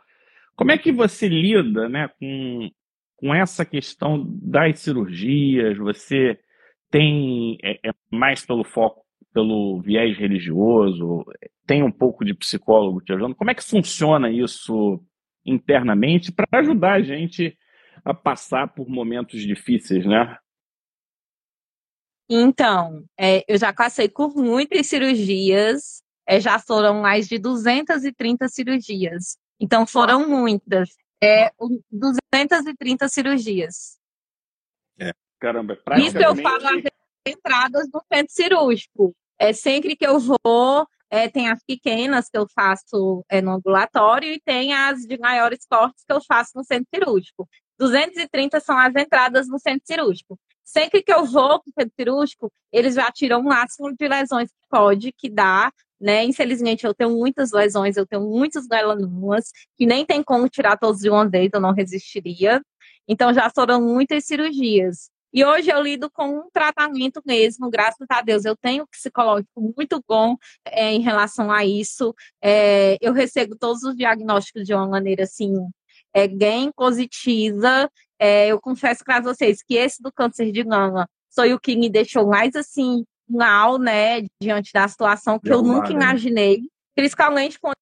como 0.60 0.72
é 0.72 0.76
que 0.76 0.92
você 0.92 1.26
lida 1.26 1.88
né, 1.88 2.08
com, 2.20 2.70
com 3.16 3.34
essa 3.34 3.64
questão 3.64 4.22
das 4.42 4.78
cirurgias? 4.80 5.78
Você 5.78 6.38
tem 6.90 7.56
é, 7.64 7.88
é 7.88 7.92
mais 8.12 8.44
pelo 8.44 8.62
foco, 8.62 9.02
pelo 9.32 9.80
viés 9.80 10.18
religioso? 10.18 11.24
Tem 11.66 11.82
um 11.82 11.90
pouco 11.90 12.26
de 12.26 12.34
psicólogo 12.34 13.00
te 13.00 13.10
ajudando? 13.10 13.34
Como 13.36 13.50
é 13.50 13.54
que 13.54 13.64
funciona 13.64 14.30
isso 14.30 15.02
internamente 15.46 16.30
para 16.30 16.60
ajudar 16.60 16.96
a 16.96 17.02
gente 17.02 17.56
a 18.04 18.12
passar 18.12 18.68
por 18.68 18.86
momentos 18.86 19.40
difíceis, 19.40 20.04
né? 20.04 20.36
Então, 22.28 23.02
é, 23.18 23.42
eu 23.48 23.56
já 23.56 23.72
passei 23.72 24.10
por 24.10 24.36
muitas 24.36 24.86
cirurgias, 24.88 26.02
é, 26.28 26.38
já 26.38 26.58
foram 26.58 27.00
mais 27.00 27.26
de 27.26 27.38
230 27.38 28.46
cirurgias. 28.48 29.38
Então, 29.60 29.86
foram 29.86 30.26
muitas. 30.26 30.96
É, 31.22 31.52
230 31.92 33.06
cirurgias. 33.08 33.98
É, 34.98 35.12
caramba, 35.38 35.76
praticamente... 35.76 36.16
Isso 36.16 36.26
eu 36.26 36.42
falo 36.42 36.66
as 36.66 36.82
entradas 37.26 37.90
do 37.90 38.02
centro 38.10 38.32
cirúrgico. 38.32 39.14
É, 39.38 39.52
sempre 39.52 39.94
que 39.94 40.06
eu 40.06 40.18
vou, 40.18 40.86
é, 41.10 41.28
tem 41.28 41.50
as 41.50 41.62
pequenas 41.62 42.30
que 42.30 42.38
eu 42.38 42.46
faço 42.54 43.24
é, 43.28 43.42
no 43.42 43.52
ambulatório 43.52 44.32
e 44.32 44.40
tem 44.40 44.72
as 44.72 45.00
de 45.00 45.18
maiores 45.18 45.66
cortes 45.68 46.04
que 46.06 46.12
eu 46.12 46.22
faço 46.22 46.52
no 46.54 46.64
centro 46.64 46.88
cirúrgico. 46.94 47.48
230 47.78 48.60
são 48.60 48.78
as 48.78 48.94
entradas 48.94 49.48
no 49.48 49.58
centro 49.58 49.86
cirúrgico. 49.86 50.38
Sempre 50.62 51.02
que 51.02 51.12
eu 51.12 51.24
vou 51.24 51.60
para 51.60 51.70
o 51.70 51.72
centro 51.78 51.94
cirúrgico, 51.98 52.52
eles 52.72 52.94
já 52.94 53.10
tiram 53.10 53.40
o 53.40 53.44
máximo 53.44 53.94
de 53.94 54.08
lesões 54.08 54.50
que 54.50 54.68
pode, 54.70 55.12
que 55.12 55.28
dá, 55.28 55.72
né? 56.00 56.24
Infelizmente, 56.24 56.86
eu 56.86 56.94
tenho 56.94 57.10
muitas 57.10 57.52
lesões, 57.52 57.96
eu 57.96 58.06
tenho 58.06 58.22
muitos 58.22 58.66
melanomas, 58.68 59.50
que 59.76 59.86
nem 59.86 60.04
tem 60.06 60.22
como 60.22 60.48
tirar 60.48 60.76
todos 60.78 61.00
de 61.00 61.10
uma 61.10 61.28
vez, 61.28 61.50
eu 61.52 61.60
não 61.60 61.72
resistiria. 61.72 62.62
Então, 63.08 63.34
já 63.34 63.50
foram 63.50 63.80
muitas 63.80 64.24
cirurgias. 64.24 65.10
E 65.32 65.44
hoje 65.44 65.70
eu 65.70 65.80
lido 65.80 66.10
com 66.10 66.40
um 66.40 66.50
tratamento 66.52 67.22
mesmo, 67.24 67.70
graças 67.70 68.06
a 68.10 68.20
Deus. 68.20 68.44
Eu 68.44 68.56
tenho 68.56 68.82
um 68.82 68.86
psicológico 68.86 69.60
muito 69.76 70.02
bom 70.08 70.36
é, 70.64 70.92
em 70.92 71.00
relação 71.00 71.52
a 71.52 71.64
isso. 71.64 72.14
É, 72.42 72.96
eu 73.00 73.12
recebo 73.12 73.56
todos 73.56 73.82
os 73.84 73.94
diagnósticos 73.94 74.64
de 74.64 74.74
uma 74.74 74.88
maneira 74.88 75.22
assim 75.24 75.54
é, 76.12 76.26
bem 76.26 76.72
positiva. 76.72 77.88
É, 78.18 78.48
eu 78.48 78.60
confesso 78.60 79.04
para 79.04 79.20
vocês 79.20 79.62
que 79.62 79.74
esse 79.76 80.02
do 80.02 80.12
câncer 80.12 80.50
de 80.50 80.64
mama 80.64 81.08
foi 81.34 81.54
o 81.54 81.60
que 81.60 81.76
me 81.76 81.88
deixou 81.88 82.26
mais 82.26 82.56
assim 82.56 83.04
mal, 83.30 83.78
né, 83.78 84.22
diante 84.42 84.72
da 84.72 84.86
situação 84.88 85.38
que 85.38 85.52
eu 85.52 85.62
nunca 85.62 85.88
né? 85.88 85.94
imaginei, 85.94 86.62
principalmente 86.94 87.58
quando 87.58 87.76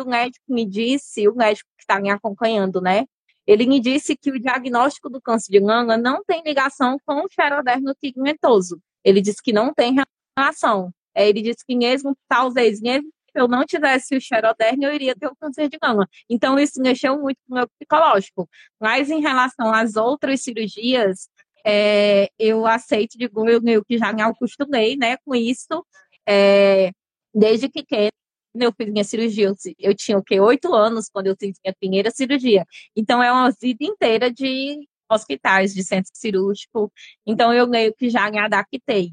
o 0.00 0.08
médico 0.08 0.44
me 0.48 0.64
disse, 0.64 1.28
o 1.28 1.34
médico 1.34 1.68
que 1.76 1.82
está 1.82 2.00
me 2.00 2.10
acompanhando, 2.10 2.80
né, 2.80 3.06
ele 3.46 3.66
me 3.66 3.80
disse 3.80 4.16
que 4.16 4.30
o 4.30 4.38
diagnóstico 4.38 5.10
do 5.10 5.20
câncer 5.20 5.50
de 5.50 5.60
mama 5.60 5.96
não 5.96 6.22
tem 6.24 6.42
ligação 6.44 6.96
com 7.04 7.24
o 7.24 7.28
xerodermo 7.28 7.94
pigmentoso. 8.00 8.80
Ele 9.04 9.20
disse 9.20 9.42
que 9.42 9.52
não 9.52 9.74
tem 9.74 9.96
relação. 10.38 10.92
É, 11.14 11.28
ele 11.28 11.42
disse 11.42 11.64
que 11.66 11.76
mesmo, 11.76 12.16
talvez, 12.28 12.80
mesmo 12.80 13.10
eu 13.34 13.48
não 13.48 13.64
tivesse 13.64 14.14
o 14.16 14.20
xeroderme, 14.20 14.84
eu 14.84 14.92
iria 14.92 15.16
ter 15.16 15.26
o 15.26 15.36
câncer 15.36 15.68
de 15.68 15.78
mama. 15.82 16.08
Então, 16.28 16.58
isso 16.58 16.80
mexeu 16.80 17.18
muito 17.18 17.38
com 17.48 17.54
o 17.54 17.56
meu 17.56 17.68
psicológico. 17.68 18.48
Mas, 18.78 19.10
em 19.10 19.20
relação 19.20 19.72
às 19.72 19.96
outras 19.96 20.42
cirurgias, 20.42 21.28
é, 21.66 22.28
eu 22.38 22.66
aceito, 22.66 23.18
digo, 23.18 23.48
eu 23.48 23.60
meio 23.62 23.84
que 23.84 23.98
já 23.98 24.12
me 24.12 24.22
acostumei, 24.22 24.96
né, 24.96 25.16
com 25.24 25.34
isso, 25.34 25.84
é, 26.28 26.90
desde 27.34 27.68
pequena, 27.68 28.10
eu 28.54 28.72
fiz 28.72 28.90
minha 28.92 29.04
cirurgia, 29.04 29.54
eu, 29.78 29.94
tinha 29.94 30.18
o 30.18 30.22
quê? 30.22 30.38
Oito 30.40 30.74
anos 30.74 31.08
quando 31.10 31.26
eu 31.28 31.36
fiz 31.38 31.56
minha 31.64 31.74
primeira 31.78 32.10
cirurgia. 32.10 32.66
Então, 32.94 33.22
é 33.22 33.32
uma 33.32 33.50
vida 33.50 33.84
inteira 33.84 34.30
de 34.30 34.86
hospitais, 35.10 35.74
de 35.74 35.82
centro 35.84 36.10
cirúrgico. 36.14 36.92
Então, 37.26 37.52
eu 37.52 37.66
meio 37.66 37.94
que 37.94 38.10
já 38.10 38.30
me 38.30 38.38
adaptei. 38.38 39.12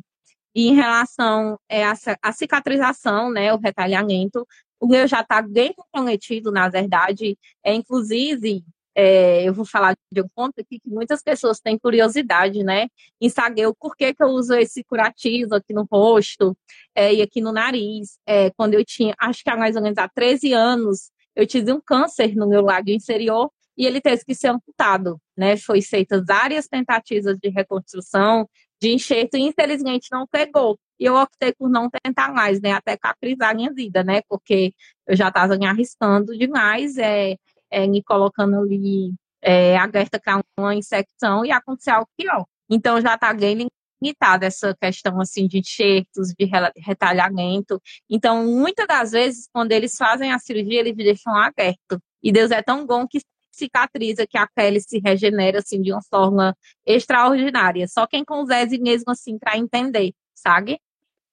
E 0.56 0.68
em 0.68 0.76
relação 0.76 1.60
é, 1.70 1.84
à 1.86 2.34
cicatrização, 2.34 3.32
né, 3.32 3.54
o 3.54 3.58
retalhamento, 3.58 4.46
o 4.80 4.88
meu 4.88 5.08
já 5.08 5.22
está 5.22 5.42
bem 5.42 5.74
comprometido, 5.74 6.52
na 6.52 6.70
verdade. 6.70 7.38
É, 7.64 7.74
inclusive, 7.74 8.64
é, 9.02 9.48
eu 9.48 9.54
vou 9.54 9.64
falar 9.64 9.96
de 10.12 10.22
um 10.22 10.28
ponto 10.36 10.60
aqui 10.60 10.78
que 10.78 10.90
muitas 10.90 11.24
pessoas 11.24 11.62
têm 11.62 11.80
curiosidade, 11.80 12.66
né, 12.66 12.90
em 13.22 13.30
saber 13.30 13.66
o 13.66 13.74
porquê 13.74 14.14
que 14.14 14.22
eu 14.22 14.28
uso 14.28 14.54
esse 14.56 14.84
curativo 14.84 15.56
aqui 15.56 15.74
no 15.74 15.88
rosto 15.90 16.54
é, 16.94 17.14
e 17.14 17.22
aqui 17.22 17.40
no 17.40 17.54
nariz. 17.54 18.20
É, 18.28 18.50
quando 18.52 18.74
eu 18.74 18.84
tinha, 18.84 19.16
acho 19.18 19.42
que 19.42 19.50
há 19.50 19.56
mais 19.56 19.78
ou 19.78 19.82
menos 19.82 19.98
há 19.98 20.10
13 20.10 20.52
anos, 20.52 21.12
eu 21.34 21.48
tive 21.48 21.72
um 21.72 21.80
câncer 21.80 22.36
no 22.36 22.46
meu 22.46 22.62
lábio 22.62 22.94
inferior 22.94 23.50
e 23.78 23.86
ele 23.86 24.02
teve 24.02 24.26
que 24.26 24.36
ser 24.36 24.50
amputado, 24.50 25.18
né? 25.38 25.56
Foi 25.56 25.82
feitas 25.82 26.22
várias 26.28 26.68
tentativas 26.68 27.38
de 27.42 27.48
reconstrução, 27.48 28.50
de 28.82 28.94
enxerto 28.94 29.36
e 29.36 29.42
infelizmente 29.42 30.10
não 30.12 30.28
pegou. 30.28 30.78
E 31.00 31.06
eu 31.06 31.16
optei 31.16 31.54
por 31.54 31.70
não 31.70 31.90
tentar 31.90 32.34
mais, 32.34 32.60
né? 32.60 32.74
Até 32.74 32.98
caprizar 32.98 33.56
minha 33.56 33.72
vida, 33.74 34.04
né? 34.04 34.22
Porque 34.28 34.74
eu 35.08 35.16
já 35.16 35.30
estava 35.30 35.58
me 35.58 35.66
arriscando 35.66 36.38
demais, 36.38 36.98
é, 36.98 37.38
é, 37.70 37.88
me 37.88 38.04
colocando 38.04 38.58
ali 38.58 39.14
é, 39.42 39.78
aberta 39.78 40.20
para 40.20 40.42
uma 40.58 40.76
infecção 40.76 41.46
e 41.46 41.52
aconteceu 41.52 41.96
algo 41.96 42.10
pior. 42.18 42.46
Então 42.70 43.02
já 43.02 43.16
está 43.16 43.34
bem 43.34 43.70
limitada 44.02 44.46
essa 44.46 44.76
questão 44.80 45.20
assim 45.20 45.48
de 45.48 45.60
enxertos, 45.60 46.34
de 46.38 46.50
retalhamento. 46.78 47.82
Então, 48.10 48.46
muitas 48.46 48.88
das 48.88 49.12
vezes, 49.12 49.48
quando 49.52 49.72
eles 49.72 49.96
fazem 49.98 50.32
a 50.32 50.40
cirurgia, 50.40 50.80
eles 50.80 50.96
deixam 50.96 51.36
aberto. 51.36 52.02
E 52.22 52.32
Deus 52.32 52.52
é 52.52 52.62
tão 52.62 52.86
bom 52.86 53.08
que 53.08 53.20
cicatriza, 53.52 54.26
que 54.26 54.38
a 54.38 54.48
pele 54.48 54.80
se 54.80 55.00
regenera 55.00 55.60
assim 55.60 55.82
de 55.82 55.92
uma 55.92 56.02
forma 56.04 56.56
extraordinária. 56.86 57.88
Só 57.88 58.08
quem 58.08 58.24
consegue 58.24 58.80
mesmo 58.80 59.12
assim 59.12 59.38
para 59.38 59.58
entender, 59.58 60.14
sabe? 60.34 60.80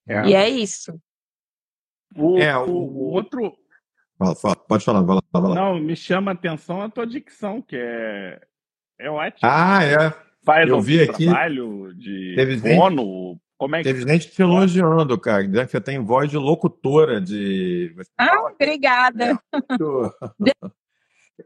É. 0.07 0.27
E 0.27 0.33
é 0.33 0.49
isso. 0.49 0.99
O, 2.15 2.37
é, 2.37 2.57
o, 2.57 2.69
o 2.69 3.13
outro. 3.13 3.57
Fala, 4.17 4.35
fala, 4.35 4.55
pode 4.55 4.83
falar, 4.83 5.01
vai 5.01 5.15
lá, 5.15 5.21
vai 5.31 5.41
lá. 5.41 5.55
Não, 5.55 5.79
me 5.79 5.95
chama 5.95 6.31
a 6.31 6.33
atenção 6.33 6.81
a 6.81 6.89
tua 6.89 7.05
dicção, 7.05 7.61
que 7.61 7.75
é, 7.75 8.41
é 8.99 9.09
ótimo. 9.09 9.39
Ah, 9.43 9.83
é. 9.83 10.13
Faz 10.43 10.67
Eu 10.67 10.77
um 10.77 10.81
vi 10.81 11.01
aqui. 11.01 11.25
trabalho 11.25 11.93
de 11.93 12.33
teve 12.35 12.75
fono. 12.75 13.39
Como 13.57 13.75
é 13.75 13.79
que... 13.79 13.83
Teve 13.83 14.07
gente 14.07 14.31
te 14.31 14.41
elogiando, 14.41 15.19
cara, 15.19 15.45
dizendo 15.45 15.65
que 15.65 15.71
você 15.71 15.81
tem 15.81 16.03
voz 16.03 16.29
de 16.29 16.37
locutora 16.37 17.19
de. 17.19 17.93
Ah, 18.17 18.41
obrigada. 18.51 19.31
É, 19.31 19.37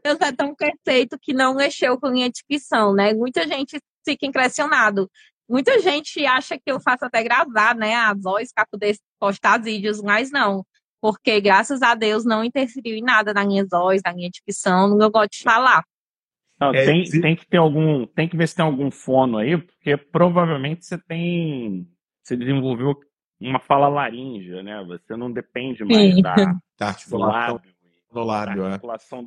Deus 0.02 0.20
é 0.20 0.32
tão 0.32 0.54
perfeito 0.54 1.18
que 1.20 1.34
não 1.34 1.54
mexeu 1.54 1.98
com 1.98 2.10
minha 2.10 2.30
dicção, 2.30 2.94
né? 2.94 3.12
Muita 3.12 3.46
gente 3.46 3.78
fica 4.04 4.26
impressionado. 4.26 5.10
Muita 5.48 5.80
gente 5.80 6.24
acha 6.24 6.56
que 6.56 6.70
eu 6.70 6.80
faço 6.80 7.04
até 7.04 7.22
gravar, 7.22 7.74
né, 7.74 7.94
a 7.94 8.14
voz 8.14 8.52
para 8.54 8.64
poder 8.64 8.96
postar 9.18 9.60
vídeos, 9.60 10.00
mas 10.00 10.30
não. 10.30 10.64
Porque, 11.02 11.40
graças 11.40 11.82
a 11.82 11.96
Deus, 11.96 12.24
não 12.24 12.44
interferiu 12.44 12.96
em 12.96 13.02
nada 13.02 13.34
na 13.34 13.44
minha 13.44 13.66
voz, 13.68 14.00
na 14.04 14.14
minha 14.14 14.30
dicção, 14.30 14.88
no 14.88 14.96
meu 14.96 15.10
gosto 15.10 15.32
de 15.32 15.42
falar. 15.42 15.82
Não, 16.60 16.72
é, 16.72 16.84
tem, 16.84 17.02
tem 17.02 17.34
que 17.34 17.44
ter 17.44 17.56
algum. 17.56 18.06
Tem 18.06 18.28
que 18.28 18.36
ver 18.36 18.46
se 18.46 18.54
tem 18.54 18.64
algum 18.64 18.88
fono 18.88 19.38
aí, 19.38 19.58
porque 19.58 19.96
provavelmente 19.96 20.86
você 20.86 20.96
tem. 20.96 21.88
Você 22.22 22.36
desenvolveu 22.36 22.94
uma 23.40 23.58
fala 23.58 23.88
laríngea, 23.88 24.62
né? 24.62 24.80
Você 24.86 25.16
não 25.16 25.32
depende 25.32 25.84
mais 25.84 26.14
Sim. 26.14 26.22
da, 26.22 26.34
da 26.78 26.86
articulação 26.86 27.60
no 28.14 28.24
lábio, 28.24 28.66
é. 28.66 28.78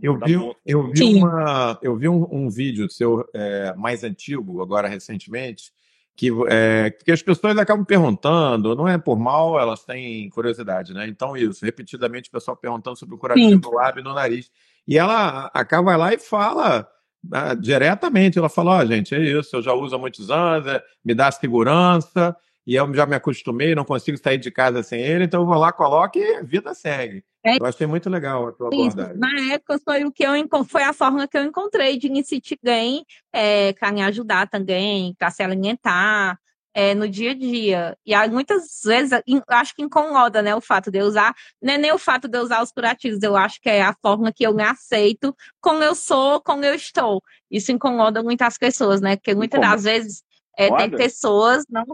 Eu 0.01 0.17
vi, 0.19 0.33
eu 0.65 0.91
vi, 0.91 1.15
uma, 1.15 1.79
eu 1.81 1.97
vi 1.97 2.07
um, 2.07 2.27
um 2.31 2.49
vídeo 2.49 2.89
seu 2.89 3.27
é, 3.33 3.73
mais 3.75 4.03
antigo, 4.03 4.61
agora 4.61 4.87
recentemente, 4.87 5.71
que, 6.15 6.29
é, 6.47 6.91
que 6.91 7.11
as 7.11 7.21
pessoas 7.21 7.57
acabam 7.57 7.85
perguntando, 7.85 8.75
não 8.75 8.87
é 8.87 8.97
por 8.97 9.19
mal, 9.19 9.59
elas 9.59 9.83
têm 9.83 10.29
curiosidade, 10.29 10.93
né? 10.93 11.07
Então, 11.07 11.35
isso, 11.35 11.65
repetidamente 11.65 12.29
o 12.29 12.31
pessoal 12.31 12.55
perguntando 12.55 12.95
sobre 12.95 13.15
o 13.15 13.17
curativo 13.17 13.69
no 13.69 13.75
lábio 13.75 14.01
e 14.01 14.03
no 14.03 14.13
nariz. 14.13 14.49
E 14.87 14.97
ela 14.97 15.51
acaba 15.53 15.95
lá 15.97 16.13
e 16.13 16.17
fala 16.17 16.87
ah, 17.31 17.53
diretamente, 17.53 18.37
ela 18.37 18.49
fala, 18.49 18.77
ó, 18.77 18.81
oh, 18.81 18.85
gente, 18.85 19.13
é 19.13 19.19
isso, 19.19 19.55
eu 19.55 19.61
já 19.61 19.73
uso 19.73 19.95
há 19.95 19.99
muitos 19.99 20.29
anos, 20.29 20.67
é, 20.67 20.81
me 21.03 21.13
dá 21.13 21.31
segurança, 21.31 22.35
e 22.65 22.75
eu 22.75 22.91
já 22.93 23.05
me 23.05 23.15
acostumei, 23.15 23.75
não 23.75 23.85
consigo 23.85 24.17
sair 24.17 24.37
de 24.37 24.49
casa 24.49 24.81
sem 24.81 24.99
ele, 25.01 25.25
então 25.25 25.41
eu 25.41 25.45
vou 25.45 25.57
lá, 25.57 25.71
coloco 25.71 26.17
e 26.17 26.35
a 26.35 26.41
vida 26.41 26.73
segue. 26.73 27.23
É, 27.43 27.57
eu 27.59 27.65
achei 27.65 27.85
muito 27.85 28.09
legal 28.09 28.47
a 28.47 28.51
tua 28.51 28.69
isso. 28.73 28.99
abordagem. 28.99 29.17
Na 29.17 29.53
época 29.53 29.79
foi 29.83 30.03
o 30.03 30.11
que 30.11 30.23
eu 30.23 30.31
foi 30.65 30.83
a 30.83 30.93
forma 30.93 31.27
que 31.27 31.37
eu 31.37 31.43
encontrei 31.43 31.97
de 31.97 32.11
incite 32.11 32.57
gain 32.63 33.03
é, 33.31 33.73
para 33.73 33.91
me 33.91 34.01
ajudar 34.01 34.49
também, 34.49 35.13
para 35.13 35.29
se 35.29 35.43
alimentar 35.43 36.39
é, 36.73 36.95
no 36.95 37.07
dia 37.07 37.31
a 37.31 37.35
dia. 37.35 37.97
E 38.03 38.15
aí, 38.15 38.29
muitas 38.29 38.81
vezes 38.83 39.11
acho 39.47 39.75
que 39.75 39.83
incomoda, 39.83 40.41
né, 40.41 40.55
o 40.55 40.59
fato 40.59 40.89
de 40.89 40.97
eu 40.97 41.05
usar, 41.05 41.35
não 41.61 41.73
é 41.73 41.77
nem 41.77 41.91
o 41.93 41.99
fato 41.99 42.27
de 42.27 42.37
eu 42.37 42.41
usar 42.41 42.63
os 42.63 42.71
curativos, 42.71 43.21
eu 43.21 43.37
acho 43.37 43.61
que 43.61 43.69
é 43.69 43.83
a 43.83 43.95
forma 44.01 44.33
que 44.33 44.45
eu 44.45 44.53
me 44.53 44.63
aceito 44.63 45.33
como 45.61 45.83
eu 45.83 45.93
sou, 45.93 46.41
como 46.41 46.65
eu 46.65 46.73
estou. 46.73 47.21
Isso 47.49 47.71
incomoda 47.71 48.23
muitas 48.23 48.57
pessoas, 48.57 49.01
né? 49.01 49.15
Porque 49.15 49.35
muitas 49.35 49.61
das 49.61 49.83
vezes 49.83 50.23
é, 50.57 50.75
tem 50.75 50.89
pessoas 50.89 51.63
não 51.69 51.85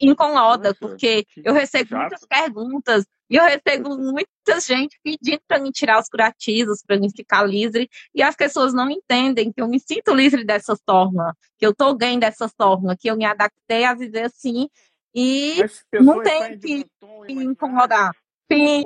incomoda, 0.00 0.74
porque 0.74 1.26
eu 1.36 1.52
recebo 1.52 1.96
muitas 1.96 2.24
perguntas 2.26 3.04
e 3.28 3.36
eu 3.36 3.44
recebo 3.44 3.96
muita 3.96 4.60
gente 4.60 4.98
pedindo 5.04 5.40
para 5.46 5.60
me 5.60 5.70
tirar 5.70 6.00
os 6.00 6.08
curativos, 6.08 6.82
para 6.84 6.98
me 6.98 7.08
ficar 7.14 7.44
livre, 7.44 7.88
e 8.12 8.22
as 8.22 8.34
pessoas 8.34 8.74
não 8.74 8.90
entendem 8.90 9.52
que 9.52 9.60
eu 9.60 9.68
me 9.68 9.78
sinto 9.78 10.12
livre 10.12 10.42
dessa 10.42 10.76
forma, 10.88 11.36
que 11.56 11.64
eu 11.64 11.70
estou 11.70 11.96
bem 11.96 12.18
dessa 12.18 12.48
forma, 12.48 12.96
que 12.96 13.08
eu 13.08 13.16
me 13.16 13.24
adaptei 13.24 13.84
a 13.84 13.94
viver 13.94 14.24
assim, 14.24 14.68
e 15.14 15.58
não 16.00 16.22
tem 16.22 16.58
que, 16.58 16.84
que 17.26 17.32
incomodar. 17.32 18.12
Sim. 18.52 18.84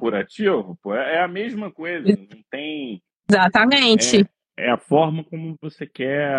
Curativo, 0.00 0.76
pô, 0.82 0.94
é 0.94 1.22
a 1.22 1.28
mesma 1.28 1.70
coisa, 1.70 2.08
não 2.08 2.42
tem. 2.50 3.00
Exatamente. 3.30 4.28
É, 4.56 4.66
é 4.66 4.70
a 4.70 4.78
forma 4.78 5.22
como 5.22 5.56
você 5.60 5.86
quer 5.86 6.34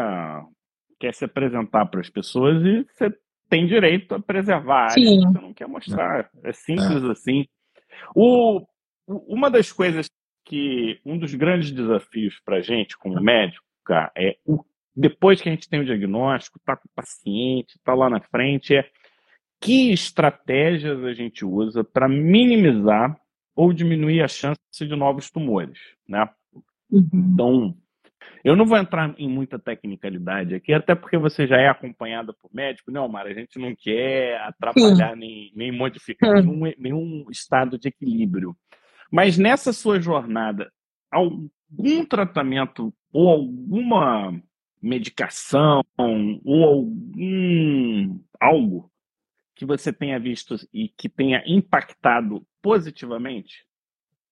quer 0.99 1.13
se 1.13 1.25
apresentar 1.25 1.85
para 1.85 2.01
as 2.01 2.09
pessoas 2.09 2.63
e 2.63 2.83
você 2.83 3.13
tem 3.49 3.65
direito 3.65 4.13
a 4.13 4.19
preservar 4.19 4.75
a 4.75 4.91
área 4.91 4.95
que 4.95 5.19
você 5.19 5.41
não 5.41 5.53
quer 5.53 5.67
mostrar. 5.67 6.29
É 6.43 6.51
simples 6.51 7.03
é. 7.03 7.11
assim. 7.11 7.45
O, 8.15 8.65
uma 9.07 9.49
das 9.49 9.71
coisas 9.71 10.09
que 10.45 10.99
um 11.05 11.17
dos 11.17 11.33
grandes 11.33 11.71
desafios 11.71 12.39
para 12.43 12.57
a 12.57 12.61
gente 12.61 12.97
como 12.97 13.21
médico, 13.21 13.65
cara, 13.85 14.11
é 14.15 14.37
o, 14.45 14.63
depois 14.95 15.41
que 15.41 15.49
a 15.49 15.51
gente 15.51 15.69
tem 15.69 15.79
o 15.79 15.85
diagnóstico, 15.85 16.59
tá 16.65 16.75
com 16.75 16.87
o 16.87 16.91
paciente, 16.95 17.79
tá 17.83 17.93
lá 17.93 18.09
na 18.09 18.19
frente, 18.19 18.75
é 18.75 18.89
que 19.61 19.91
estratégias 19.91 21.03
a 21.03 21.13
gente 21.13 21.45
usa 21.45 21.83
para 21.83 22.07
minimizar 22.07 23.19
ou 23.55 23.73
diminuir 23.73 24.21
a 24.21 24.27
chance 24.27 24.59
de 24.79 24.95
novos 24.95 25.29
tumores, 25.29 25.79
né? 26.07 26.29
Uhum. 26.89 27.09
Então, 27.13 27.77
eu 28.43 28.55
não 28.55 28.65
vou 28.65 28.77
entrar 28.77 29.13
em 29.17 29.30
muita 29.30 29.59
tecnicalidade 29.59 30.55
aqui, 30.55 30.73
até 30.73 30.95
porque 30.95 31.17
você 31.17 31.45
já 31.45 31.57
é 31.57 31.67
acompanhada 31.67 32.34
por 32.34 32.49
médico. 32.53 32.91
Não, 32.91 33.07
Mara, 33.07 33.30
a 33.30 33.34
gente 33.34 33.59
não 33.59 33.75
quer 33.75 34.39
atrapalhar 34.41 35.15
nem, 35.15 35.51
nem 35.55 35.71
modificar 35.71 36.41
nenhum, 36.41 36.73
nenhum 36.77 37.25
estado 37.30 37.77
de 37.77 37.89
equilíbrio. 37.89 38.55
Mas 39.11 39.38
nessa 39.38 39.73
sua 39.73 39.99
jornada, 39.99 40.71
algum 41.11 42.05
tratamento 42.07 42.93
ou 43.11 43.27
alguma 43.27 44.39
medicação 44.82 45.84
ou 45.97 46.63
algum 46.63 48.19
algo 48.39 48.89
que 49.55 49.65
você 49.65 49.91
tenha 49.91 50.17
visto 50.19 50.55
e 50.73 50.88
que 50.88 51.09
tenha 51.09 51.43
impactado 51.45 52.45
positivamente 52.61 53.65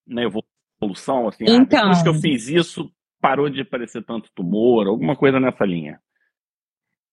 na 0.06 0.22
evolução? 0.22 1.28
Assim, 1.28 1.44
então, 1.44 1.80
ah, 1.80 1.82
depois 1.82 2.02
que 2.02 2.08
eu 2.08 2.12
então. 2.12 2.22
fiz 2.22 2.48
isso, 2.48 2.90
parou 3.20 3.48
de 3.48 3.60
aparecer 3.60 4.04
tanto 4.04 4.30
tumor, 4.34 4.86
alguma 4.86 5.16
coisa 5.16 5.38
nessa 5.40 5.64
linha? 5.64 6.00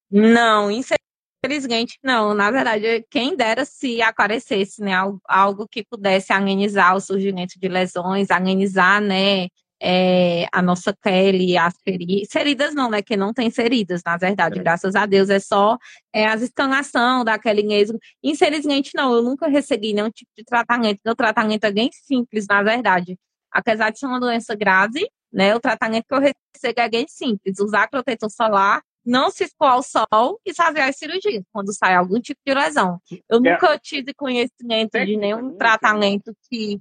Não, 0.10 0.70
infelizmente 0.72 1.98
não. 2.04 2.34
Na 2.34 2.52
verdade, 2.52 3.06
quem 3.10 3.36
dera 3.36 3.66
se 3.66 4.02
aparecesse, 4.02 4.82
né, 4.82 4.94
algo 5.28 5.68
que 5.68 5.84
pudesse 5.84 6.32
amenizar 6.34 6.96
o 6.96 7.02
surgimento 7.02 7.60
de 7.60 7.68
lesões, 7.68 8.32
amenizar, 8.32 9.02
né, 9.02 9.48
é, 9.82 10.48
a 10.52 10.62
nossa 10.62 10.94
pele, 10.94 11.58
as 11.58 11.76
feridas, 11.84 12.28
feridas 12.32 12.74
não, 12.74 12.90
né, 12.90 13.02
que 13.02 13.18
não 13.18 13.34
tem 13.34 13.52
feridas, 13.52 14.02
na 14.06 14.18
verdade, 14.18 14.60
é. 14.60 14.64
graças 14.64 14.96
a 14.96 15.06
Deus, 15.06 15.30
é 15.30 15.40
só 15.40 15.78
é, 16.14 16.26
as 16.28 16.42
escanação 16.42 17.24
daquele 17.24 17.64
mesmo. 17.64 18.00
Infelizmente 18.24 18.92
não, 18.96 19.14
eu 19.14 19.22
nunca 19.22 19.48
recebi 19.48 19.94
nenhum 19.94 20.10
tipo 20.10 20.32
de 20.36 20.44
tratamento, 20.44 21.00
meu 21.06 21.16
tratamento 21.16 21.66
é 21.66 21.72
bem 21.72 21.90
simples, 21.92 22.48
na 22.48 22.64
verdade. 22.64 23.18
Apesar 23.52 23.90
de 23.90 24.00
ser 24.00 24.06
uma 24.08 24.20
doença 24.20 24.56
grave, 24.56 25.08
né? 25.32 25.56
O 25.56 25.60
tratamento 25.60 26.06
que 26.08 26.14
eu 26.14 26.20
recebo 26.20 26.80
é 26.80 26.90
bem 26.90 27.06
simples: 27.08 27.60
usar 27.60 27.90
protetor 27.90 28.30
solar, 28.30 28.82
não 29.06 29.30
se 29.30 29.44
expor 29.44 29.70
ao 29.70 29.84
sol 29.84 30.40
e 30.46 30.54
fazer 30.54 30.82
as 30.82 30.98
cirurgias 30.98 31.44
quando 31.52 31.74
sai 31.74 31.96
algum 31.96 32.20
tipo 32.20 32.40
de 32.46 32.54
lesão. 32.54 33.00
Eu 33.30 33.38
é. 33.38 33.52
nunca 33.52 33.78
tive 33.78 34.14
conhecimento 34.14 34.94
de 35.06 35.18
nenhum 35.18 35.56
tratamento 35.58 36.36
que. 36.50 36.80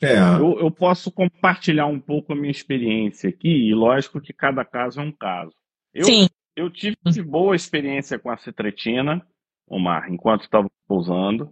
É. 0.00 0.16
Eu, 0.16 0.58
eu, 0.58 0.70
posso 0.70 1.12
compartilhar 1.12 1.86
um 1.86 2.00
pouco 2.00 2.32
a 2.32 2.36
minha 2.36 2.50
experiência 2.50 3.30
aqui, 3.30 3.48
e 3.48 3.72
lógico 3.72 4.20
que 4.20 4.32
cada 4.32 4.64
caso 4.64 5.00
é 5.00 5.04
um 5.04 5.12
caso. 5.12 5.52
Eu, 5.94 6.04
Sim. 6.04 6.26
Eu 6.54 6.70
tive 6.70 6.96
boa 7.24 7.56
experiência 7.56 8.18
com 8.18 8.30
a 8.30 8.36
cetretina, 8.36 9.26
Omar, 9.66 10.12
enquanto 10.12 10.42
estava 10.42 10.68
usando. 10.88 11.50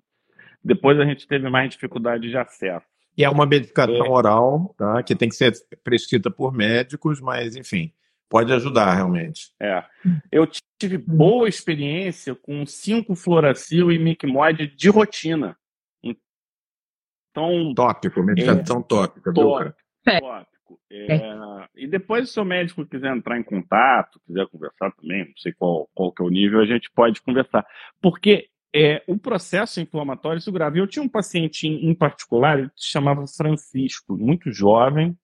Depois 0.62 0.98
a 1.00 1.04
gente 1.06 1.26
teve 1.26 1.48
mais 1.48 1.70
dificuldade 1.70 2.28
de 2.28 2.36
acesso. 2.36 2.86
E 3.16 3.24
é 3.24 3.28
uma 3.28 3.46
medicação 3.46 4.06
é. 4.06 4.08
oral, 4.08 4.74
tá? 4.76 5.02
Que 5.02 5.14
tem 5.14 5.28
que 5.28 5.34
ser 5.34 5.52
prescrita 5.82 6.30
por 6.30 6.52
médicos, 6.52 7.20
mas 7.20 7.56
enfim, 7.56 7.92
pode 8.28 8.52
ajudar 8.52 8.94
realmente. 8.94 9.52
É. 9.60 9.84
Eu 10.30 10.48
tive 10.78 10.96
boa 10.96 11.48
experiência 11.48 12.34
com 12.34 12.64
5 12.64 13.14
fluoracil 13.14 13.90
e 13.90 13.98
micmod 13.98 14.66
de 14.68 14.88
rotina. 14.88 15.56
Então, 16.02 17.74
tópico, 17.74 18.22
medicação 18.22 18.80
é, 18.80 18.82
tópica, 18.82 19.32
tópico. 19.32 19.76
tópico. 20.04 20.50
É, 20.90 21.16
é, 21.16 21.68
e 21.76 21.86
depois, 21.86 22.30
se 22.30 22.38
o 22.40 22.44
médico 22.44 22.86
quiser 22.86 23.14
entrar 23.14 23.38
em 23.38 23.42
contato, 23.42 24.20
quiser 24.26 24.46
conversar 24.48 24.92
também, 24.92 25.26
não 25.26 25.36
sei 25.36 25.52
qual, 25.52 25.88
qual 25.94 26.12
que 26.12 26.22
é 26.22 26.24
o 26.24 26.30
nível, 26.30 26.60
a 26.60 26.66
gente 26.66 26.90
pode 26.92 27.20
conversar. 27.22 27.66
Porque 28.00 28.49
é, 28.74 29.02
o 29.06 29.18
processo 29.18 29.80
inflamatório 29.80 30.38
isso 30.38 30.52
grave. 30.52 30.80
Eu 30.80 30.86
tinha 30.86 31.02
um 31.02 31.08
paciente 31.08 31.66
em, 31.66 31.90
em 31.90 31.94
particular, 31.94 32.58
ele 32.58 32.70
se 32.76 32.90
chamava 32.90 33.26
Francisco, 33.26 34.16
muito 34.16 34.52
jovem. 34.52 35.16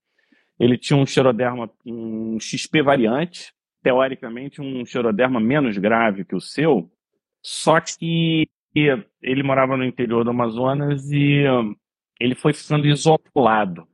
Ele 0.58 0.78
tinha 0.78 0.96
um 0.96 1.06
xeroderma, 1.06 1.70
um 1.84 2.40
XP 2.40 2.82
variante, 2.82 3.52
teoricamente 3.82 4.60
um 4.60 4.84
xeroderma 4.84 5.38
menos 5.38 5.76
grave 5.78 6.24
que 6.24 6.34
o 6.34 6.40
seu, 6.40 6.90
só 7.42 7.78
que 7.80 8.48
ele 9.22 9.42
morava 9.42 9.76
no 9.76 9.84
interior 9.84 10.24
do 10.24 10.30
Amazonas 10.30 11.10
e 11.10 11.44
ele 12.20 12.34
foi 12.34 12.52
ficando 12.52 12.86
isolado, 12.86 13.86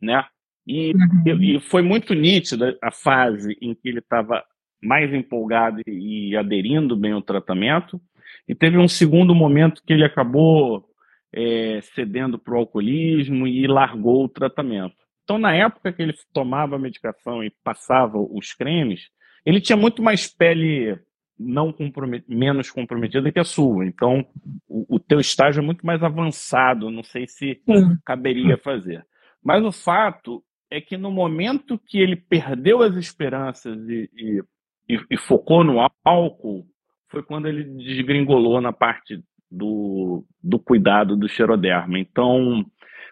né? 0.00 0.24
E, 0.66 0.92
uhum. 0.94 1.42
e, 1.42 1.60
foi 1.60 1.82
muito 1.82 2.14
nítida 2.14 2.78
a 2.80 2.90
fase 2.90 3.56
em 3.60 3.74
que 3.74 3.88
ele 3.88 3.98
estava 3.98 4.42
mais 4.82 5.12
empolgado 5.12 5.82
e 5.86 6.36
aderindo 6.36 6.96
bem 6.96 7.12
ao 7.12 7.22
tratamento, 7.22 8.00
e 8.48 8.54
teve 8.54 8.78
um 8.78 8.88
segundo 8.88 9.34
momento 9.34 9.82
que 9.84 9.92
ele 9.92 10.04
acabou 10.04 10.84
é, 11.32 11.80
cedendo 11.94 12.38
para 12.38 12.54
o 12.54 12.58
alcoolismo 12.58 13.46
e 13.46 13.66
largou 13.66 14.24
o 14.24 14.28
tratamento. 14.28 14.96
Então, 15.24 15.38
na 15.38 15.54
época 15.54 15.92
que 15.92 16.02
ele 16.02 16.14
tomava 16.32 16.76
a 16.76 16.78
medicação 16.78 17.42
e 17.42 17.50
passava 17.64 18.18
os 18.18 18.52
cremes, 18.52 19.08
ele 19.46 19.60
tinha 19.60 19.76
muito 19.76 20.02
mais 20.02 20.26
pele 20.26 20.98
não 21.38 21.72
compromet 21.72 22.24
menos 22.28 22.70
comprometida 22.70 23.32
que 23.32 23.38
a 23.38 23.44
sua. 23.44 23.86
Então, 23.86 24.26
o, 24.68 24.96
o 24.96 25.00
teu 25.00 25.18
estágio 25.18 25.60
é 25.60 25.64
muito 25.64 25.84
mais 25.84 26.02
avançado. 26.02 26.90
Não 26.90 27.02
sei 27.02 27.26
se 27.26 27.60
caberia 28.04 28.56
fazer. 28.56 29.04
Mas 29.42 29.64
o 29.64 29.72
fato 29.72 30.44
é 30.70 30.80
que 30.80 30.96
no 30.96 31.10
momento 31.10 31.78
que 31.78 31.98
ele 31.98 32.16
perdeu 32.16 32.82
as 32.82 32.94
esperanças 32.96 33.76
e, 33.88 34.10
e, 34.16 34.42
e, 34.88 35.00
e 35.10 35.16
focou 35.16 35.64
no 35.64 35.78
álcool, 36.04 36.66
foi 37.12 37.22
quando 37.22 37.46
ele 37.46 37.62
desgringolou 37.62 38.60
na 38.60 38.72
parte 38.72 39.22
do, 39.50 40.24
do 40.42 40.58
cuidado 40.58 41.14
do 41.14 41.28
xeroderma. 41.28 41.98
Então, 41.98 42.64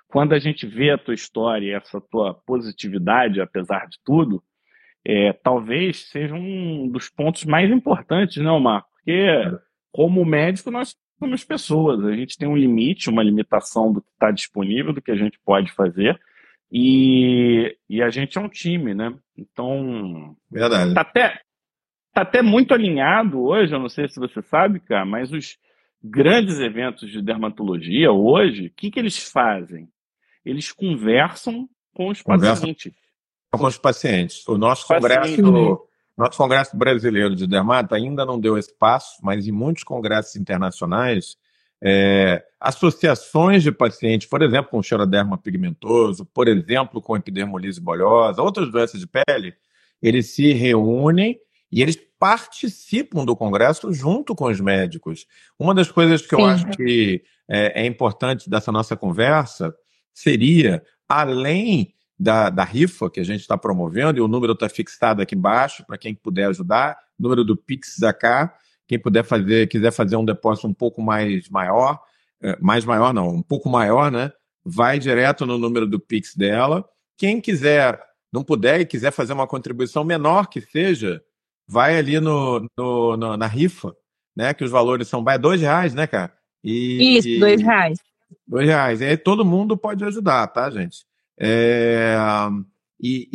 quando 0.08 0.32
a 0.32 0.38
gente 0.38 0.66
vê 0.66 0.90
a 0.90 0.98
tua 0.98 1.14
história, 1.14 1.76
essa 1.76 2.00
tua 2.00 2.34
positividade, 2.34 3.40
apesar 3.40 3.86
de 3.86 3.98
tudo, 4.02 4.42
é, 5.04 5.32
talvez 5.34 6.08
seja 6.08 6.34
um 6.34 6.88
dos 6.88 7.10
pontos 7.10 7.44
mais 7.44 7.70
importantes, 7.70 8.42
né, 8.42 8.50
Omar? 8.50 8.84
Porque, 8.90 9.26
como 9.92 10.24
médico, 10.24 10.70
nós 10.70 10.96
somos 11.18 11.44
pessoas, 11.44 12.02
a 12.02 12.12
gente 12.12 12.38
tem 12.38 12.48
um 12.48 12.56
limite, 12.56 13.10
uma 13.10 13.22
limitação 13.22 13.92
do 13.92 14.00
que 14.00 14.10
está 14.10 14.30
disponível, 14.30 14.94
do 14.94 15.02
que 15.02 15.10
a 15.10 15.16
gente 15.16 15.38
pode 15.44 15.70
fazer, 15.72 16.18
e, 16.72 17.76
e 17.88 18.02
a 18.02 18.08
gente 18.08 18.38
é 18.38 18.40
um 18.40 18.48
time, 18.48 18.94
né? 18.94 19.14
Então, 19.36 20.34
Verdade. 20.50 20.94
Tá 20.94 21.00
até, 21.02 21.40
está 22.10 22.22
até 22.22 22.42
muito 22.42 22.74
alinhado 22.74 23.40
hoje, 23.40 23.72
eu 23.72 23.78
não 23.78 23.88
sei 23.88 24.08
se 24.08 24.18
você 24.18 24.42
sabe, 24.42 24.80
cara, 24.80 25.06
mas 25.06 25.32
os 25.32 25.56
grandes 26.02 26.58
eventos 26.58 27.10
de 27.10 27.22
dermatologia 27.22 28.10
hoje, 28.10 28.66
o 28.66 28.72
que, 28.74 28.90
que 28.90 28.98
eles 28.98 29.18
fazem? 29.18 29.88
Eles 30.44 30.72
conversam 30.72 31.68
com 31.94 32.08
os 32.08 32.22
Conversa 32.22 32.60
pacientes. 32.60 32.92
Com 33.50 33.66
os 33.66 33.78
pacientes. 33.78 34.48
O 34.48 34.56
nosso 34.56 34.86
congresso, 34.86 35.86
nosso 36.16 36.38
congresso 36.38 36.76
brasileiro 36.76 37.34
de 37.34 37.46
dermato 37.46 37.94
ainda 37.94 38.24
não 38.24 38.40
deu 38.40 38.58
espaço, 38.58 39.18
mas 39.22 39.46
em 39.46 39.52
muitos 39.52 39.84
congressos 39.84 40.36
internacionais, 40.36 41.36
é, 41.82 42.42
associações 42.58 43.62
de 43.62 43.72
pacientes, 43.72 44.28
por 44.28 44.42
exemplo, 44.42 44.70
com 44.70 44.82
xeroderma 44.82 45.38
pigmentoso, 45.38 46.24
por 46.26 46.48
exemplo, 46.48 47.00
com 47.00 47.16
epidermolise 47.16 47.80
bolhosa, 47.80 48.42
outras 48.42 48.70
doenças 48.70 49.00
de 49.00 49.06
pele, 49.06 49.54
eles 50.02 50.34
se 50.34 50.52
reúnem 50.52 51.38
e 51.70 51.82
eles 51.82 51.96
participam 52.18 53.24
do 53.24 53.34
congresso 53.34 53.92
junto 53.92 54.34
com 54.34 54.46
os 54.46 54.60
médicos. 54.60 55.26
Uma 55.58 55.74
das 55.74 55.90
coisas 55.90 56.20
que 56.20 56.36
Sim. 56.36 56.42
eu 56.42 56.48
acho 56.48 56.66
que 56.72 57.22
é, 57.48 57.82
é, 57.82 57.86
importante 57.86 58.50
dessa 58.50 58.70
nossa 58.70 58.96
conversa 58.96 59.74
seria, 60.12 60.82
além 61.08 61.94
da, 62.18 62.50
da 62.50 62.64
rifa 62.64 63.08
que 63.08 63.20
a 63.20 63.24
gente 63.24 63.40
está 63.40 63.56
promovendo, 63.56 64.18
e 64.18 64.20
o 64.20 64.28
número 64.28 64.52
está 64.52 64.68
fixado 64.68 65.22
aqui 65.22 65.34
embaixo 65.34 65.84
para 65.86 65.96
quem 65.96 66.14
puder 66.14 66.48
ajudar, 66.48 66.98
número 67.18 67.44
do 67.44 67.56
Pix 67.56 67.98
da 67.98 68.12
cá, 68.12 68.54
quem 68.86 68.98
puder 68.98 69.24
fazer, 69.24 69.68
quiser 69.68 69.92
fazer 69.92 70.16
um 70.16 70.24
depósito 70.24 70.66
um 70.66 70.74
pouco 70.74 71.00
mais 71.00 71.48
maior, 71.48 71.98
é, 72.42 72.58
mais 72.60 72.84
maior 72.84 73.14
não, 73.14 73.28
um 73.28 73.42
pouco 73.42 73.68
maior, 73.68 74.10
né? 74.10 74.32
Vai 74.64 74.98
direto 74.98 75.46
no 75.46 75.56
número 75.56 75.86
do 75.86 75.98
Pix 75.98 76.34
dela. 76.34 76.84
Quem 77.16 77.40
quiser, 77.40 77.98
não 78.32 78.42
puder 78.42 78.80
e 78.80 78.86
quiser 78.86 79.10
fazer 79.10 79.32
uma 79.32 79.46
contribuição 79.46 80.04
menor 80.04 80.48
que 80.48 80.60
seja, 80.60 81.22
vai 81.70 81.96
ali 81.96 82.18
no, 82.18 82.68
no, 82.76 83.16
no, 83.16 83.36
na 83.36 83.46
rifa, 83.46 83.94
né? 84.36 84.52
Que 84.52 84.64
os 84.64 84.70
valores 84.72 85.06
são 85.06 85.22
vai 85.22 85.38
dois 85.38 85.60
reais, 85.60 85.94
né, 85.94 86.04
cara? 86.06 86.32
E, 86.64 87.16
Isso, 87.16 87.38
dois 87.38 87.62
reais. 87.62 87.98
Dois 88.46 88.66
reais. 88.66 89.00
E 89.00 89.04
aí 89.04 89.16
todo 89.16 89.44
mundo 89.44 89.76
pode 89.76 90.04
ajudar, 90.04 90.48
tá, 90.48 90.68
gente? 90.68 91.04
É, 91.38 92.16
e, 93.00 93.28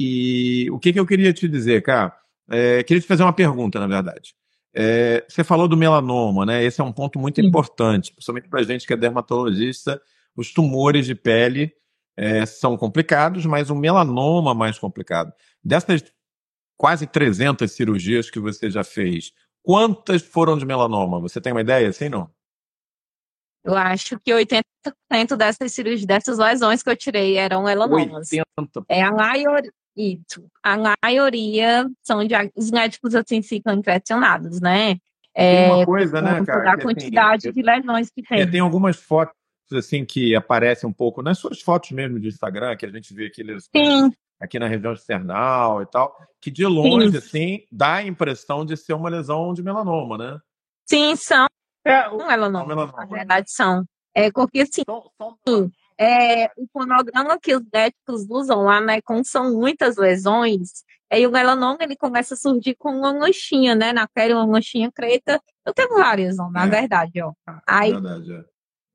e, 0.67 0.71
o 0.71 0.77
que, 0.77 0.91
que 0.91 0.99
eu 0.99 1.05
queria 1.05 1.31
te 1.31 1.47
dizer, 1.47 1.81
cara? 1.81 2.13
É, 2.49 2.83
queria 2.83 3.01
te 3.01 3.07
fazer 3.07 3.23
uma 3.23 3.33
pergunta, 3.33 3.79
na 3.79 3.87
verdade. 3.87 4.35
É, 4.73 5.25
você 5.29 5.41
falou 5.41 5.69
do 5.69 5.77
melanoma, 5.77 6.45
né? 6.45 6.61
Esse 6.61 6.81
é 6.81 6.83
um 6.83 6.91
ponto 6.91 7.17
muito 7.17 7.39
Sim. 7.39 7.47
importante, 7.47 8.11
principalmente 8.11 8.49
para 8.49 8.63
gente 8.63 8.85
que 8.85 8.93
é 8.93 8.97
dermatologista. 8.97 10.01
Os 10.35 10.51
tumores 10.51 11.05
de 11.05 11.15
pele 11.15 11.71
é, 12.17 12.45
são 12.45 12.75
complicados, 12.75 13.45
mas 13.45 13.69
o 13.69 13.75
melanoma 13.75 14.51
é 14.51 14.53
mais 14.53 14.77
complicado. 14.77 15.31
Dessas 15.63 16.03
quase 16.77 17.07
300 17.07 17.71
cirurgias 17.71 18.29
que 18.29 18.39
você 18.39 18.69
já 18.69 18.83
fez, 18.83 19.31
quantas 19.63 20.21
foram 20.21 20.57
de 20.57 20.65
melanoma? 20.65 21.19
Você 21.19 21.39
tem 21.41 21.51
uma 21.51 21.61
ideia, 21.61 21.89
assim, 21.89 22.09
não? 22.09 22.29
Eu 23.63 23.75
acho 23.75 24.19
que 24.19 24.31
80% 24.31 25.35
dessas 25.35 25.73
cirurgias, 25.73 26.05
dessas 26.05 26.37
lesões 26.37 26.83
que 26.83 26.89
eu 26.89 26.95
tirei 26.95 27.37
eram 27.37 27.63
melanomas. 27.63 28.29
80%. 28.29 28.85
É 28.87 29.01
a 29.01 29.11
maioria. 29.11 29.71
Isso. 29.97 30.45
A 30.61 30.77
maioria 31.03 31.89
são 32.03 32.23
de, 32.25 32.35
os 32.55 32.69
médicos 32.69 33.15
assim 33.15 33.41
ficam 33.41 33.73
impressionados, 33.73 34.59
né? 34.59 34.97
É, 35.33 35.67
tem 35.67 35.73
uma 35.73 35.85
coisa, 35.85 36.21
né, 36.21 36.45
cara? 36.45 36.73
A 36.73 36.81
quantidade 36.81 37.49
assim, 37.49 37.59
de 37.59 37.65
lesões 37.65 38.09
que 38.09 38.21
tem. 38.21 38.41
É, 38.41 38.45
tem 38.45 38.59
algumas 38.59 38.97
fotos 38.97 39.33
assim 39.73 40.05
que 40.05 40.35
aparecem 40.35 40.87
um 40.87 40.93
pouco 40.93 41.21
nas 41.23 41.39
suas 41.39 41.61
fotos 41.61 41.91
mesmo 41.91 42.19
de 42.19 42.27
Instagram, 42.27 42.75
que 42.75 42.85
a 42.85 42.91
gente 42.91 43.13
vê 43.13 43.27
aqueles 43.27 43.69
Sim 43.75 44.11
aqui 44.45 44.57
na 44.57 44.67
região 44.67 44.93
external 44.93 45.81
e 45.81 45.85
tal, 45.85 46.15
que 46.41 46.49
de 46.49 46.65
longe, 46.65 47.11
Sim. 47.11 47.17
assim, 47.17 47.65
dá 47.71 47.95
a 47.95 48.03
impressão 48.03 48.65
de 48.65 48.77
ser 48.77 48.93
uma 48.93 49.09
lesão 49.09 49.53
de 49.53 49.61
melanoma, 49.61 50.17
né? 50.17 50.39
Sim, 50.85 51.15
são. 51.15 51.47
É, 51.83 52.07
o... 52.07 52.17
Não 52.17 52.25
é 52.25 52.37
melanoma, 52.37 52.67
melanoma, 52.67 52.97
na 52.97 53.05
verdade 53.05 53.51
são. 53.51 53.83
É 54.13 54.31
porque, 54.31 54.61
assim, 54.61 54.83
é, 55.99 56.45
o 56.57 56.67
fonograma 56.71 57.37
que 57.39 57.55
os 57.55 57.63
médicos 57.71 58.25
usam 58.29 58.61
lá, 58.61 58.79
né, 58.79 59.01
como 59.01 59.23
são 59.25 59.53
muitas 59.53 59.97
lesões, 59.97 60.83
aí 61.11 61.27
o 61.27 61.31
melanoma, 61.31 61.79
ele 61.81 61.95
começa 61.95 62.33
a 62.33 62.37
surgir 62.37 62.75
com 62.75 62.89
uma 62.89 63.13
manchinha, 63.13 63.75
né, 63.75 63.91
na 63.91 64.07
pele, 64.07 64.33
uma 64.33 64.47
manchinha 64.47 64.91
preta. 64.91 65.41
Eu 65.65 65.73
tenho 65.73 65.89
várias, 65.89 66.39
ó, 66.39 66.49
na 66.49 66.65
é. 66.65 66.69
verdade, 66.69 67.21
ó. 67.21 67.33
Aí, 67.67 67.91
verdade, 67.91 68.33
é. 68.33 68.45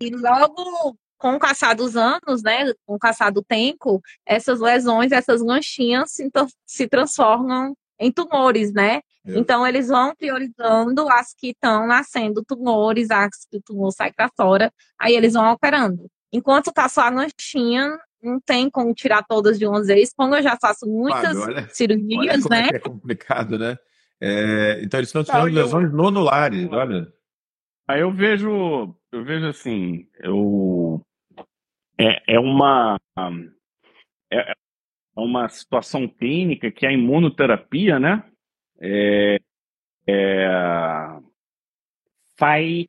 E 0.02 0.10
logo 0.16 0.96
com 1.20 1.34
o 1.34 1.38
passar 1.38 1.74
dos 1.74 1.96
anos, 1.96 2.42
né, 2.42 2.72
com 2.86 2.94
o 2.94 2.98
passar 2.98 3.30
do 3.30 3.42
tempo, 3.42 4.00
essas 4.24 4.58
lesões, 4.58 5.12
essas 5.12 5.42
manchinhas 5.42 6.12
se, 6.12 6.30
se 6.66 6.88
transformam 6.88 7.76
em 7.98 8.10
tumores, 8.10 8.72
né? 8.72 9.02
É. 9.26 9.38
Então, 9.38 9.66
eles 9.66 9.88
vão 9.88 10.14
priorizando 10.16 11.06
as 11.10 11.34
que 11.34 11.48
estão 11.50 11.86
nascendo 11.86 12.42
tumores, 12.42 13.10
as 13.10 13.44
que 13.50 13.58
o 13.58 13.62
tumor 13.62 13.92
sai 13.92 14.10
para 14.10 14.30
fora, 14.34 14.72
aí 14.98 15.14
eles 15.14 15.34
vão 15.34 15.52
operando. 15.52 16.10
Enquanto 16.32 16.72
tá 16.72 16.88
só 16.88 17.02
a 17.02 17.10
manchinha, 17.10 17.98
não 18.22 18.40
tem 18.40 18.70
como 18.70 18.94
tirar 18.94 19.22
todas 19.22 19.58
de 19.58 19.66
uma 19.66 19.84
vez. 19.84 20.14
Como 20.16 20.34
eu 20.34 20.42
já 20.42 20.56
faço 20.58 20.86
muitas 20.86 21.38
Fábio, 21.38 21.42
olha, 21.42 21.68
cirurgias, 21.68 22.46
olha 22.46 22.62
né? 22.62 22.68
É, 22.72 22.76
é 22.76 22.78
complicado, 22.78 23.58
né? 23.58 23.76
É, 24.18 24.80
então, 24.82 24.98
eles 24.98 25.10
estão 25.10 25.22
tirando 25.22 25.52
lesões 25.52 25.92
nodulares, 25.92 26.66
olha. 26.72 27.12
Aí 27.86 28.00
eu 28.00 28.10
vejo, 28.10 28.94
eu 29.12 29.24
vejo 29.24 29.46
assim, 29.48 30.08
eu 30.20 31.04
é, 32.00 32.34
é 32.34 32.40
uma 32.40 32.98
é, 34.32 34.52
é 34.52 34.54
uma 35.16 35.48
situação 35.48 36.08
clínica 36.08 36.70
que 36.70 36.86
a 36.86 36.92
imunoterapia, 36.92 37.98
né, 37.98 38.24
é, 38.80 39.38
é, 40.08 40.48
faz 42.38 42.86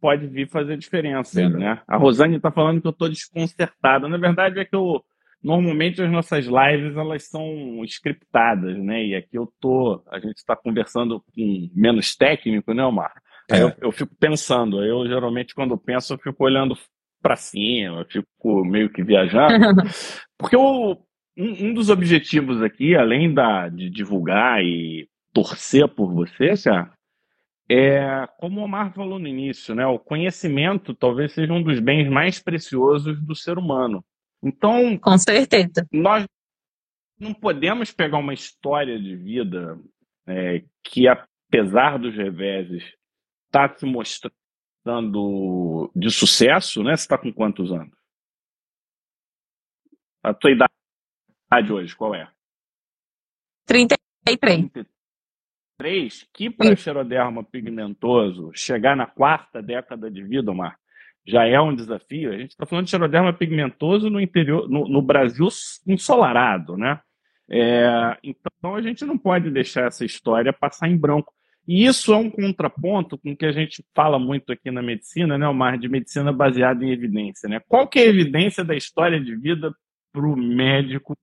pode 0.00 0.26
vir 0.26 0.48
fazer 0.48 0.76
diferença, 0.76 1.40
Sim. 1.40 1.48
né? 1.48 1.80
A 1.88 1.96
Rosane 1.96 2.36
está 2.36 2.50
falando 2.50 2.78
que 2.78 2.86
eu 2.86 2.90
estou 2.90 3.08
desconcertada. 3.08 4.06
Na 4.06 4.18
verdade 4.18 4.60
é 4.60 4.64
que 4.64 4.76
eu 4.76 5.02
normalmente 5.42 6.02
as 6.02 6.10
nossas 6.10 6.44
lives 6.44 6.94
elas 6.94 7.28
são 7.28 7.82
scriptadas, 7.84 8.76
né? 8.76 9.02
E 9.06 9.14
aqui 9.14 9.38
eu 9.38 9.50
tô, 9.58 10.02
a 10.10 10.18
gente 10.18 10.36
está 10.36 10.54
conversando 10.54 11.22
com 11.34 11.70
menos 11.74 12.14
técnico, 12.16 12.74
né, 12.74 12.84
Omar? 12.84 13.14
É. 13.50 13.62
Eu, 13.62 13.72
eu, 13.80 13.92
fico 13.92 14.14
pensando. 14.18 14.84
Eu 14.84 15.06
geralmente 15.06 15.54
quando 15.54 15.78
penso 15.78 16.14
eu 16.14 16.18
fico 16.18 16.44
olhando 16.44 16.76
para 17.24 17.36
cima, 17.36 18.00
eu 18.00 18.04
fico 18.04 18.62
meio 18.66 18.90
que 18.90 19.02
viajando. 19.02 19.82
Porque 20.36 20.54
o, 20.54 20.92
um, 21.34 21.68
um, 21.68 21.74
dos 21.74 21.88
objetivos 21.88 22.62
aqui, 22.62 22.94
além 22.94 23.32
da, 23.32 23.70
de 23.70 23.88
divulgar 23.88 24.62
e 24.62 25.08
torcer 25.32 25.88
por 25.88 26.12
você, 26.12 26.52
é, 27.70 28.28
como 28.38 28.60
o 28.60 28.64
Omar 28.64 28.92
falou 28.92 29.18
no 29.18 29.26
início, 29.26 29.74
né, 29.74 29.86
o 29.86 29.98
conhecimento 29.98 30.92
talvez 30.92 31.32
seja 31.32 31.50
um 31.50 31.62
dos 31.62 31.80
bens 31.80 32.10
mais 32.10 32.38
preciosos 32.38 33.18
do 33.24 33.34
ser 33.34 33.56
humano. 33.56 34.04
Então, 34.42 34.98
com 34.98 35.16
certeza, 35.16 35.88
nós 35.90 36.26
não 37.18 37.32
podemos 37.32 37.90
pegar 37.90 38.18
uma 38.18 38.34
história 38.34 39.00
de 39.00 39.16
vida 39.16 39.78
é, 40.26 40.62
que, 40.84 41.08
apesar 41.08 41.98
dos 41.98 42.14
reveses, 42.14 42.84
está 43.46 43.74
se 43.74 43.86
mostrando 43.86 44.34
dando 44.84 45.90
de 45.94 46.10
sucesso, 46.10 46.82
né? 46.82 46.96
Você 46.96 47.04
está 47.04 47.16
com 47.16 47.32
quantos 47.32 47.72
anos? 47.72 47.96
A 50.22 50.34
tua 50.34 50.50
idade 50.50 51.72
hoje, 51.72 51.94
qual 51.96 52.14
é? 52.14 52.30
33. 53.66 54.70
33, 55.78 56.28
que 56.32 56.50
para 56.50 56.76
xeroderma 56.76 57.42
pigmentoso 57.42 58.50
chegar 58.54 58.96
na 58.96 59.06
quarta 59.06 59.62
década 59.62 60.10
de 60.10 60.22
vida, 60.22 60.50
Omar, 60.50 60.78
já 61.26 61.46
é 61.46 61.60
um 61.60 61.74
desafio. 61.74 62.32
A 62.32 62.38
gente 62.38 62.50
está 62.50 62.66
falando 62.66 62.84
de 62.84 62.90
xeroderma 62.90 63.32
pigmentoso 63.32 64.08
no 64.10 64.20
interior, 64.20 64.68
no, 64.68 64.88
no 64.88 65.02
Brasil 65.02 65.48
ensolarado, 65.86 66.76
né? 66.76 67.00
É, 67.50 68.16
então 68.22 68.74
a 68.74 68.80
gente 68.80 69.04
não 69.04 69.18
pode 69.18 69.50
deixar 69.50 69.86
essa 69.86 70.04
história 70.04 70.52
passar 70.52 70.88
em 70.88 70.96
branco. 70.96 71.32
E 71.66 71.86
isso 71.86 72.12
é 72.12 72.16
um 72.16 72.30
contraponto 72.30 73.16
com 73.16 73.32
o 73.32 73.36
que 73.36 73.46
a 73.46 73.52
gente 73.52 73.84
fala 73.94 74.18
muito 74.18 74.52
aqui 74.52 74.70
na 74.70 74.82
medicina, 74.82 75.38
né, 75.38 75.48
Omar, 75.48 75.78
de 75.78 75.88
medicina 75.88 76.32
baseada 76.32 76.84
em 76.84 76.90
evidência. 76.90 77.48
Né? 77.48 77.60
Qual 77.66 77.88
que 77.88 77.98
é 77.98 78.02
a 78.02 78.08
evidência 78.08 78.62
da 78.62 78.76
história 78.76 79.18
de 79.18 79.34
vida 79.34 79.74
para 80.12 80.26
o 80.26 80.36
médico 80.36 81.16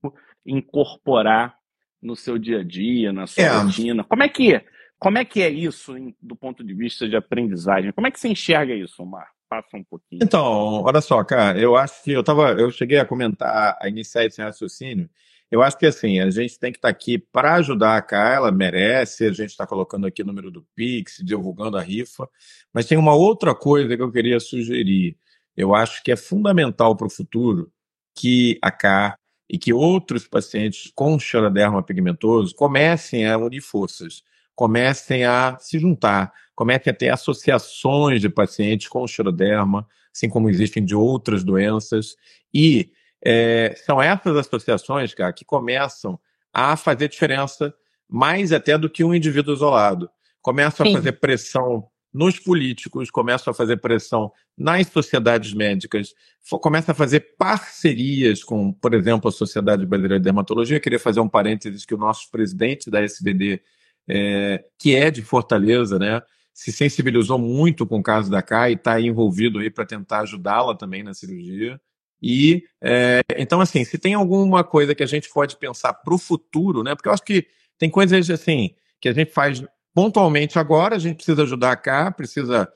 incorporar 0.45 1.55
no 2.01 2.15
seu 2.15 2.39
dia 2.39 2.61
a 2.61 2.63
dia, 2.63 3.13
na 3.13 3.27
sua 3.27 3.43
é. 3.43 3.49
rotina? 3.49 4.03
Como 4.03 4.23
é 4.23 4.29
que 4.29 4.55
é? 4.55 4.65
Como 4.97 5.17
é 5.17 5.25
que 5.25 5.41
é 5.41 5.49
isso 5.49 5.95
do 6.21 6.35
ponto 6.35 6.63
de 6.63 6.73
vista 6.73 7.07
de 7.07 7.15
aprendizagem? 7.15 7.91
Como 7.91 8.07
é 8.07 8.11
que 8.11 8.19
você 8.19 8.27
enxerga 8.27 8.73
isso, 8.73 9.01
Omar? 9.01 9.27
Passa 9.49 9.75
um 9.75 9.83
pouquinho. 9.83 10.23
Então, 10.23 10.83
olha 10.83 11.01
só, 11.01 11.23
cara, 11.23 11.59
eu 11.59 11.75
acho 11.75 12.03
que 12.03 12.11
eu 12.11 12.23
tava, 12.23 12.51
eu 12.51 12.71
cheguei 12.71 12.99
a 12.99 13.05
comentar, 13.05 13.77
a 13.81 13.89
iniciar 13.89 14.25
esse 14.25 14.41
raciocínio, 14.41 15.09
eu 15.51 15.61
acho 15.61 15.77
que 15.77 15.85
assim, 15.85 16.21
a 16.21 16.29
gente 16.29 16.57
tem 16.57 16.71
que 16.71 16.77
estar 16.77 16.87
tá 16.87 16.91
aqui 16.91 17.17
para 17.17 17.55
ajudar 17.55 17.97
a 17.97 18.01
Cá, 18.01 18.33
ela 18.35 18.51
merece, 18.51 19.25
a 19.25 19.33
gente 19.33 19.49
está 19.49 19.67
colocando 19.67 20.07
aqui 20.07 20.21
o 20.21 20.25
número 20.25 20.49
do 20.49 20.65
Pix, 20.73 21.17
divulgando 21.21 21.77
a 21.77 21.81
rifa, 21.81 22.27
mas 22.73 22.85
tem 22.85 22.97
uma 22.97 23.13
outra 23.13 23.53
coisa 23.53 23.95
que 23.97 24.01
eu 24.01 24.11
queria 24.11 24.39
sugerir. 24.39 25.17
Eu 25.55 25.75
acho 25.75 26.01
que 26.03 26.11
é 26.11 26.15
fundamental 26.15 26.95
para 26.95 27.07
o 27.07 27.09
futuro 27.09 27.69
que 28.15 28.57
a 28.61 28.71
Cá 28.71 29.15
e 29.49 29.57
que 29.57 29.73
outros 29.73 30.25
pacientes 30.25 30.89
com 30.95 31.19
xeroderma 31.19 31.83
pigmentoso 31.83 32.55
comecem 32.55 33.27
a 33.27 33.37
unir 33.37 33.61
forças. 33.61 34.23
comecem 34.55 35.25
a 35.25 35.57
se 35.59 35.79
juntar, 35.79 36.31
comecem 36.55 36.91
a 36.91 36.95
ter 36.95 37.09
associações 37.09 38.21
de 38.21 38.29
pacientes 38.29 38.87
com 38.87 39.07
xeroderma, 39.07 39.87
assim 40.13 40.29
como 40.29 40.49
existem 40.49 40.85
de 40.85 40.95
outras 40.95 41.43
doenças. 41.43 42.15
E 42.53 42.91
é, 43.23 43.73
são 43.85 44.01
essas 44.01 44.35
associações, 44.35 45.13
cara, 45.13 45.33
que 45.33 45.45
começam 45.45 46.19
a 46.53 46.75
fazer 46.75 47.07
diferença 47.07 47.73
mais 48.09 48.51
até 48.51 48.77
do 48.77 48.89
que 48.89 49.03
um 49.03 49.13
indivíduo 49.13 49.53
isolado. 49.53 50.09
Começam 50.41 50.85
Sim. 50.85 50.93
a 50.93 50.95
fazer 50.97 51.11
pressão 51.13 51.87
nos 52.13 52.37
políticos, 52.37 53.09
começam 53.09 53.51
a 53.51 53.53
fazer 53.53 53.77
pressão 53.77 54.31
nas 54.57 54.87
sociedades 54.87 55.53
médicas, 55.53 56.13
começa 56.61 56.91
a 56.91 56.95
fazer 56.95 57.35
parcerias 57.37 58.43
com, 58.43 58.73
por 58.73 58.93
exemplo, 58.93 59.29
a 59.29 59.31
Sociedade 59.31 59.85
Brasileira 59.85 60.19
de 60.19 60.25
Dermatologia. 60.25 60.75
Eu 60.75 60.81
queria 60.81 60.99
fazer 60.99 61.21
um 61.21 61.29
parênteses 61.29 61.85
que 61.85 61.95
o 61.95 61.97
nosso 61.97 62.29
presidente 62.29 62.89
da 62.89 63.01
SBD, 63.01 63.61
é, 64.09 64.65
que 64.77 64.93
é 64.93 65.09
de 65.09 65.21
Fortaleza, 65.21 65.97
né, 65.97 66.21
se 66.53 66.71
sensibilizou 66.71 67.39
muito 67.39 67.85
com 67.85 67.99
o 67.99 68.03
caso 68.03 68.29
da 68.29 68.41
Kai 68.41 68.71
e 68.71 68.75
está 68.75 68.99
envolvido 68.99 69.59
aí 69.59 69.69
para 69.69 69.85
tentar 69.85 70.19
ajudá-la 70.21 70.75
também 70.75 71.03
na 71.03 71.13
cirurgia. 71.13 71.79
E 72.21 72.63
é, 72.81 73.21
então, 73.37 73.59
assim, 73.59 73.83
se 73.83 73.97
tem 73.97 74.13
alguma 74.13 74.63
coisa 74.63 74.93
que 74.93 75.01
a 75.01 75.07
gente 75.07 75.29
pode 75.29 75.57
pensar 75.57 75.93
para 75.93 76.13
o 76.13 76.17
futuro, 76.17 76.83
né? 76.83 76.93
Porque 76.93 77.09
eu 77.09 77.13
acho 77.13 77.23
que 77.23 77.47
tem 77.77 77.89
coisas 77.89 78.29
assim 78.29 78.75
que 78.99 79.09
a 79.09 79.13
gente 79.13 79.31
faz 79.31 79.63
pontualmente 79.93 80.59
agora, 80.59 80.95
a 80.95 80.99
gente 80.99 81.15
precisa 81.15 81.41
ajudar 81.43 81.75
cá, 81.77 82.11
precisa 82.11 82.71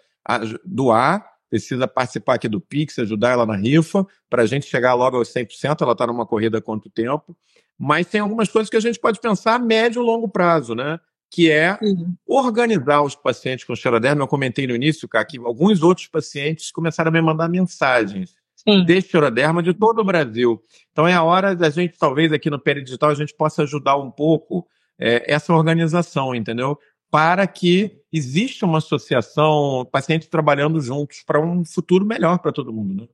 doar, 0.65 1.23
precisa 1.49 1.87
participar 1.87 2.35
aqui 2.35 2.49
do 2.49 2.59
Pix, 2.59 2.97
ajudar 2.97 3.31
ela 3.31 3.45
na 3.45 3.55
rifa, 3.55 4.05
para 4.29 4.41
a 4.41 4.45
gente 4.45 4.65
chegar 4.65 4.95
logo 4.95 5.17
aos 5.17 5.31
100%, 5.31 5.81
ela 5.81 5.91
está 5.91 6.07
numa 6.07 6.25
corrida 6.25 6.57
há 6.57 6.61
quanto 6.61 6.89
tempo. 6.89 7.37
Mas 7.77 8.07
tem 8.07 8.21
algumas 8.21 8.49
coisas 8.49 8.69
que 8.69 8.77
a 8.77 8.81
gente 8.81 8.99
pode 8.99 9.19
pensar 9.19 9.55
a 9.55 9.59
médio 9.59 10.01
e 10.01 10.05
longo 10.05 10.27
prazo, 10.27 10.73
né? 10.73 10.99
Que 11.29 11.51
é 11.51 11.77
organizar 12.25 13.01
os 13.01 13.15
pacientes 13.15 13.65
com 13.65 13.75
xeroderma. 13.75 14.23
Eu 14.23 14.27
comentei 14.27 14.65
no 14.65 14.73
início, 14.73 15.07
cara, 15.07 15.25
que 15.25 15.37
alguns 15.37 15.83
outros 15.83 16.07
pacientes 16.07 16.71
começaram 16.71 17.09
a 17.09 17.11
me 17.11 17.21
mandar 17.21 17.49
mensagens 17.49 18.33
Sim. 18.67 18.83
de 18.83 19.01
xeroderma 19.01 19.61
de 19.61 19.73
todo 19.73 19.99
o 19.99 20.05
Brasil. 20.05 20.61
Então 20.91 21.07
é 21.07 21.13
a 21.13 21.23
hora 21.23 21.55
da 21.55 21.69
gente, 21.69 21.97
talvez 21.97 22.33
aqui 22.33 22.49
no 22.49 22.59
Peridigital, 22.59 23.09
a 23.09 23.15
gente 23.15 23.35
possa 23.35 23.63
ajudar 23.63 23.97
um 23.97 24.09
pouco 24.09 24.67
é, 24.99 25.31
essa 25.31 25.53
organização, 25.53 26.33
entendeu? 26.33 26.79
para 27.15 27.47
que 27.47 28.01
exista 28.11 28.65
uma 28.65 28.79
associação, 28.79 29.87
pacientes 29.89 30.27
trabalhando 30.27 30.81
juntos 30.81 31.23
para 31.25 31.39
um 31.39 31.63
futuro 31.63 32.05
melhor 32.05 32.39
para 32.39 32.51
todo 32.51 32.73
mundo. 32.73 33.03
Né? 33.03 33.07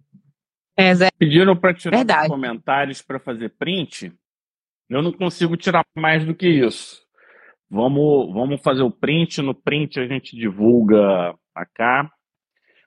É, 0.76 0.96
Zé. 0.96 1.10
Pediram 1.20 1.56
para 1.56 1.72
tirar 1.72 1.98
Verdade. 1.98 2.28
comentários 2.28 3.02
para 3.04 3.20
fazer 3.20 3.50
print. 3.60 4.12
Eu 4.90 5.04
não 5.04 5.12
consigo 5.12 5.56
tirar 5.56 5.86
mais 5.96 6.26
do 6.26 6.34
que 6.34 6.48
isso. 6.48 7.00
Vamos, 7.70 8.34
vamos 8.34 8.60
fazer 8.62 8.82
o 8.82 8.90
print. 8.90 9.40
No 9.42 9.54
print 9.54 10.00
a 10.00 10.08
gente 10.08 10.36
divulga 10.36 11.36
cá. 11.76 12.12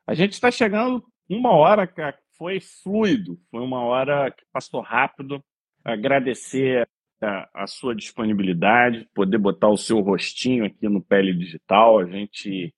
A 0.07 0.15
gente 0.15 0.33
está 0.33 0.51
chegando 0.51 1.01
uma 1.31 1.53
hora, 1.53 1.87
que 1.87 2.03
Foi 2.37 2.61
fluido. 2.61 3.39
Foi 3.51 3.61
uma 3.61 3.81
hora 3.81 4.31
que 4.31 4.45
passou 4.53 4.81
rápido. 4.81 5.43
Agradecer 5.85 6.89
a, 7.23 7.49
a, 7.55 7.67
sua 7.67 7.95
disponibilidade, 7.95 9.09
poder 9.15 9.39
botar 9.39 9.69
o 9.69 9.77
seu 9.77 10.01
rostinho 10.01 10.65
aqui 10.65 10.89
no 10.89 11.03
Pele 11.03 11.33
Digital. 11.33 11.99
A 11.99 12.07
gente 12.07 12.75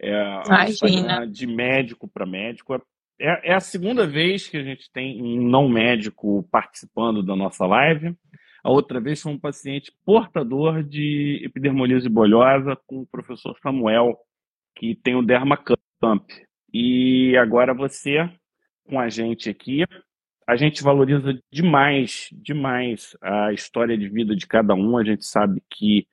é 0.00 1.26
de 1.26 1.46
médico 1.46 2.08
para 2.08 2.26
médico. 2.26 2.74
É, 3.20 3.50
é, 3.50 3.54
a 3.54 3.60
segunda 3.60 4.06
vez 4.06 4.48
que 4.48 4.56
a 4.56 4.62
gente 4.62 4.90
tem 4.90 5.22
um 5.22 5.48
não 5.48 5.68
médico 5.68 6.46
participando 6.50 7.22
da 7.22 7.36
nossa 7.36 7.64
live. 7.66 8.16
A 8.64 8.70
outra 8.70 9.00
vez 9.00 9.20
foi 9.20 9.32
um 9.32 9.38
paciente 9.38 9.92
portador 10.04 10.82
de 10.82 11.40
epidermolise 11.44 12.08
bolhosa 12.08 12.76
com 12.86 13.00
o 13.00 13.06
professor 13.06 13.56
Samuel, 13.60 14.16
que 14.76 14.94
tem 14.94 15.16
o 15.16 15.22
Dermacamp. 15.22 15.78
E 16.72 17.36
agora 17.36 17.74
você 17.74 18.18
com 18.84 18.98
a 18.98 19.08
gente 19.08 19.48
aqui 19.48 19.84
a 20.46 20.56
gente 20.56 20.82
valoriza 20.82 21.38
demais, 21.50 22.28
demais 22.32 23.16
a 23.22 23.52
história 23.52 23.96
de 23.96 24.08
vida 24.08 24.34
de 24.34 24.46
cada 24.46 24.74
um. 24.74 24.96
A 24.96 25.04
gente 25.04 25.24
sabe 25.24 25.62
que 25.70 26.06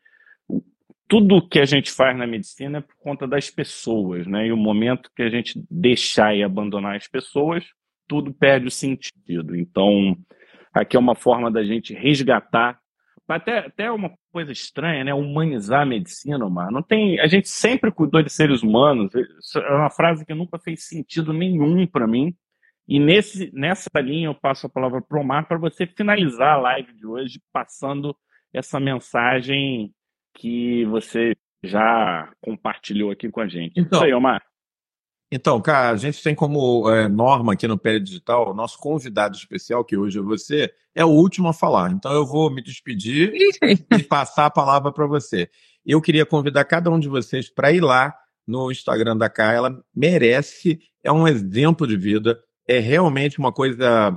tudo 1.08 1.48
que 1.48 1.60
a 1.60 1.66
gente 1.66 1.92
faz 1.92 2.16
na 2.16 2.28
medicina 2.28 2.78
é 2.78 2.82
por 2.82 2.96
conta 2.98 3.28
das 3.28 3.50
pessoas, 3.50 4.28
né? 4.28 4.48
E 4.48 4.52
o 4.52 4.58
momento 4.58 5.10
que 5.16 5.24
a 5.24 5.30
gente 5.30 5.62
deixar 5.70 6.36
e 6.36 6.44
abandonar 6.44 6.96
as 6.96 7.08
pessoas, 7.08 7.66
tudo 8.08 8.34
perde 8.34 8.68
o 8.68 8.72
sentido. 8.72 9.56
Então, 9.56 10.16
aqui 10.74 10.96
é 10.96 11.00
uma 11.00 11.16
forma 11.16 11.50
da 11.50 11.64
gente 11.64 11.94
resgatar, 11.94 12.80
até, 13.28 13.60
até 13.60 13.92
uma 13.92 14.12
coisa 14.32 14.52
estranha, 14.52 15.04
né? 15.04 15.14
Humanizar 15.14 15.82
a 15.82 15.86
medicina, 15.86 16.46
Omar. 16.46 16.72
Não 16.72 16.84
tem, 16.84 17.20
a 17.20 17.28
gente 17.28 17.50
sempre 17.50 17.92
cuidou 17.92 18.22
de 18.22 18.32
seres 18.32 18.62
humanos. 18.62 19.12
É 19.56 19.74
uma 19.74 19.90
frase 19.90 20.26
que 20.26 20.34
nunca 20.34 20.60
fez 20.60 20.88
sentido 20.88 21.34
nenhum 21.34 21.86
para 21.88 22.08
mim. 22.08 22.36
E 22.90 23.00
nesse, 23.00 23.52
nessa 23.54 23.88
linha 24.02 24.30
eu 24.30 24.34
passo 24.34 24.66
a 24.66 24.70
palavra 24.70 25.00
para 25.00 25.16
o 25.16 25.22
Omar 25.22 25.48
para 25.48 25.60
você 25.60 25.86
finalizar 25.86 26.56
a 26.56 26.62
live 26.62 26.92
de 26.96 27.06
hoje 27.06 27.40
passando 27.54 28.18
essa 28.52 28.80
mensagem 28.80 29.94
que 30.34 30.86
você 30.86 31.36
já 31.64 32.34
compartilhou 32.42 33.12
aqui 33.12 33.30
com 33.30 33.42
a 33.42 33.48
gente. 33.48 33.80
Então, 33.80 34.00
Isso 34.00 34.06
aí, 34.06 34.14
Omar. 34.14 34.42
Então, 35.32 35.62
cara, 35.62 35.92
a 35.92 35.98
gente 35.98 36.24
tem 36.24 36.34
como 36.34 36.90
é, 36.90 37.08
norma 37.08 37.54
aqui 37.54 37.68
no 37.68 37.78
Pele 37.78 38.00
Digital, 38.00 38.50
o 38.50 38.56
nosso 38.56 38.80
convidado 38.80 39.38
especial, 39.38 39.86
que 39.86 39.96
hoje 39.96 40.18
é 40.18 40.24
você, 40.24 40.74
é 40.96 41.06
o 41.06 41.10
último 41.10 41.48
a 41.48 41.54
falar. 41.54 41.92
Então 41.92 42.12
eu 42.12 42.26
vou 42.26 42.50
me 42.50 42.64
despedir 42.64 43.32
e 43.96 44.02
passar 44.02 44.48
a 44.48 44.52
palavra 44.52 44.92
para 44.92 45.06
você. 45.06 45.48
Eu 45.86 46.02
queria 46.02 46.26
convidar 46.26 46.66
cada 46.66 46.90
um 46.90 47.00
de 47.00 47.08
vocês 47.08 47.54
para 47.54 47.72
ir 47.72 47.82
lá 47.82 48.16
no 48.48 48.72
Instagram 48.72 49.16
da 49.16 49.30
Kai. 49.30 49.56
Ela 49.56 49.80
merece, 49.96 50.80
é 51.04 51.12
um 51.12 51.28
exemplo 51.28 51.86
de 51.86 51.96
vida 51.96 52.40
é 52.70 52.78
realmente 52.78 53.40
uma 53.40 53.52
coisa 53.52 54.16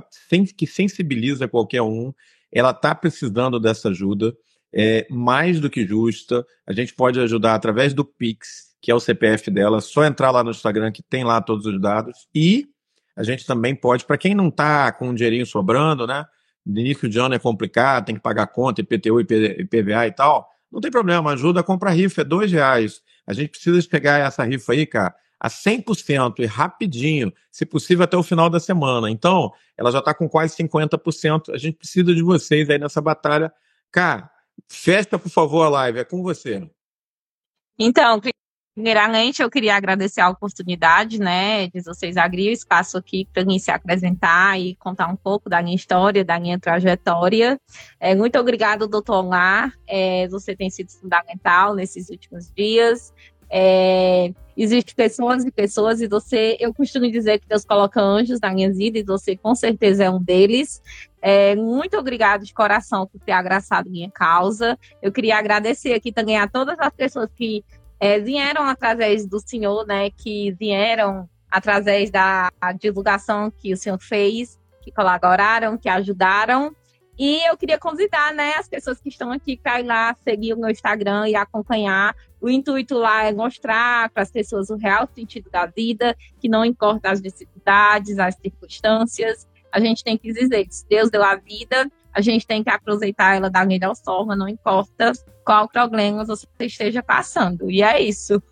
que 0.55 0.67
sensibiliza 0.67 1.47
qualquer 1.47 1.81
um. 1.81 2.13
Ela 2.51 2.69
está 2.69 2.93
precisando 2.93 3.59
dessa 3.59 3.89
ajuda, 3.89 4.31
é 4.71 5.07
mais 5.09 5.59
do 5.59 5.71
que 5.71 5.83
justa. 5.87 6.45
A 6.67 6.71
gente 6.71 6.93
pode 6.93 7.19
ajudar 7.19 7.55
através 7.55 7.95
do 7.95 8.05
Pix, 8.05 8.75
que 8.79 8.91
é 8.91 8.95
o 8.95 8.99
CPF 8.99 9.49
dela. 9.49 9.81
Só 9.81 10.05
entrar 10.05 10.29
lá 10.29 10.43
no 10.43 10.51
Instagram 10.51 10.91
que 10.91 11.01
tem 11.01 11.23
lá 11.23 11.41
todos 11.41 11.65
os 11.65 11.81
dados. 11.81 12.27
E 12.33 12.67
a 13.15 13.23
gente 13.23 13.43
também 13.43 13.75
pode, 13.75 14.05
para 14.05 14.19
quem 14.19 14.35
não 14.35 14.49
está 14.49 14.91
com 14.91 15.09
um 15.09 15.15
dinheirinho 15.15 15.47
sobrando, 15.47 16.05
né? 16.05 16.23
No 16.63 16.79
início 16.79 17.09
de 17.09 17.17
ano 17.17 17.33
é 17.33 17.39
complicado, 17.39 18.05
tem 18.05 18.15
que 18.15 18.21
pagar 18.21 18.45
conta, 18.45 18.81
IPTU, 18.81 19.19
IPVA 19.19 20.05
e 20.05 20.11
tal. 20.11 20.47
Não 20.71 20.79
tem 20.79 20.91
problema, 20.91 21.31
ajuda 21.31 21.61
a 21.61 21.63
comprar 21.63 21.89
rifa, 21.89 22.21
é 22.21 22.23
dois 22.23 22.51
reais. 22.51 23.01
A 23.25 23.33
gente 23.33 23.49
precisa 23.49 23.87
pegar 23.89 24.19
essa 24.19 24.43
rifa 24.43 24.73
aí, 24.73 24.85
cara, 24.85 25.15
a 25.43 25.49
100% 25.49 26.39
e 26.39 26.45
rapidinho, 26.45 27.33
se 27.51 27.65
possível 27.65 28.05
até 28.05 28.15
o 28.15 28.23
final 28.23 28.49
da 28.49 28.61
semana. 28.61 29.11
Então, 29.11 29.51
ela 29.77 29.91
já 29.91 29.99
está 29.99 30.13
com 30.13 30.29
quase 30.29 30.55
50%. 30.55 31.53
A 31.53 31.57
gente 31.57 31.75
precisa 31.75 32.15
de 32.15 32.23
vocês 32.23 32.69
aí 32.69 32.79
nessa 32.79 33.01
batalha. 33.01 33.51
Cara, 33.91 34.31
fecha, 34.69 35.19
por 35.19 35.29
favor, 35.29 35.63
a 35.63 35.69
live. 35.69 35.99
É 35.99 36.05
com 36.05 36.23
você. 36.23 36.65
Então, 37.77 38.21
primeiramente, 38.73 39.41
eu 39.41 39.49
queria 39.49 39.75
agradecer 39.75 40.21
a 40.21 40.29
oportunidade, 40.29 41.19
né, 41.19 41.67
de 41.67 41.81
vocês 41.81 42.17
abrir 42.17 42.49
o 42.49 42.53
espaço 42.53 42.97
aqui 42.97 43.27
para 43.31 43.43
mim 43.45 43.59
se 43.59 43.69
apresentar 43.69 44.59
e 44.59 44.75
contar 44.75 45.07
um 45.07 45.15
pouco 45.15 45.49
da 45.49 45.61
minha 45.61 45.75
história, 45.75 46.23
da 46.23 46.39
minha 46.39 46.59
trajetória. 46.59 47.59
É, 47.99 48.15
muito 48.15 48.39
obrigado, 48.39 48.87
doutor 48.87 49.21
Lar. 49.21 49.73
É, 49.87 50.27
você 50.29 50.55
tem 50.55 50.69
sido 50.69 50.91
fundamental 50.91 51.75
nesses 51.75 52.09
últimos 52.09 52.51
dias. 52.51 53.13
É, 53.55 54.33
Existem 54.55 54.93
pessoas 54.95 55.43
e 55.43 55.51
pessoas, 55.51 55.99
e 55.99 56.07
você, 56.07 56.55
eu 56.59 56.73
costumo 56.73 57.09
dizer 57.09 57.39
que 57.39 57.47
Deus 57.47 57.65
coloca 57.65 57.99
anjos 57.99 58.39
na 58.39 58.53
minha 58.53 58.71
vida, 58.71 58.99
e 58.99 59.03
você 59.03 59.35
com 59.35 59.55
certeza 59.55 60.03
é 60.03 60.09
um 60.09 60.21
deles. 60.21 60.81
É, 61.21 61.55
muito 61.55 61.97
obrigado 61.97 62.43
de 62.45 62.53
coração 62.53 63.07
por 63.07 63.19
ter 63.19 63.31
agraçado 63.31 63.89
minha 63.89 64.11
causa. 64.11 64.77
Eu 65.01 65.11
queria 65.11 65.37
agradecer 65.37 65.93
aqui 65.93 66.11
também 66.11 66.37
a 66.37 66.47
todas 66.47 66.77
as 66.79 66.93
pessoas 66.93 67.29
que 67.35 67.63
é, 67.99 68.19
vieram 68.19 68.63
através 68.63 69.25
do 69.25 69.39
Senhor, 69.39 69.87
né? 69.87 70.11
Que 70.11 70.51
vieram 70.51 71.27
através 71.49 72.11
da 72.11 72.51
divulgação 72.79 73.49
que 73.49 73.73
o 73.73 73.77
Senhor 73.77 73.99
fez, 73.99 74.59
que 74.83 74.91
colaboraram, 74.91 75.77
que 75.77 75.89
ajudaram. 75.89 76.75
E 77.17 77.47
eu 77.47 77.55
queria 77.55 77.77
convidar 77.77 78.33
né, 78.33 78.55
as 78.55 78.67
pessoas 78.67 78.99
que 78.99 79.09
estão 79.09 79.31
aqui 79.31 79.55
para 79.55 79.79
ir 79.79 79.83
lá 79.83 80.15
seguir 80.23 80.53
o 80.53 80.57
meu 80.57 80.69
Instagram 80.69 81.27
e 81.29 81.35
acompanhar. 81.35 82.15
O 82.43 82.49
intuito 82.49 82.97
lá 82.97 83.23
é 83.23 83.31
mostrar 83.31 84.09
para 84.09 84.21
as 84.21 84.29
pessoas 84.29 84.69
o 84.69 84.75
real 84.75 85.07
sentido 85.15 85.49
da 85.49 85.65
vida, 85.65 86.13
que 86.41 86.49
não 86.49 86.65
importa 86.65 87.09
as 87.09 87.21
dificuldades, 87.21 88.19
as 88.19 88.35
circunstâncias, 88.35 89.47
a 89.71 89.79
gente 89.79 90.03
tem 90.03 90.17
que 90.17 90.33
dizer 90.33 90.65
que 90.65 90.71
Deus 90.89 91.09
deu 91.09 91.23
a 91.23 91.37
vida, 91.37 91.89
a 92.13 92.19
gente 92.19 92.45
tem 92.45 92.61
que 92.61 92.69
aproveitar 92.69 93.37
ela 93.37 93.49
da 93.49 93.65
melhor 93.65 93.95
forma, 93.95 94.35
não 94.35 94.49
importa 94.49 95.13
qual 95.45 95.69
problema 95.69 96.25
você 96.25 96.45
esteja 96.59 97.01
passando. 97.01 97.71
E 97.71 97.81
é 97.81 98.01
isso. 98.01 98.43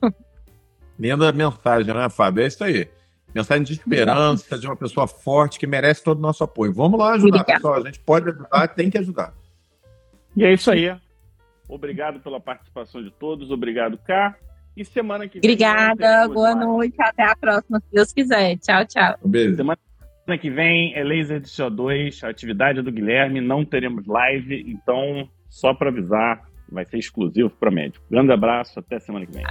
Linda 0.98 1.30
mensagem, 1.34 1.94
né, 1.94 2.10
Fábio? 2.10 2.46
É 2.46 2.48
isso 2.48 2.64
aí. 2.64 2.88
Mensagem 3.36 3.66
de 3.66 3.74
esperança, 3.74 4.58
de 4.58 4.68
uma 4.68 4.78
pessoa 4.78 5.06
forte 5.06 5.60
que 5.60 5.68
merece 5.68 6.02
todo 6.02 6.18
o 6.18 6.22
nosso 6.22 6.46
apoio. 6.46 6.72
Vamos 6.72 6.98
lá 6.98 7.16
ajudar, 7.16 7.42
Obrigada. 7.42 7.54
pessoal. 7.56 7.76
A 7.76 7.86
gente 7.86 8.00
pode 8.00 8.30
ajudar, 8.30 8.68
tem 8.70 8.90
que 8.90 8.98
ajudar. 8.98 9.34
E 10.34 10.46
é 10.46 10.54
isso 10.54 10.72
aí. 10.72 10.96
Obrigado 11.72 12.20
pela 12.20 12.40
participação 12.40 13.02
de 13.02 13.10
todos. 13.12 13.50
Obrigado, 13.50 13.98
Cá. 13.98 14.36
E 14.76 14.84
semana 14.84 15.28
que 15.28 15.40
vem. 15.40 15.52
Obrigada, 15.52 16.28
boa 16.28 16.54
noite. 16.54 16.96
Até 17.00 17.24
a 17.24 17.36
próxima, 17.36 17.80
se 17.80 17.86
Deus 17.94 18.12
quiser. 18.12 18.58
Tchau, 18.58 18.86
tchau. 18.86 19.16
Um 19.24 19.30
beijo. 19.30 19.56
Semana 19.56 19.80
que 20.40 20.50
vem 20.50 20.94
é 20.96 21.04
Laser 21.04 21.40
de 21.40 21.48
CO2, 21.48 22.28
atividade 22.28 22.82
do 22.82 22.92
Guilherme. 22.92 23.40
Não 23.40 23.64
teremos 23.64 24.06
live, 24.06 24.64
então, 24.68 25.30
só 25.50 25.74
para 25.74 25.90
avisar, 25.90 26.42
vai 26.70 26.86
ser 26.86 26.98
exclusivo 26.98 27.50
para 27.50 27.72
médico. 27.72 28.06
Grande 28.10 28.32
abraço, 28.34 28.78
até 28.80 29.00
semana 29.00 29.26
que 29.26 29.32
vem. 29.32 29.44